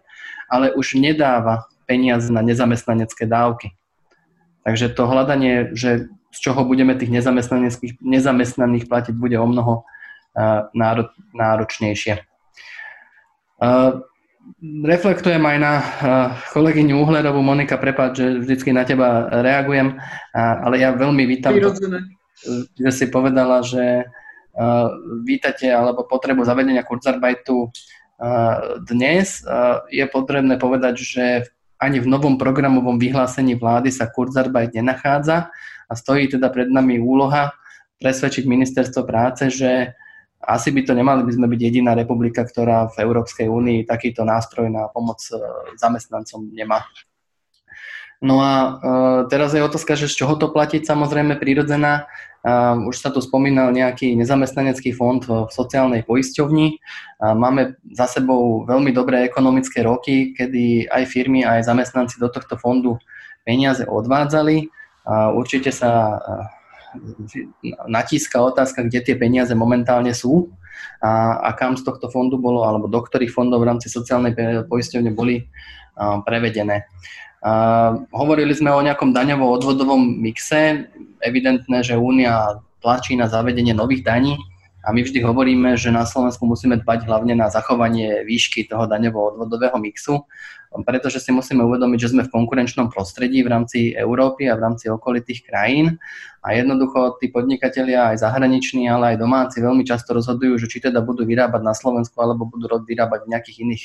[0.52, 3.72] ale už nedáva peniaze na nezamestnanecké dávky.
[4.68, 9.88] Takže to hľadanie, že z čoho budeme tých nezamestnaných, nezamestnaných platiť, bude o mnoho
[10.76, 12.20] náro, náročnejšie.
[14.62, 15.72] Reflektujem aj na
[16.52, 17.40] kolegyňu Uhlerovú.
[17.40, 19.96] Monika, prepáč, že vždycky na teba reagujem,
[20.36, 21.72] ale ja veľmi vítam, to,
[22.76, 24.04] že si povedala, že
[25.24, 27.68] vítate alebo potrebu zavedenia Kurzarbeitu
[28.88, 29.44] dnes.
[29.92, 31.24] Je potrebné povedať, že
[31.76, 35.52] ani v novom programovom vyhlásení vlády sa Kurzarbeit nenachádza
[35.86, 37.52] a stojí teda pred nami úloha
[38.00, 39.92] presvedčiť ministerstvo práce, že
[40.40, 44.72] asi by to nemali by sme byť jediná republika, ktorá v Európskej únii takýto nástroj
[44.72, 45.20] na pomoc
[45.76, 46.84] zamestnancom nemá.
[48.24, 52.08] No a uh, teraz je otázka, že z čoho to platiť, samozrejme prirodzená.
[52.46, 56.80] Uh, už sa tu spomínal nejaký nezamestnanecký fond v, sociálnej poisťovni.
[57.20, 62.56] Uh, máme za sebou veľmi dobré ekonomické roky, kedy aj firmy, aj zamestnanci do tohto
[62.56, 62.96] fondu
[63.44, 64.72] peniaze odvádzali.
[65.04, 66.56] Uh, určite sa uh,
[67.84, 70.56] natíska otázka, kde tie peniaze momentálne sú
[71.04, 74.32] a, a kam z tohto fondu bolo, alebo do ktorých fondov v rámci sociálnej
[74.64, 76.88] poisťovne boli uh, prevedené.
[77.46, 80.90] Uh, hovorili sme o nejakom daňovo-odvodovom mixe.
[81.22, 84.34] Evidentné, že Únia tlačí na zavedenie nových daní
[84.82, 89.78] a my vždy hovoríme, že na Slovensku musíme dbať hlavne na zachovanie výšky toho daňovo-odvodového
[89.78, 90.26] mixu,
[90.82, 94.90] pretože si musíme uvedomiť, že sme v konkurenčnom prostredí v rámci Európy a v rámci
[94.90, 96.02] okolitých krajín
[96.42, 100.98] a jednoducho tí podnikatelia aj zahraniční, ale aj domáci veľmi často rozhodujú, že či teda
[100.98, 103.84] budú vyrábať na Slovensku alebo budú vyrábať v nejakých iných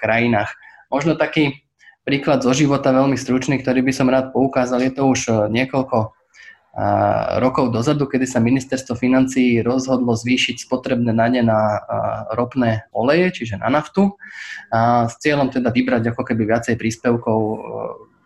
[0.00, 0.56] krajinách.
[0.88, 1.65] Možno taký
[2.06, 4.78] príklad zo života veľmi stručný, ktorý by som rád poukázal.
[4.86, 6.16] Je to už e, niekoľko
[7.40, 11.80] rokov dozadu, kedy sa ministerstvo financí rozhodlo zvýšiť spotrebné dane na
[12.36, 14.12] ropné oleje, čiže na naftu,
[14.68, 17.56] a s cieľom teda vybrať ako keby viacej príspevkov e,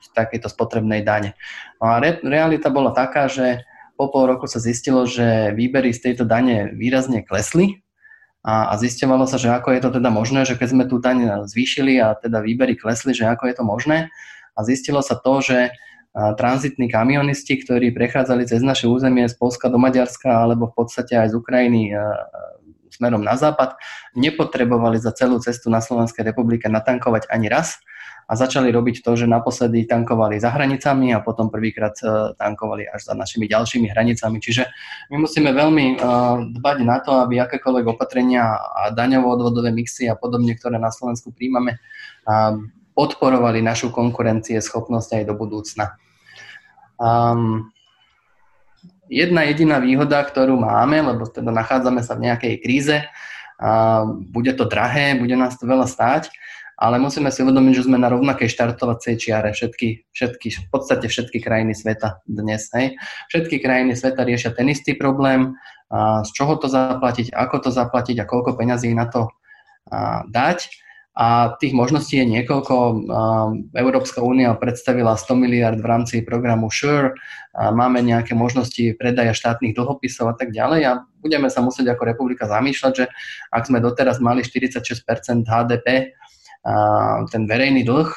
[0.02, 1.38] z takejto spotrebnej dane.
[1.78, 3.62] No a re, realita bola taká, že
[3.94, 7.84] po pol roku sa zistilo, že výbery z tejto dane výrazne klesli
[8.40, 11.44] a, a zistovalo sa, že ako je to teda možné, že keď sme tú daň
[11.44, 13.98] zvýšili a teda výbery klesli, že ako je to možné.
[14.56, 15.76] A zistilo sa to, že
[16.10, 21.30] tranzitní kamionisti, ktorí prechádzali cez naše územie z Polska do Maďarska alebo v podstate aj
[21.30, 21.94] z Ukrajiny
[22.90, 23.78] smerom na západ,
[24.18, 27.78] nepotrebovali za celú cestu na Slovenskej republike natankovať ani raz
[28.30, 33.10] a začali robiť to, že naposledy tankovali za hranicami a potom prvýkrát e, tankovali až
[33.10, 34.38] za našimi ďalšími hranicami.
[34.38, 34.70] Čiže
[35.10, 36.06] my musíme veľmi e,
[36.54, 41.82] dbať na to, aby akékoľvek opatrenia a daňovo-odvodové mixy a podobne, ktoré na Slovensku príjmame,
[42.94, 45.96] podporovali našu konkurencie schopnosť aj do budúcna.
[47.00, 47.72] Um,
[49.08, 54.68] jedna jediná výhoda, ktorú máme, lebo teda nachádzame sa v nejakej kríze, uh, bude to
[54.68, 56.28] drahé, bude nás to veľa stáť,
[56.80, 61.44] ale musíme si uvedomiť, že sme na rovnakej štartovacej čiare všetky, všetky, v podstate všetky
[61.44, 62.72] krajiny sveta dnes.
[62.72, 62.96] Hej.
[63.28, 65.60] Všetky krajiny sveta riešia ten istý problém,
[65.92, 69.28] a z čoho to zaplatiť, ako to zaplatiť a koľko peňazí na to
[69.92, 70.72] a, dať.
[71.20, 73.04] A tých možností je niekoľko.
[73.76, 77.12] Európska únia predstavila 100 miliard v rámci programu SURE,
[77.52, 82.48] máme nejaké možnosti predaja štátnych dlhopisov a tak ďalej a budeme sa musieť ako republika
[82.48, 83.04] zamýšľať, že
[83.52, 86.14] ak sme doteraz mali 46% HDP,
[87.32, 88.10] ten verejný dlh,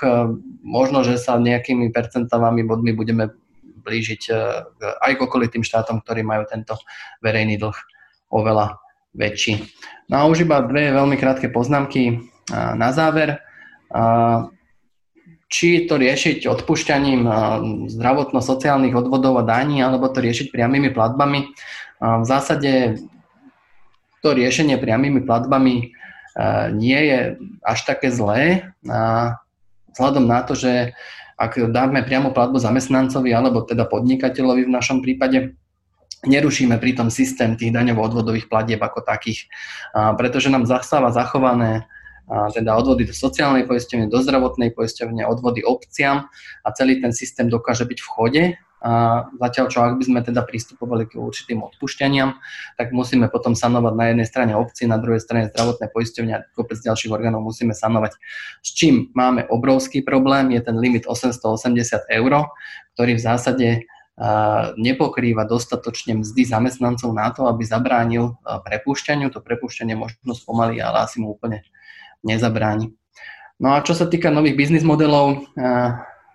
[0.64, 3.32] možno, že sa nejakými percentovými bodmi budeme
[3.84, 4.34] blížiť e,
[4.80, 6.76] aj k okolitým štátom, ktorí majú tento
[7.20, 7.76] verejný dlh
[8.32, 8.80] oveľa
[9.16, 9.64] väčší.
[10.10, 12.20] No a už iba dve veľmi krátke poznámky
[12.52, 13.40] na záver.
[15.54, 17.30] Či to riešiť odpúšťaním
[17.94, 21.54] zdravotno-sociálnych odvodov a daní, alebo to riešiť priamými platbami.
[22.02, 22.98] V zásade
[24.26, 25.94] to riešenie priamými platbami
[26.74, 27.20] nie je
[27.62, 28.74] až také zlé,
[29.94, 30.98] vzhľadom na to, že
[31.38, 35.58] ak dáme priamo platbu zamestnancovi alebo teda podnikateľovi v našom prípade,
[36.24, 39.52] nerušíme pritom systém tých daňovo-odvodových platieb ako takých,
[39.94, 41.86] pretože nám zastáva zachované
[42.56, 46.32] teda odvody do sociálnej poisťovne, do zdravotnej poisťovne, odvody obciam
[46.64, 48.73] a celý ten systém dokáže byť v chode a
[49.40, 52.36] zatiaľ čo ak by sme teda pristupovali k určitým odpušťaniam,
[52.76, 56.84] tak musíme potom sanovať na jednej strane obci, na druhej strane zdravotné poisťovne a kopec
[56.84, 58.20] ďalších orgánov musíme sanovať.
[58.60, 62.32] S čím máme obrovský problém, je ten limit 880 eur,
[63.00, 63.68] ktorý v zásade
[64.78, 69.34] nepokrýva dostatočne mzdy zamestnancov na to, aby zabránil prepúšťaniu.
[69.34, 71.66] To prepúšťanie možno spomalí, ale asi mu úplne
[72.22, 72.94] nezabráni.
[73.58, 75.50] No a čo sa týka nových biznis modelov,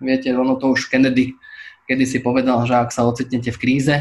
[0.03, 1.39] viete, ono to už Kennedy
[1.89, 3.95] kedy si povedal, že ak sa ocitnete v kríze,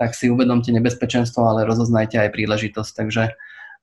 [0.00, 2.92] tak si uvedomte nebezpečenstvo, ale rozoznajte aj príležitosť.
[2.96, 3.24] Takže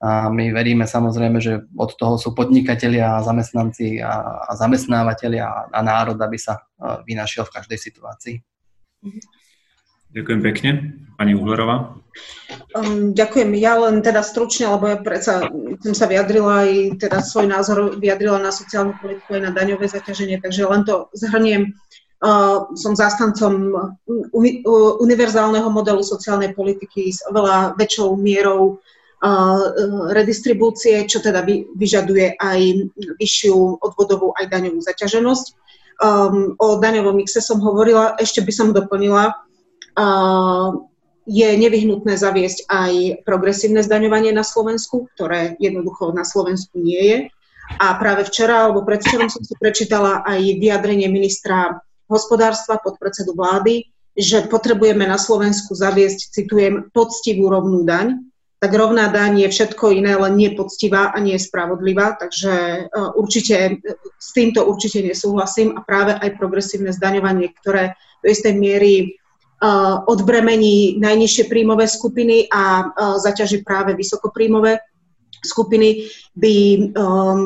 [0.03, 5.79] a my veríme samozrejme, že od toho sú podnikatelia, zamestnanci a, a zamestnávateľia a, a
[5.79, 6.67] národ, aby sa
[7.07, 8.35] vynašiel v každej situácii.
[10.11, 10.69] Ďakujem pekne.
[11.15, 11.95] Pani Uhlerová.
[12.75, 13.55] Um, ďakujem.
[13.55, 15.47] Ja len teda stručne, lebo ja predsa
[15.79, 20.43] som sa vyjadrila aj teda svoj názor vyjadrila na sociálnu politiku aj na daňové zaťaženie,
[20.43, 21.71] takže len to zhrniem
[22.75, 23.75] som zastancom
[25.03, 28.79] univerzálneho modelu sociálnej politiky s oveľa väčšou mierou
[30.13, 31.41] redistribúcie, čo teda
[31.75, 32.59] vyžaduje aj
[33.17, 35.45] vyššiu odvodovú aj daňovú zaťaženosť.
[36.59, 39.33] O daňovom mixe som hovorila, ešte by som doplnila,
[41.25, 47.17] je nevyhnutné zaviesť aj progresívne zdaňovanie na Slovensku, ktoré jednoducho na Slovensku nie je.
[47.81, 54.47] A práve včera alebo predvčerom som si prečítala aj vyjadrenie ministra hospodárstva, podpredsedu vlády, že
[54.47, 58.23] potrebujeme na Slovensku zaviesť, citujem, poctivú rovnú daň,
[58.63, 62.81] tak rovná daň je všetko iné, len nie poctivá a nie spravodlivá, takže e,
[63.19, 63.83] určite
[64.17, 69.05] s týmto určite nesúhlasím a práve aj progresívne zdaňovanie, ktoré do istej miery e,
[70.07, 74.79] odbremení najnižšie príjmové skupiny a zaťaží práve vysokopríjmové
[75.45, 76.55] skupiny, by
[76.97, 77.39] um,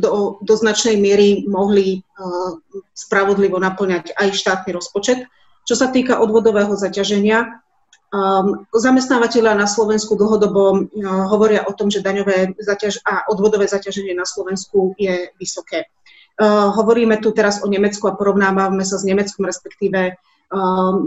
[0.00, 2.56] do, do značnej miery mohli uh,
[2.96, 5.28] spravodlivo naplňať aj štátny rozpočet.
[5.68, 7.60] Čo sa týka odvodového zaťaženia,
[8.12, 10.84] Um, zamestnávateľia na Slovensku dlhodobo uh,
[11.32, 15.88] hovoria o tom, že daňové zaťaž- a odvodové zaťaženie na Slovensku je vysoké.
[16.36, 20.20] Uh, hovoríme tu teraz o Nemecku a porovnávame sa s Nemeckom, respektíve
[20.52, 21.00] um,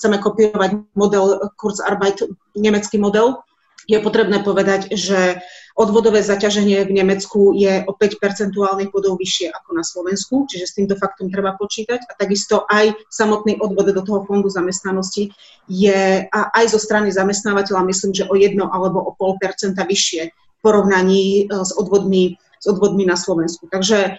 [0.00, 2.24] chceme kopírovať model Kurzarbeit,
[2.56, 3.44] nemecký model.
[3.84, 5.44] Je potrebné povedať, že
[5.74, 10.76] Odvodové zaťaženie v Nemecku je o 5 percentuálnych bodov vyššie ako na Slovensku, čiže s
[10.78, 11.98] týmto faktom treba počítať.
[12.06, 15.34] A takisto aj samotný odvod do toho fondu zamestnanosti
[15.66, 20.30] je a aj zo strany zamestnávateľa myslím, že o 1 alebo o pol percenta vyššie
[20.30, 23.66] v porovnaní e, s odvodmi, s odvodmi na Slovensku.
[23.66, 24.10] Takže e,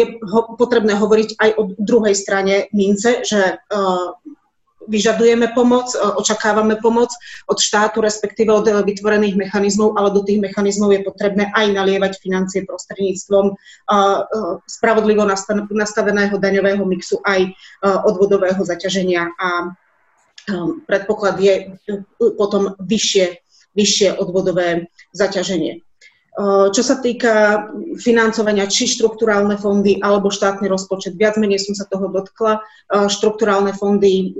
[0.00, 0.04] je
[0.56, 3.76] potrebné hovoriť aj o druhej strane mince, že e,
[4.88, 7.10] vyžadujeme pomoc, e, očakávame pomoc
[7.46, 12.64] od štátu, respektíve od vytvorených mechanizmov, ale do tých mechanizmov je potrebné aj nalievať financie
[12.68, 13.96] prostredníctvom e, e,
[14.68, 15.24] spravodlivo
[15.72, 17.52] nastaveného daňového mixu aj
[17.84, 19.48] odvodového zaťaženia a
[20.84, 21.54] predpoklad je
[22.36, 23.40] potom vyššie,
[23.72, 25.80] vyššie odvodové zaťaženie.
[26.74, 27.66] Čo sa týka
[28.02, 32.58] financovania, či štrukturálne fondy alebo štátny rozpočet, viac menej som sa toho dotkla.
[32.90, 34.34] Štrukturálne fondy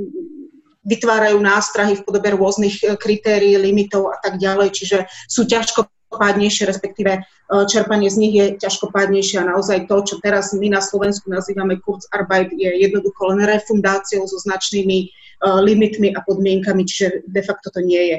[0.84, 6.68] vytvárajú nástrahy v podobe rôznych e, kritérií, limitov a tak ďalej, čiže sú ťažko pádnejšie,
[6.68, 7.24] respektíve
[7.66, 12.54] čerpanie z nich je ťažkopádnejšie a naozaj to, čo teraz my na Slovensku nazývame Kurzarbeit,
[12.54, 15.10] je jednoducho len refundáciou so značnými
[15.42, 18.16] limitmi a podmienkami, čiže de facto to nie je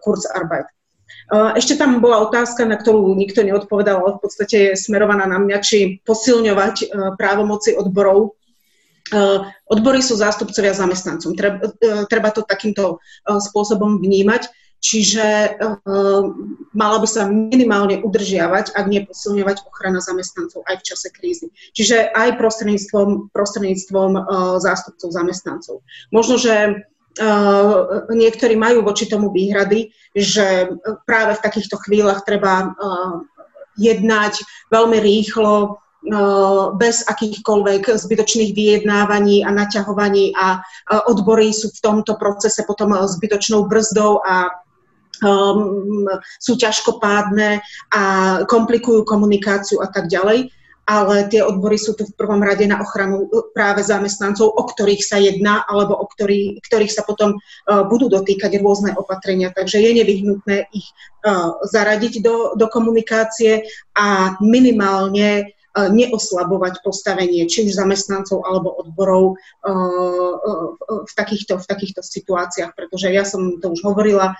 [0.00, 0.66] Kurzarbeit.
[1.30, 5.58] Ešte tam bola otázka, na ktorú nikto neodpovedal, ale v podstate je smerovaná na mňa,
[5.62, 6.90] či posilňovať
[7.20, 8.34] právomoci odborov
[9.12, 9.38] Eh,
[9.68, 11.36] odbory sú zástupcovia zamestnancom.
[11.36, 14.48] Eh, treba to takýmto spôsobom vnímať.
[14.82, 15.62] Čiže
[16.74, 21.46] mala by sa minimálne udržiavať, ak nie posilňovať ochrana zamestnancov aj v čase krízy.
[21.70, 24.10] Čiže aj prostredníctvom, prostredníctvom
[24.58, 25.86] zástupcov zamestnancov.
[26.10, 26.82] Možno, že
[28.08, 30.72] niektorí majú voči tomu výhrady, že
[31.04, 32.72] práve v takýchto chvíľach treba
[33.76, 34.40] jednať
[34.72, 35.82] veľmi rýchlo,
[36.82, 40.58] bez akýchkoľvek zbytočných vyjednávaní a naťahovaní a
[41.06, 44.50] odbory sú v tomto procese potom zbytočnou brzdou a
[45.22, 46.02] um,
[46.42, 47.62] sú ťažkopádne
[47.94, 48.02] a
[48.50, 50.50] komplikujú komunikáciu a tak ďalej.
[50.92, 53.24] Ale tie odbory sú tu v prvom rade na ochranu
[53.56, 58.60] práve zamestnancov, o ktorých sa jedná, alebo o ktorý, ktorých sa potom uh, budú dotýkať
[58.60, 59.48] rôzne opatrenia.
[59.56, 60.92] Takže je nevyhnutné ich
[61.24, 63.64] uh, zaradiť do, do komunikácie
[63.96, 69.76] a minimálne E, neoslabovať postavenie či už zamestnancov alebo odborov e, e,
[71.08, 74.36] v takýchto, v takýchto situáciách, pretože ja som to už hovorila,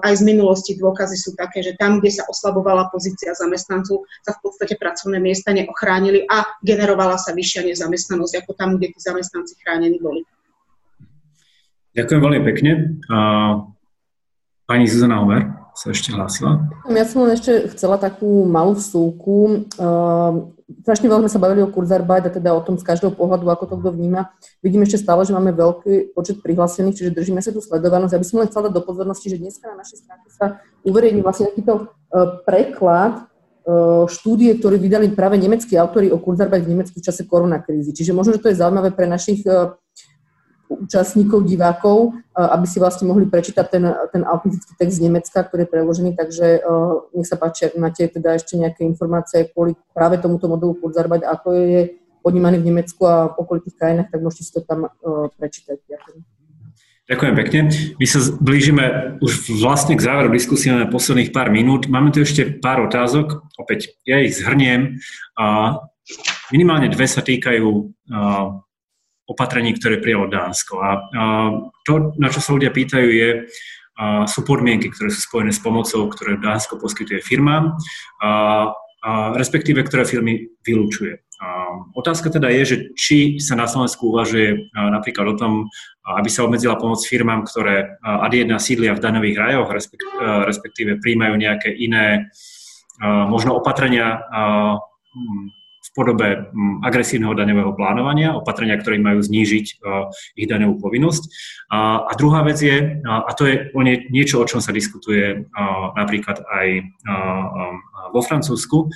[0.00, 4.40] aj z minulosti dôkazy sú také, že tam, kde sa oslabovala pozícia zamestnancov, sa v
[4.40, 10.00] podstate pracovné miesta neochránili a generovala sa vyššia nezamestnanosť ako tam, kde tí zamestnanci chránení
[10.00, 10.24] boli.
[11.94, 12.70] Ďakujem veľmi pekne.
[14.64, 16.70] Pani Zuzana Homer sa ešte hlásila.
[16.86, 19.66] Ja som ešte chcela takú malú vsúku.
[19.74, 20.54] Uh,
[20.86, 23.64] strašne veľa sme sa bavili o Kurzarbeit a teda o tom z každého pohľadu, ako
[23.66, 24.30] to kto vníma.
[24.62, 28.14] Vidím ešte stále, že máme veľký počet prihlásených, čiže držíme sa tú sledovanosť.
[28.14, 31.20] Ja by som len chcela dať do pozornosti, že dneska na našej stránke sa uverejní
[31.26, 33.26] vlastne takýto uh, preklad
[33.66, 37.90] uh, štúdie, ktoré vydali práve nemeckí autori o Kurzarbeit v Nemecku v čase koronakrízy.
[37.90, 39.74] Čiže možno, že to je zaujímavé pre našich uh,
[40.68, 45.72] účastníkov, divákov, aby si vlastne mohli prečítať ten, ten autentický text z Nemecka, ktorý je
[45.72, 46.64] preložený, takže
[47.14, 51.46] nech sa páči, ak máte teda ešte nejaké informácie kvôli práve tomuto modelu Kurzarbeit, ako
[51.54, 51.80] je
[52.24, 54.88] podnímaný v Nemecku a v okolitých krajinách, tak môžete si to tam
[55.36, 55.76] prečítať.
[55.84, 56.20] Ďakujem.
[57.04, 57.60] Ďakujem pekne.
[58.00, 58.84] My sa blížime
[59.20, 61.84] už vlastne k záveru diskusie na posledných pár minút.
[61.84, 63.44] Máme tu ešte pár otázok.
[63.60, 64.96] Opäť ja ich zhrniem.
[66.48, 67.92] Minimálne dve sa týkajú
[69.24, 70.74] opatrení, ktoré prijalo Dánsko.
[70.80, 70.90] A
[71.84, 73.48] to, na čo sa ľudia pýtajú, je,
[74.26, 77.78] sú podmienky, ktoré sú spojené s pomocou, ktoré Dánsko poskytuje firmám,
[78.20, 78.30] a,
[79.04, 81.22] a respektíve ktoré firmy vylúčuje.
[81.94, 85.52] Otázka teda je, že či sa na Slovensku uvažuje napríklad o tom,
[86.06, 89.68] aby sa obmedzila pomoc firmám, ktoré ad jedna sídlia v daňových rajoch,
[90.46, 92.30] respektíve príjmajú nejaké iné
[93.02, 94.22] možno opatrenia
[95.94, 96.50] podobe
[96.82, 99.66] agresívneho daňového plánovania, opatrenia, ktoré majú znížiť
[100.34, 101.22] ich daňovú povinnosť.
[101.70, 103.70] A druhá vec je, a to je
[104.10, 105.46] niečo, o čom sa diskutuje
[105.94, 106.66] napríklad aj
[108.10, 108.90] vo Francúzsku,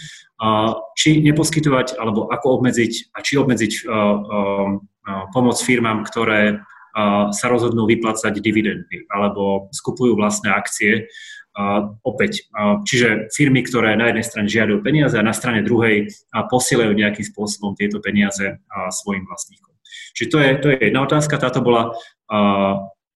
[0.98, 3.72] či neposkytovať, alebo ako obmedziť, a či obmedziť
[5.30, 6.66] pomoc firmám, ktoré
[7.30, 11.06] sa rozhodnú vyplácať dividendy alebo skupujú vlastné akcie
[12.06, 12.46] opäť.
[12.86, 17.74] Čiže firmy, ktoré na jednej strane žiadajú peniaze a na strane druhej posielajú nejakým spôsobom
[17.74, 18.62] tieto peniaze
[18.94, 19.74] svojim vlastníkom.
[20.14, 21.34] Čiže to je, to je jedna otázka.
[21.34, 21.90] Táto bola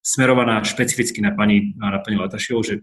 [0.03, 2.83] smerovaná špecificky na pani, na pani Latašiovú, že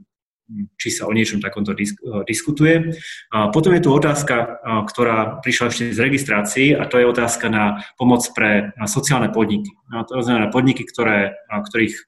[0.81, 2.97] či sa o niečom takomto disk, diskutuje.
[3.29, 4.57] A potom je tu otázka,
[4.89, 9.69] ktorá prišla ešte z registrácií a to je otázka na pomoc pre sociálne podniky.
[9.93, 12.01] A to znamená podniky, ktoré, ktorých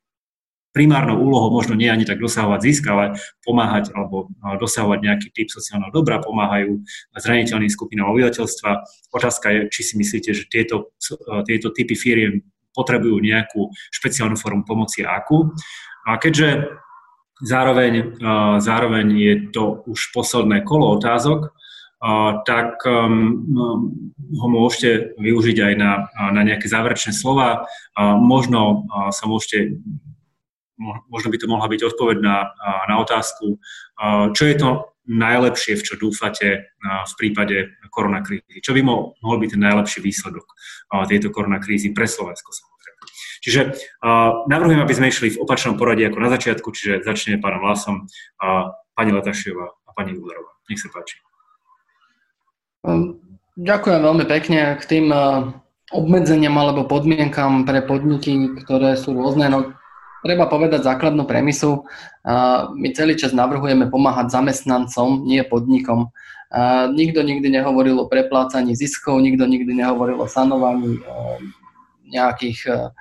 [0.71, 5.91] primárnou úlohou možno nie ani tak dosahovať zisk, ale pomáhať alebo dosahovať nejaký typ sociálneho
[5.91, 6.79] dobra, pomáhajú
[7.19, 8.71] zraniteľným skupinám obyvateľstva.
[9.11, 10.95] Otázka je, či si myslíte, že tieto,
[11.43, 15.51] tieto typy firiem potrebujú nejakú špeciálnu formu pomoci a akú.
[16.07, 16.71] A keďže
[17.43, 18.15] zároveň,
[18.63, 21.51] zároveň je to už posledné kolo otázok,
[22.47, 23.45] tak um,
[24.33, 27.69] ho môžete využiť aj na, na nejaké záverečné slova.
[27.99, 29.77] Možno sa môžete
[30.81, 32.49] možno by to mohla byť odpoveď na,
[32.89, 33.61] na otázku,
[34.33, 38.61] čo je to najlepšie, v čo dúfate v prípade koronakrízy.
[38.65, 40.45] Čo by mohol byť ten najlepší výsledok
[41.05, 43.01] tejto koronakrízy pre Slovensko samozrejme.
[43.41, 43.61] Čiže
[44.45, 48.05] navrhujem, aby sme išli v opačnom poradí ako na začiatku, čiže začneme pánom Lásom,
[48.93, 50.53] pani Letašiová a pani Ulerová.
[50.69, 51.17] Nech sa páči.
[52.85, 53.17] Um,
[53.57, 55.05] ďakujem veľmi pekne k tým
[55.91, 59.49] obmedzeniam alebo podmienkam pre podniky, ktoré sú rôzne.
[59.51, 59.75] No,
[60.21, 61.85] treba povedať základnú premisu.
[62.77, 66.13] My celý čas navrhujeme pomáhať zamestnancom, nie podnikom.
[66.93, 71.01] Nikto nikdy nehovoril o preplácaní ziskov, nikto nikdy nehovoril o sanovaní
[72.11, 72.91] nejakých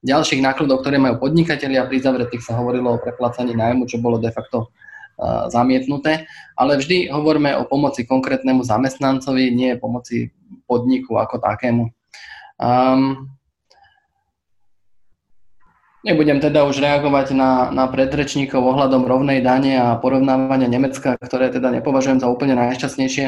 [0.00, 1.84] ďalších nákladov, ktoré majú podnikatelia.
[1.84, 4.72] Pri zavretých sa hovorilo o preplácaní nájmu, čo bolo de facto
[5.52, 6.24] zamietnuté,
[6.56, 10.32] ale vždy hovoríme o pomoci konkrétnemu zamestnancovi, nie pomoci
[10.64, 11.92] podniku ako takému.
[16.00, 21.68] Nebudem teda už reagovať na, na predrečníkov ohľadom rovnej dane a porovnávania Nemecka, ktoré teda
[21.68, 23.26] nepovažujem za úplne najšťastnejšie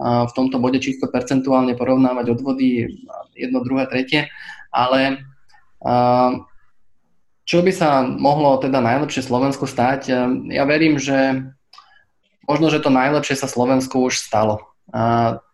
[0.00, 2.88] v tomto bode čisto percentuálne porovnávať odvody
[3.36, 4.32] jedno, druhé, tretie,
[4.72, 5.20] ale
[7.44, 10.08] čo by sa mohlo teda najlepšie Slovensku stať?
[10.48, 11.44] Ja verím, že
[12.48, 14.64] možno, že to najlepšie sa Slovensku už stalo.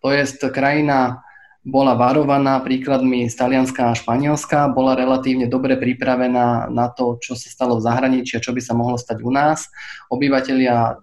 [0.02, 0.22] To je
[0.54, 1.25] krajina
[1.66, 7.50] bola varovaná príkladmi z Talianska a Španielska, bola relatívne dobre pripravená na to, čo sa
[7.50, 9.66] stalo v zahraničí a čo by sa mohlo stať u nás.
[10.06, 11.02] Obyvatelia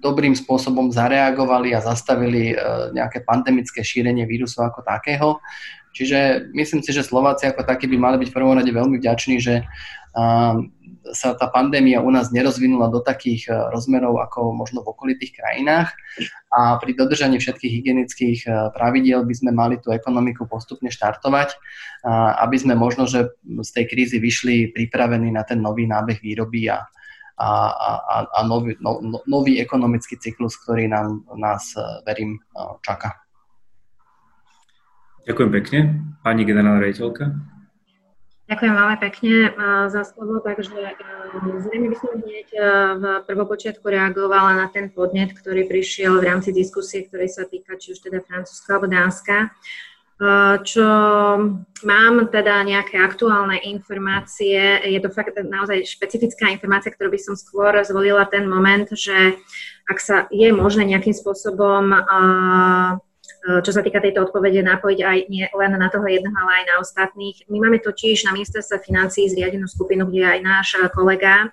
[0.00, 2.56] dobrým spôsobom zareagovali a zastavili e,
[2.94, 5.42] nejaké pandemické šírenie vírusu ako takého.
[5.98, 9.42] Čiže myslím si, že Slováci ako takí by mali byť v prvom rade veľmi vďační,
[9.42, 9.66] že
[11.12, 15.92] sa tá pandémia u nás nerozvinula do takých e, rozmerov ako možno v okolitých krajinách
[16.52, 21.56] a pri dodržaní všetkých hygienických e, pravidiel by sme mali tú ekonomiku postupne štartovať,
[22.40, 26.84] aby sme možno, že z tej krízy vyšli pripravení na ten nový nábeh výroby a,
[27.38, 27.48] a,
[27.82, 32.38] a, a nový, no, no, nový ekonomický cyklus, ktorý nám, nás, e, verím,
[32.84, 33.27] čaká.
[35.28, 35.78] Ďakujem pekne.
[36.24, 37.36] Pani generálna rejiteľka.
[38.48, 39.52] Ďakujem veľmi pekne eh,
[39.92, 40.96] za slovo, takže eh,
[41.68, 42.64] zrejme by som hneď eh,
[42.96, 47.92] v prvopočiatku reagovala na ten podnet, ktorý prišiel v rámci diskusie, ktorý sa týka či
[47.92, 49.52] už teda Francúzska alebo Dánska.
[50.66, 50.88] Čo
[51.86, 57.70] mám teda nejaké aktuálne informácie, je to fakt naozaj špecifická informácia, ktorú by som skôr
[57.86, 59.38] zvolila ten moment, že
[59.86, 62.98] ak sa je možné nejakým spôsobom E,
[63.64, 66.76] čo sa týka tejto odpovede, napojiť aj nie len na toho jedného, ale aj na
[66.84, 67.36] ostatných.
[67.48, 71.48] My máme totiž na ministerstve financí zriadenú skupinu, kde je aj náš kolega,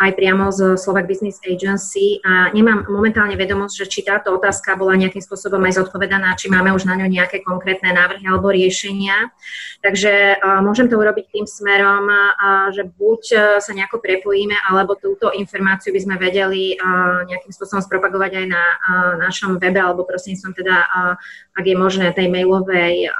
[0.00, 4.96] aj priamo z Slovak Business Agency a nemám momentálne vedomosť, že či táto otázka bola
[4.96, 9.28] nejakým spôsobom aj zodpovedaná, či máme už na ňu nejaké konkrétne návrhy alebo riešenia.
[9.84, 12.08] Takže môžem to urobiť tým smerom,
[12.72, 13.22] že buď
[13.60, 16.80] sa nejako prepojíme, alebo túto informáciu by sme vedeli
[17.28, 18.64] nejakým spôsobom spropagovať aj na
[19.20, 20.76] našom webe alebo prostredníctvom teda
[21.54, 23.14] ak je možné, tej mailovej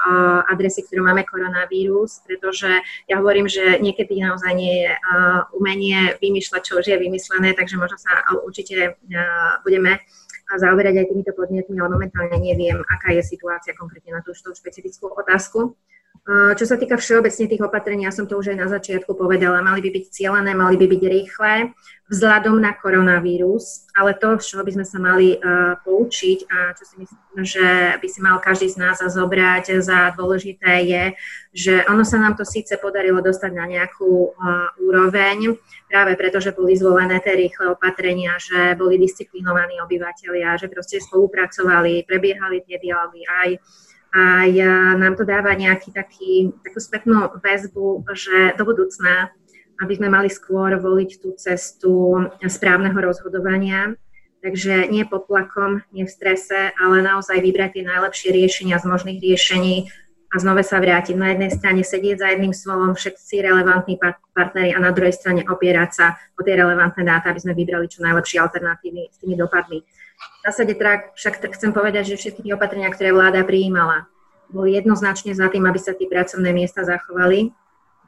[0.51, 2.67] adresy, ktorú máme koronavírus, pretože
[3.07, 4.91] ja hovorím, že niekedy naozaj nie je
[5.55, 8.99] umenie vymýšľať, čo už je vymyslené, takže možno sa určite
[9.63, 10.03] budeme
[10.45, 15.09] zaoberať aj týmito podnetmi, ale momentálne neviem, aká je situácia konkrétne na tú, tú špecifickú
[15.15, 15.73] otázku.
[16.25, 19.77] Čo sa týka všeobecne tých opatrení, ja som to už aj na začiatku povedala, mali
[19.85, 21.69] by byť cieľené, mali by byť rýchle
[22.09, 26.95] vzhľadom na koronavírus, ale to, čoho by sme sa mali uh, poučiť a čo si
[27.01, 27.67] myslím, že
[28.01, 31.03] by si mal každý z nás zobrať za dôležité je,
[31.53, 36.57] že ono sa nám to síce podarilo dostať na nejakú uh, úroveň, práve preto, že
[36.57, 43.21] boli zvolené tie rýchle opatrenia, že boli disciplinovaní obyvateľia, že proste spolupracovali, prebiehali tie dialógy
[43.29, 43.49] aj
[44.15, 49.35] a ja, nám to dáva nejaký taký, takú spätnú väzbu, že do budúcna,
[49.83, 53.99] aby sme mali skôr voliť tú cestu správneho rozhodovania,
[54.39, 59.19] takže nie pod tlakom, nie v strese, ale naozaj vybrať tie najlepšie riešenia z možných
[59.19, 59.91] riešení
[60.31, 61.19] a znova sa vrátiť.
[61.19, 63.99] Na jednej strane sedieť za jedným slovom všetci relevantní
[64.31, 67.99] partnery a na druhej strane opierať sa o tie relevantné dáta, aby sme vybrali čo
[67.99, 69.83] najlepšie alternatívy s tými dopadmi.
[70.41, 74.05] V zásade teda však chcem povedať, že všetky tie opatrenia, ktoré vláda prijímala,
[74.45, 77.49] boli jednoznačne za tým, aby sa tie pracovné miesta zachovali.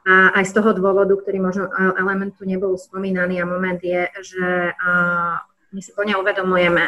[0.08, 1.68] A aj z toho dôvodu, ktorý možno
[1.98, 4.72] elementu nebol spomínaný a moment je, že
[5.68, 6.80] my si plne uvedomujeme,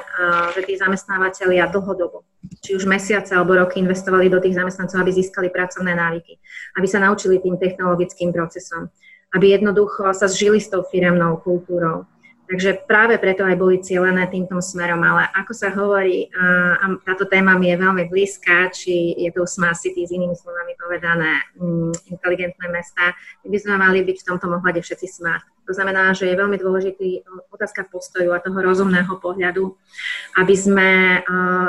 [0.56, 2.24] že tí zamestnávateľia dlhodobo,
[2.64, 6.40] či už mesiace alebo roky investovali do tých zamestnancov, aby získali pracovné návyky,
[6.80, 8.88] aby sa naučili tým technologickým procesom,
[9.36, 12.08] aby jednoducho sa zžili s tou firemnou kultúrou
[12.50, 17.54] Takže práve preto aj boli cieľené týmto smerom, ale ako sa hovorí, a táto téma
[17.54, 22.66] mi je veľmi blízka, či je to smart city, s inými slovami povedané, mm, inteligentné
[22.74, 23.14] mesta,
[23.46, 25.46] by sme mali byť v tomto ohľade všetci smart.
[25.70, 27.22] To znamená, že je veľmi dôležitý
[27.54, 29.70] otázka postoju a toho rozumného pohľadu,
[30.42, 31.22] aby sme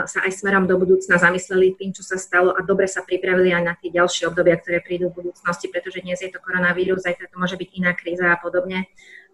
[0.09, 3.61] sa aj smerom do budúcna zamysleli tým, čo sa stalo a dobre sa pripravili aj
[3.61, 7.37] na tie ďalšie obdobia, ktoré prídu v budúcnosti, pretože dnes je to koronavírus, zajtra to
[7.37, 8.89] môže byť iná kríza a podobne.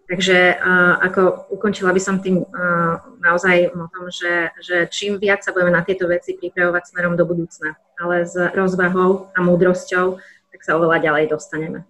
[0.08, 5.44] Takže uh, ako ukončila by som tým uh, naozaj o tom, že, že čím viac
[5.44, 10.16] sa budeme na tieto veci pripravovať smerom do budúcna, ale s rozvahou a múdrosťou,
[10.48, 11.84] tak sa oveľa ďalej dostaneme.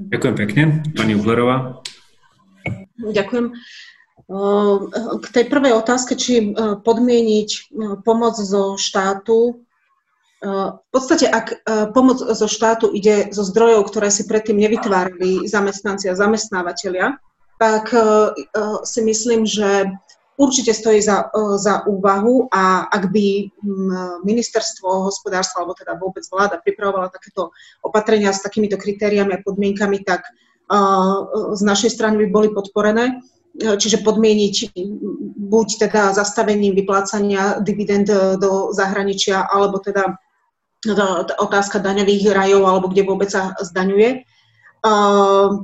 [0.00, 0.62] Ďakujem pekne.
[0.96, 1.84] Pani Uhlerová.
[2.96, 3.52] Ďakujem.
[5.20, 9.60] K tej prvej otázke, či podmieniť pomoc zo štátu
[10.42, 11.62] v podstate, ak
[11.94, 17.14] pomoc zo štátu ide zo zdrojov, ktoré si predtým nevytvárali zamestnanci a zamestnávateľia,
[17.62, 17.94] tak
[18.82, 19.86] si myslím, že
[20.34, 21.30] určite stojí za,
[21.62, 23.54] za úvahu a ak by
[24.26, 27.54] ministerstvo hospodárstva alebo teda vôbec vláda pripravovala takéto
[27.86, 30.26] opatrenia s takýmito kritériami a podmienkami, tak
[31.54, 33.22] z našej strany by boli podporené.
[33.52, 34.72] Čiže podmieniť
[35.38, 38.08] buď teda zastavením vyplácania dividend
[38.40, 40.16] do zahraničia, alebo teda
[41.38, 44.26] otázka daňových rajov alebo kde vôbec sa zdaňuje.
[44.82, 45.62] Uh,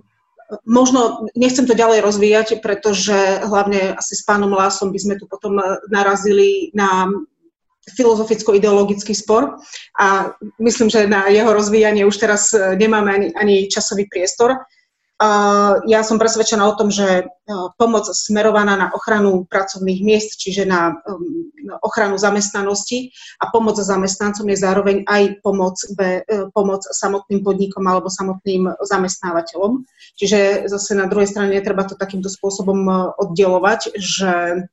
[0.65, 5.61] možno nechcem to ďalej rozvíjať, pretože hlavne asi s pánom Lásom by sme tu potom
[5.93, 7.11] narazili na
[7.89, 9.57] filozoficko-ideologický spor
[9.97, 14.61] a myslím, že na jeho rozvíjanie už teraz nemáme ani, ani časový priestor.
[15.91, 17.25] Ja som presvedčená o tom, že e,
[17.75, 21.51] pomoc smerovaná na ochranu pracovných miest, čiže na um,
[21.83, 23.11] ochranu zamestnanosti
[23.43, 26.23] a pomoc zamestnancom je zároveň aj pomoc, e,
[26.55, 29.83] pomoc samotným podnikom alebo samotným zamestnávateľom.
[30.15, 34.71] Čiže zase na druhej strane netreba to takýmto spôsobom e, oddelovať, že,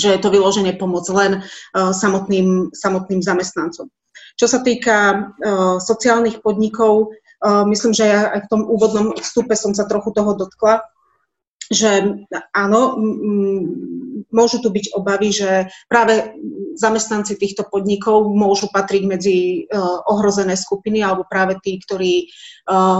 [0.00, 1.44] že je to vyloženie pomoc len
[1.76, 3.92] samotným, samotným zamestnancom.
[4.34, 5.30] Čo sa týka
[5.78, 7.14] sociálnych podnikov,
[7.44, 10.80] Myslím, že ja aj v tom úvodnom vstupe som sa trochu toho dotkla,
[11.68, 12.24] že
[12.56, 12.96] áno,
[14.34, 16.34] môžu tu byť obavy, že práve
[16.74, 19.78] zamestnanci týchto podnikov môžu patriť medzi e,
[20.10, 22.26] ohrozené skupiny alebo práve tí, ktorí e,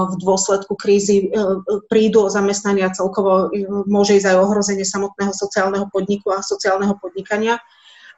[0.07, 1.43] v dôsledku krízy e,
[1.91, 3.51] prídu o zamestnanie a celkovo
[3.91, 7.59] môže ísť aj ohrozenie samotného sociálneho podniku a sociálneho podnikania.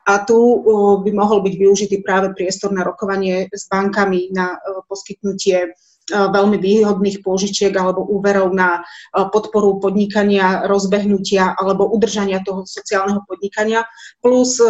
[0.07, 0.63] A tu
[1.03, 4.55] by mohol byť využitý práve priestor na rokovanie s bankami na
[4.87, 5.75] poskytnutie
[6.11, 13.83] veľmi výhodných pôžičiek alebo úverov na podporu podnikania, rozbehnutia alebo udržania toho sociálneho podnikania,
[14.23, 14.63] plus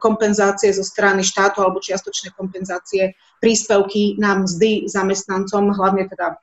[0.00, 3.12] kompenzácie zo strany štátu alebo čiastočné kompenzácie,
[3.44, 6.40] príspevky na mzdy zamestnancom, hlavne teda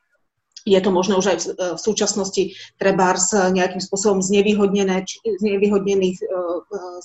[0.66, 1.46] je to možno už aj v,
[1.78, 6.18] súčasnosti trebárs nejakým spôsobom znevýhodnené, znevýhodnených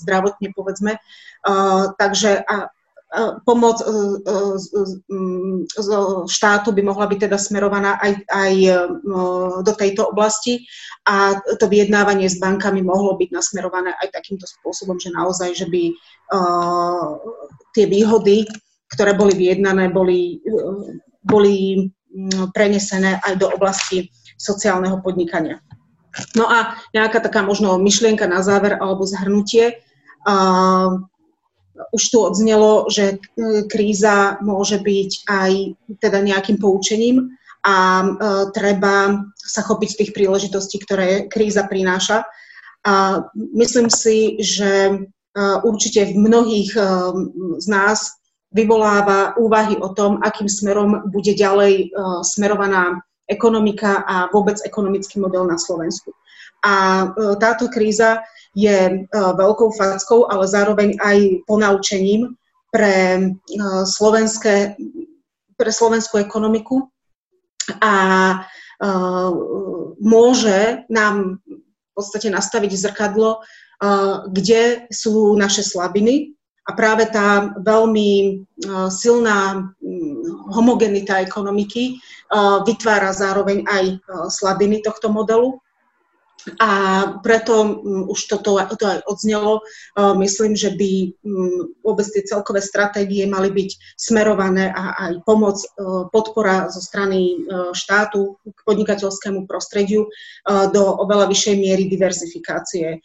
[0.01, 0.97] zdravotne, povedzme.
[2.01, 2.41] takže
[3.45, 4.35] pomoc e, e,
[5.67, 5.89] z
[6.31, 8.75] štátu by mohla byť teda smerovaná aj, aj e,
[9.67, 10.63] do tejto oblasti
[11.11, 15.91] a to vyjednávanie s bankami mohlo byť nasmerované aj takýmto spôsobom, že naozaj, že by
[17.75, 18.47] tie výhody,
[18.95, 20.39] ktoré boli vyjednané, boli,
[21.27, 21.89] boli
[22.55, 24.07] prenesené aj do oblasti
[24.39, 25.59] sociálneho podnikania.
[26.39, 29.83] No a nejaká taká možno myšlienka na záver alebo zhrnutie.
[31.93, 33.19] Už tu odznelo, že
[33.73, 35.53] kríza môže byť aj
[36.01, 38.07] teda nejakým poučením a
[38.57, 42.25] treba sa chopiť tých príležitostí, ktoré kríza prináša.
[42.87, 45.05] A myslím si, že
[45.65, 46.73] určite v mnohých
[47.61, 48.17] z nás
[48.51, 51.93] vyvoláva úvahy o tom, akým smerom bude ďalej
[52.25, 52.99] smerovaná
[53.31, 56.11] ekonomika a vôbec ekonomický model na Slovensku.
[56.67, 57.07] A
[57.39, 62.35] táto kríza je veľkou fackou, ale zároveň aj ponaučením
[62.75, 63.31] pre,
[63.87, 64.75] slovenské,
[65.55, 66.91] pre slovenskú ekonomiku
[67.79, 67.95] a
[70.01, 73.45] môže nám v podstate nastaviť zrkadlo
[74.29, 76.37] kde sú naše slabiny.
[76.69, 78.45] A práve tá veľmi
[78.93, 79.73] silná
[80.53, 81.99] homogenita ekonomiky
[82.63, 83.85] vytvára zároveň aj
[84.31, 85.59] slabiny tohto modelu.
[86.61, 86.71] A
[87.21, 89.61] preto už toto to aj odznelo.
[90.17, 91.13] Myslím, že by
[91.85, 95.61] vôbec tie celkové stratégie mali byť smerované a aj pomoc,
[96.15, 97.45] podpora zo strany
[97.77, 100.09] štátu k podnikateľskému prostrediu
[100.49, 103.05] do oveľa vyššej miery diverzifikácie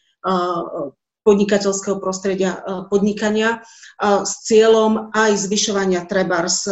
[1.26, 2.62] podnikateľského prostredia
[2.94, 3.66] podnikania
[4.00, 6.70] s cieľom aj zvyšovania treba z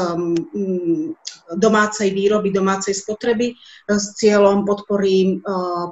[1.57, 3.57] domácej výroby, domácej spotreby,
[3.89, 5.41] s cieľom podpory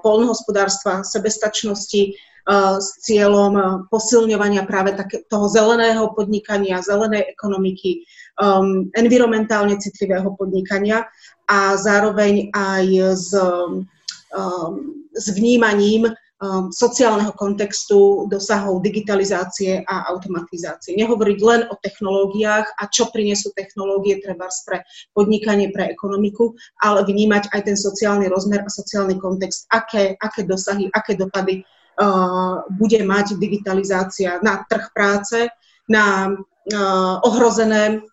[0.05, 2.13] polnohospodárstva, sebestačnosti,
[2.81, 8.05] s cieľom posilňovania práve také, toho zeleného podnikania, zelenej ekonomiky,
[8.97, 11.05] environmentálne citlivého podnikania
[11.45, 13.29] a zároveň aj s,
[15.13, 16.09] s vnímaním
[16.73, 20.97] sociálneho kontextu dosahov digitalizácie a automatizácie.
[20.97, 24.81] Nehovoriť len o technológiách a čo prinesú technológie treba pre
[25.13, 30.89] podnikanie, pre ekonomiku, ale vnímať aj ten sociálny rozmer a sociálny kontext, aké, aké dosahy,
[30.89, 35.45] aké dopady uh, bude mať digitalizácia na trh práce,
[35.85, 36.33] na
[37.25, 38.05] ohrozené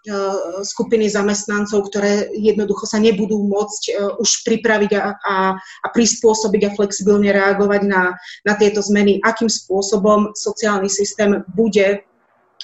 [0.64, 6.74] skupiny zamestnancov, ktoré jednoducho sa nebudú môcť eh, už pripraviť a, a, a prispôsobiť a
[6.74, 8.16] flexibilne reagovať na,
[8.48, 12.08] na tieto zmeny, akým spôsobom sociálny systém bude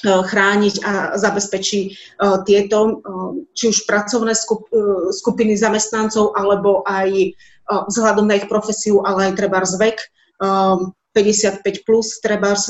[0.04, 1.96] chrániť a zabezpečí
[2.44, 3.00] tieto,
[3.56, 4.36] či už pracovné
[5.14, 7.32] skupiny zamestnancov, alebo aj
[7.70, 9.96] vzhľadom na ich profesiu, ale aj treba zvek
[11.14, 12.60] 55 plus treba e,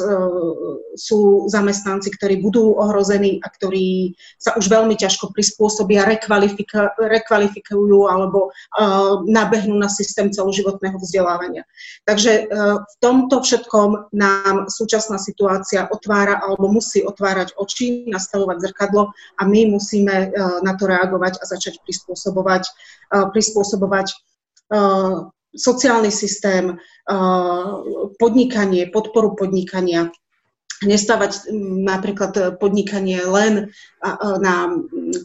[1.00, 8.52] sú zamestnanci, ktorí budú ohrození a ktorí sa už veľmi ťažko prispôsobia, rekvalifika, rekvalifikujú alebo
[8.52, 11.66] uh, nabehnú na systém celoživotného vzdelávania.
[12.06, 19.10] Takže uh, v tomto všetkom nám súčasná situácia otvára alebo musí otvárať oči, nastavovať zrkadlo
[19.10, 22.70] a my musíme uh, na to reagovať a začať prispôsobovať,
[23.10, 24.14] prispôsobovať
[25.54, 26.76] sociálny systém,
[28.18, 30.10] podnikanie, podporu podnikania,
[30.82, 31.48] nestávať
[31.86, 33.70] napríklad podnikanie len
[34.20, 34.74] na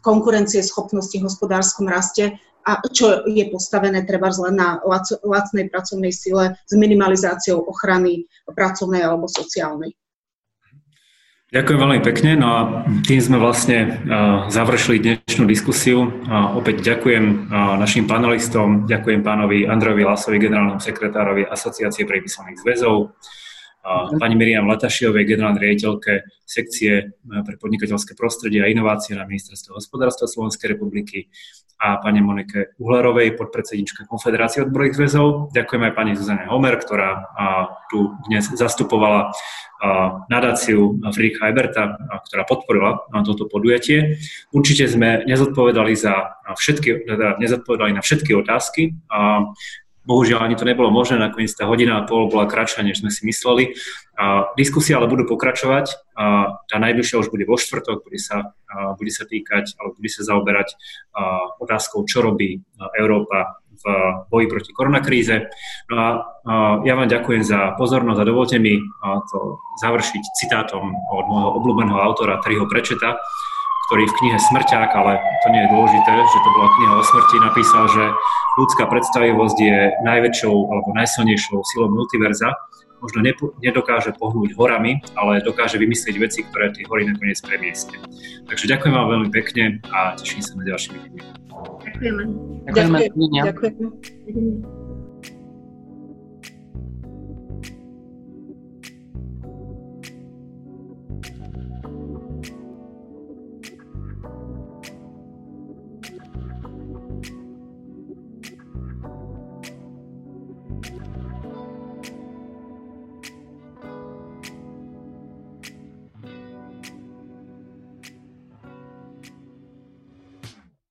[0.06, 2.38] konkurencie schopnosti hospodárskom raste,
[2.68, 4.78] a čo je postavené treba len na
[5.26, 9.96] lacnej pracovnej sile s minimalizáciou ochrany pracovnej alebo sociálnej.
[11.50, 12.38] Ďakujem veľmi pekne.
[12.38, 12.60] No a
[13.10, 14.06] tým sme vlastne
[14.54, 16.06] završili dnešnú diskusiu.
[16.30, 17.50] Opäť ďakujem
[17.82, 23.18] našim panelistom, ďakujem pánovi Androvi Lasovi, generálnemu sekretárovi Asociácie priemyselných zväzov,
[24.20, 30.76] pani Miriam Latašiovej, generálnej riaditeľke sekcie pre podnikateľské prostredie a inovácie na Ministerstve hospodárstva Slovenskej
[30.76, 31.32] republiky
[31.80, 35.56] a pani Monike Uhlerovej, podpredsednička Konfederácie odborových zväzov.
[35.56, 37.24] Ďakujem aj pani Zuzane Homer, ktorá
[37.88, 39.32] tu dnes zastupovala
[40.28, 41.96] nadáciu Friedricha Eberta,
[42.28, 44.20] ktorá podporila toto podujatie.
[44.52, 49.00] Určite sme nezodpovedali, za všetky, teda nezodpovedali na všetky otázky.
[50.10, 53.30] Bohužiaľ ani to nebolo možné, nakoniec tá hodina a pol bola kratšia, než sme si
[53.30, 53.78] mysleli.
[54.18, 56.18] A diskusie ale budú pokračovať.
[56.18, 58.58] A tá najbližšia už bude vo štvrtok, bude sa,
[58.98, 60.74] bude sa týkať, alebo bude sa zaoberať
[61.62, 62.58] otázkou, čo robí
[62.98, 63.86] Európa v
[64.28, 65.48] boji proti koronakríze.
[65.88, 66.08] No a
[66.84, 68.76] ja vám ďakujem za pozornosť a dovolte mi
[69.32, 73.22] to završiť citátom od môjho obľúbeného autora Triho Prečeta,
[73.90, 77.36] ktorý v knihe Smrťák, ale to nie je dôležité, že to bola kniha o smrti,
[77.42, 78.04] napísal, že
[78.62, 82.54] ľudská predstavivosť je najväčšou alebo najsilnejšou silou multiverza.
[83.02, 83.26] Možno
[83.66, 87.98] nedokáže pohnúť horami, ale dokáže vymyslieť veci, ktoré tie hory nakoniec premiestne.
[88.46, 91.24] Takže ďakujem vám veľmi pekne a teším sa na ďalšie videnie.
[91.90, 92.24] Ďakujeme.
[92.70, 92.98] Ďakujeme.
[93.10, 93.74] Ďakujem.
[94.30, 94.79] Ďakujem.